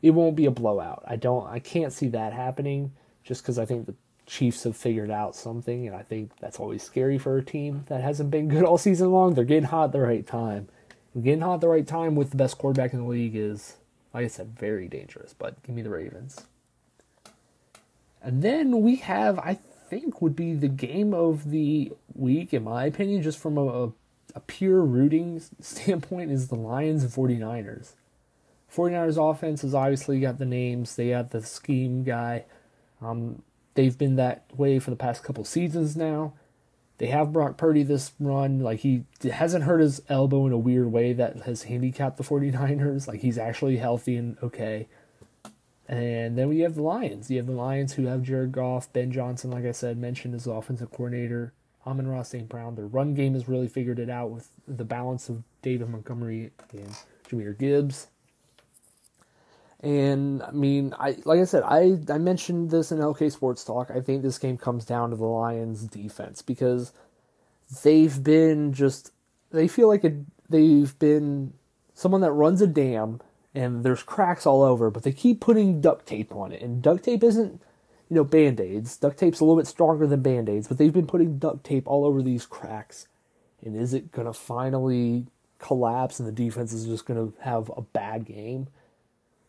it 0.03 0.11
won't 0.11 0.37
be 0.37 0.47
a 0.47 0.51
blowout. 0.51 1.03
I 1.07 1.17
don't. 1.17 1.47
I 1.49 1.59
can't 1.59 1.93
see 1.93 2.09
that 2.09 2.33
happening 2.33 2.93
just 3.25 3.43
because 3.43 3.59
I 3.59 3.65
think 3.65 3.87
the 3.87 3.95
Chiefs 4.27 4.63
have 4.63 4.77
figured 4.77 5.11
out 5.11 5.35
something, 5.35 5.89
and 5.89 5.97
I 5.97 6.03
think 6.03 6.31
that's 6.41 6.61
always 6.61 6.85
scary 6.85 7.19
for 7.19 7.37
a 7.37 7.45
team 7.45 7.85
that 7.89 8.01
hasn't 8.01 8.31
been 8.31 8.47
good 8.47 8.63
all 8.63 8.79
season 8.79 9.11
long. 9.11 9.35
They're 9.35 9.45
getting 9.45 9.65
hot 9.65 9.87
at 9.87 9.93
the 9.93 10.01
right 10.01 10.25
time. 10.25 10.69
And 11.15 11.25
getting 11.25 11.41
hot 11.41 11.55
at 11.55 11.61
the 11.63 11.69
right 11.69 11.87
time 11.87 12.15
with 12.15 12.31
the 12.31 12.37
best 12.37 12.57
quarterback 12.57 12.93
in 12.93 13.01
the 13.01 13.09
league 13.09 13.35
is, 13.35 13.75
like 14.15 14.25
I 14.25 14.29
said, 14.29 14.57
very 14.57 14.87
dangerous. 14.87 15.35
But 15.37 15.61
give 15.65 15.75
me 15.75 15.83
the 15.83 15.91
Ravens. 15.91 16.47
And 18.23 18.43
then 18.43 18.83
we 18.83 18.97
have, 18.97 19.39
I 19.41 19.59
think, 19.91 20.23
would 20.23 20.37
be 20.37 20.55
the 20.55 20.69
game 20.69 21.13
of 21.13 21.51
the 21.51 21.93
week, 22.15 22.55
in 22.55 22.65
my 22.65 22.85
opinion, 22.85 23.23
just 23.23 23.39
from 23.39 23.59
a, 23.59 23.93
a 24.35 24.41
pure 24.47 24.83
rooting 24.83 25.43
standpoint, 25.61 26.31
is 26.31 26.49
the 26.49 26.55
Lions 26.55 27.03
and 27.03 27.13
49ers. 27.13 27.93
49ers 28.75 29.31
offense 29.31 29.63
has 29.63 29.75
obviously 29.75 30.21
got 30.21 30.39
the 30.39 30.47
names, 30.47 30.95
they 30.95 31.11
got 31.11 31.31
the 31.31 31.43
scheme 31.43 32.05
guy. 32.05 32.45
Um, 33.03 33.43
they've 33.75 33.99
been 33.99 34.15
that 34.17 34.45
way 34.57 34.79
for 34.79 34.91
the 34.91 34.97
past 34.97 35.25
couple 35.25 35.45
seasons 35.45 35.97
now. 35.97 36.35
They 36.99 37.07
have 37.07 37.33
Brock 37.33 37.57
Purdy 37.57 37.83
this 37.83 38.13
run. 38.21 38.61
Like, 38.61 38.81
he 38.81 39.05
hasn't 39.23 39.65
hurt 39.65 39.81
his 39.81 40.03
elbow 40.09 40.47
in 40.47 40.53
a 40.53 40.59
weird 40.59 40.93
way 40.93 41.15
that 41.15 41.43
has 41.43 41.65
handicapped 41.65 42.19
the 42.19 42.23
49ers. 42.23 43.09
Like, 43.09 43.21
he's 43.21 43.39
actually 43.39 43.79
healthy 43.79 44.17
and 44.17 44.37
okay. 44.43 44.87
And 45.91 46.39
then 46.39 46.49
we 46.49 46.61
have 46.61 46.77
the 46.77 46.83
Lions. 46.83 47.33
You 47.33 47.39
have 47.39 47.49
the 47.49 47.53
Lions 47.53 47.95
who 47.95 48.07
have 48.07 48.23
Jared 48.23 48.53
Goff, 48.53 48.93
Ben 48.93 49.11
Johnson, 49.11 49.51
like 49.51 49.65
I 49.65 49.73
said, 49.73 49.99
mentioned 49.99 50.37
as 50.37 50.47
offensive 50.47 50.93
coordinator, 50.93 51.53
Amon-Ra 51.85 52.23
St. 52.23 52.49
Brown. 52.49 52.77
Their 52.77 52.87
run 52.87 53.13
game 53.13 53.35
has 53.35 53.49
really 53.49 53.67
figured 53.67 53.99
it 53.99 54.09
out 54.09 54.31
with 54.31 54.51
the 54.69 54.85
balance 54.85 55.29
of 55.29 55.43
David 55.63 55.89
Montgomery 55.89 56.53
and 56.73 56.95
Jahmyr 57.29 57.59
Gibbs. 57.59 58.07
And 59.81 60.45
I 60.45 60.53
mean, 60.53 60.95
I 60.97 61.17
like 61.25 61.41
I 61.41 61.45
said, 61.45 61.65
I 61.65 61.99
I 62.09 62.19
mentioned 62.19 62.71
this 62.71 62.93
in 62.93 62.99
LK 62.99 63.33
Sports 63.33 63.65
Talk. 63.65 63.91
I 63.91 64.01
think 64.01 64.23
this 64.23 64.39
game 64.39 64.59
comes 64.59 64.85
down 64.85 65.11
to 65.11 65.17
the 65.17 65.25
Lions' 65.25 65.89
defense 65.89 66.41
because 66.41 66.93
they've 67.83 68.23
been 68.23 68.73
just 68.73 69.11
they 69.51 69.67
feel 69.67 69.89
like 69.89 70.05
a, 70.05 70.23
they've 70.49 70.97
been 71.01 71.55
someone 71.95 72.21
that 72.21 72.33
runs 72.33 72.61
a 72.61 72.67
dam 72.69 73.21
and 73.55 73.83
there's 73.85 74.03
cracks 74.03 74.47
all 74.47 74.63
over, 74.63 74.91
but 74.91 75.03
they 75.03 75.13
keep 75.13 75.41
putting 75.41 75.81
duct 75.81 76.07
tape 76.07 76.35
on 76.35 76.53
it. 76.53 76.63
And 76.63 76.83
duct 76.83 77.05
tape 77.05 77.25
isn't, 77.25 77.61
you 78.09 78.17
know, 78.17 78.25
band 78.25 78.61
aids. 78.61 78.97
Duct 78.97 79.19
tape's 79.19 79.41
a 79.41 79.45
little 79.45 79.57
bit 79.57 79.67
stronger 79.67 80.07
than 80.07 80.23
band 80.23 80.49
aids, 80.49 80.69
but 80.69 80.79
they've 80.79 80.93
been 80.93 81.07
putting 81.07 81.39
duct 81.39 81.65
tape 81.65 81.87
all 81.87 82.05
over 82.05 82.23
these 82.23 82.47
cracks. 82.47 83.09
And 83.65 83.77
is 83.77 83.93
it 83.93 84.13
going 84.13 84.27
to 84.27 84.33
finally 84.33 85.27
collapse 85.59 86.19
and 86.19 86.29
the 86.29 86.33
defense 86.33 86.73
is 86.73 86.87
just 86.87 87.07
going 87.07 87.19
to 87.19 87.37
have 87.43 87.71
a 87.77 87.83
bad 87.83 88.25
game? 88.25 88.69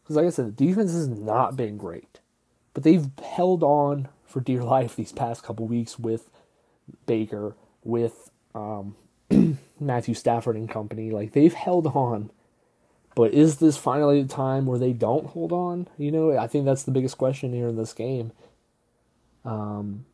Because, 0.04 0.16
like 0.16 0.26
I 0.26 0.30
said, 0.30 0.58
the 0.58 0.68
defense 0.68 0.92
has 0.94 1.08
not 1.08 1.56
been 1.56 1.78
great, 1.78 2.20
but 2.74 2.84
they've 2.84 3.08
held 3.24 3.62
on 3.64 4.10
for 4.26 4.40
dear 4.40 4.64
life 4.64 4.96
these 4.96 5.12
past 5.12 5.44
couple 5.44 5.68
weeks 5.68 6.00
with 6.00 6.30
Baker, 7.06 7.56
with 7.84 8.32
um, 8.56 8.96
Matthew 9.80 10.16
Stafford 10.16 10.56
and 10.56 10.68
company. 10.68 11.12
Like, 11.12 11.34
they've 11.34 11.54
held 11.54 11.88
on 11.88 12.32
but 13.16 13.34
is 13.34 13.58
this 13.58 13.78
finally 13.78 14.22
the 14.22 14.28
time 14.28 14.66
where 14.66 14.80
they 14.80 14.94
don't 14.94 15.28
hold 15.28 15.52
on? 15.52 15.88
You 15.98 16.12
know, 16.12 16.38
I 16.38 16.48
think 16.48 16.66
that's 16.66 16.84
the 16.84 16.92
biggest 16.92 17.18
question 17.18 17.54
here 17.54 17.68
in 17.68 17.76
this 17.76 17.94
game. 17.94 18.32
Um, 19.44 20.06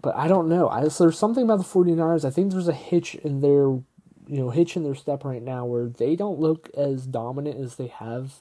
but 0.00 0.16
I 0.16 0.28
don't 0.28 0.48
know. 0.48 0.68
I, 0.68 0.88
so 0.88 1.04
there's 1.04 1.18
something 1.18 1.44
about 1.44 1.58
the 1.58 1.64
49ers. 1.64 2.24
I 2.24 2.30
think 2.30 2.50
there's 2.50 2.68
a 2.68 2.72
hitch 2.72 3.14
in 3.16 3.40
their, 3.40 3.64
you 3.64 3.84
know, 4.26 4.50
hitch 4.50 4.76
in 4.76 4.82
their 4.82 4.94
step 4.94 5.24
right 5.24 5.42
now 5.42 5.64
where 5.64 5.86
they 5.86 6.16
don't 6.16 6.40
look 6.40 6.70
as 6.76 7.06
dominant 7.06 7.60
as 7.60 7.76
they 7.76 7.88
have, 7.88 8.40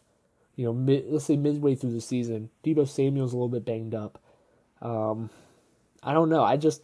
you 0.56 0.66
know, 0.66 0.74
mid, 0.74 1.06
let's 1.08 1.26
say 1.26 1.36
midway 1.36 1.76
through 1.76 1.92
the 1.92 2.02
season. 2.02 2.50
Deebo 2.64 2.88
Samuel's 2.88 3.34
a 3.34 3.36
little 3.36 3.50
bit 3.50 3.66
banged 3.66 3.94
up. 3.94 4.22
Um, 4.82 5.30
I 6.02 6.14
don't 6.14 6.30
know. 6.30 6.44
I 6.44 6.58
just, 6.58 6.82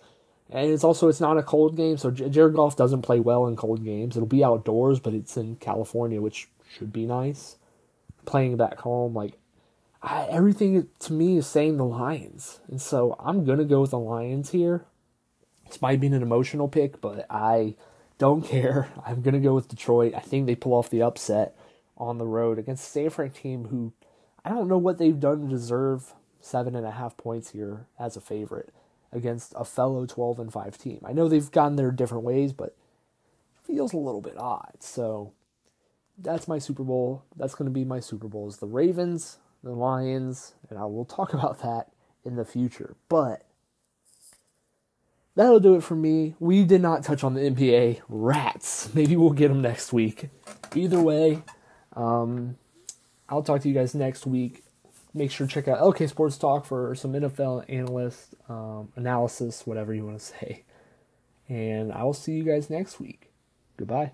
and 0.49 0.69
it's 0.69 0.83
also 0.83 1.07
it's 1.07 1.21
not 1.21 1.37
a 1.37 1.43
cold 1.43 1.75
game, 1.75 1.97
so 1.97 2.11
Jared 2.11 2.53
Goff 2.53 2.75
doesn't 2.75 3.01
play 3.01 3.19
well 3.19 3.47
in 3.47 3.55
cold 3.55 3.83
games. 3.83 4.15
It'll 4.15 4.27
be 4.27 4.43
outdoors, 4.43 4.99
but 4.99 5.13
it's 5.13 5.35
in 5.37 5.55
California, 5.55 6.21
which 6.21 6.47
should 6.69 6.93
be 6.93 7.05
nice. 7.05 7.57
Playing 8.25 8.57
back 8.57 8.79
home, 8.79 9.13
like 9.13 9.37
I, 10.01 10.27
everything 10.29 10.87
to 10.99 11.13
me 11.13 11.37
is 11.37 11.47
saying 11.47 11.77
the 11.77 11.85
Lions, 11.85 12.59
and 12.67 12.81
so 12.81 13.15
I'm 13.19 13.45
gonna 13.45 13.65
go 13.65 13.81
with 13.81 13.91
the 13.91 13.99
Lions 13.99 14.51
here. 14.51 14.85
This 15.67 15.81
might 15.81 15.99
be 15.99 16.07
an 16.07 16.13
emotional 16.13 16.67
pick, 16.67 17.01
but 17.01 17.25
I 17.29 17.75
don't 18.17 18.43
care. 18.43 18.89
I'm 19.05 19.21
gonna 19.21 19.39
go 19.39 19.55
with 19.55 19.69
Detroit. 19.69 20.13
I 20.15 20.19
think 20.19 20.45
they 20.45 20.55
pull 20.55 20.73
off 20.73 20.89
the 20.89 21.01
upset 21.01 21.55
on 21.97 22.17
the 22.17 22.27
road 22.27 22.59
against 22.59 22.91
Fran 22.93 23.31
team 23.31 23.65
who 23.65 23.93
I 24.45 24.49
don't 24.49 24.67
know 24.67 24.77
what 24.77 24.97
they've 24.97 25.19
done 25.19 25.41
to 25.41 25.47
deserve 25.47 26.13
seven 26.39 26.75
and 26.75 26.85
a 26.85 26.91
half 26.91 27.17
points 27.17 27.51
here 27.51 27.87
as 27.99 28.15
a 28.15 28.21
favorite 28.21 28.71
against 29.11 29.53
a 29.55 29.65
fellow 29.65 30.05
12 30.05 30.39
and 30.39 30.53
5 30.53 30.77
team. 30.77 30.99
I 31.05 31.13
know 31.13 31.27
they've 31.27 31.51
gone 31.51 31.75
their 31.75 31.91
different 31.91 32.23
ways, 32.23 32.53
but 32.53 32.75
feels 33.63 33.93
a 33.93 33.97
little 33.97 34.21
bit 34.21 34.37
odd. 34.37 34.75
So 34.79 35.33
that's 36.17 36.47
my 36.47 36.59
Super 36.59 36.83
Bowl. 36.83 37.23
That's 37.35 37.55
going 37.55 37.67
to 37.67 37.73
be 37.73 37.85
my 37.85 37.99
Super 37.99 38.27
Bowl 38.27 38.47
is 38.47 38.57
the 38.57 38.67
Ravens, 38.67 39.37
the 39.63 39.71
Lions, 39.71 40.55
and 40.69 40.79
I 40.79 40.85
will 40.85 41.05
talk 41.05 41.33
about 41.33 41.61
that 41.61 41.87
in 42.25 42.35
the 42.35 42.45
future. 42.45 42.95
But 43.09 43.45
that'll 45.35 45.59
do 45.59 45.75
it 45.75 45.83
for 45.83 45.95
me. 45.95 46.35
We 46.39 46.63
did 46.63 46.81
not 46.81 47.03
touch 47.03 47.23
on 47.23 47.33
the 47.33 47.41
NBA 47.41 48.01
rats. 48.09 48.89
Maybe 48.93 49.15
we'll 49.15 49.31
get 49.31 49.49
them 49.49 49.61
next 49.61 49.93
week. 49.93 50.29
Either 50.75 51.01
way, 51.01 51.43
um, 51.95 52.57
I'll 53.29 53.43
talk 53.43 53.61
to 53.61 53.67
you 53.69 53.73
guys 53.73 53.95
next 53.95 54.25
week. 54.25 54.63
Make 55.13 55.31
sure 55.31 55.47
to 55.47 55.53
check 55.53 55.67
out 55.67 55.79
LK 55.79 56.09
Sports 56.09 56.37
Talk 56.37 56.65
for 56.65 56.93
some 56.93 57.13
NFL 57.13 57.65
analyst 57.69 58.35
um, 58.49 58.91
analysis, 58.95 59.65
whatever 59.65 59.93
you 59.93 60.05
want 60.05 60.19
to 60.19 60.25
say. 60.39 60.63
And 61.49 61.93
I 61.93 62.03
will 62.03 62.13
see 62.13 62.33
you 62.33 62.43
guys 62.43 62.69
next 62.69 62.99
week. 62.99 63.31
Goodbye. 63.77 64.11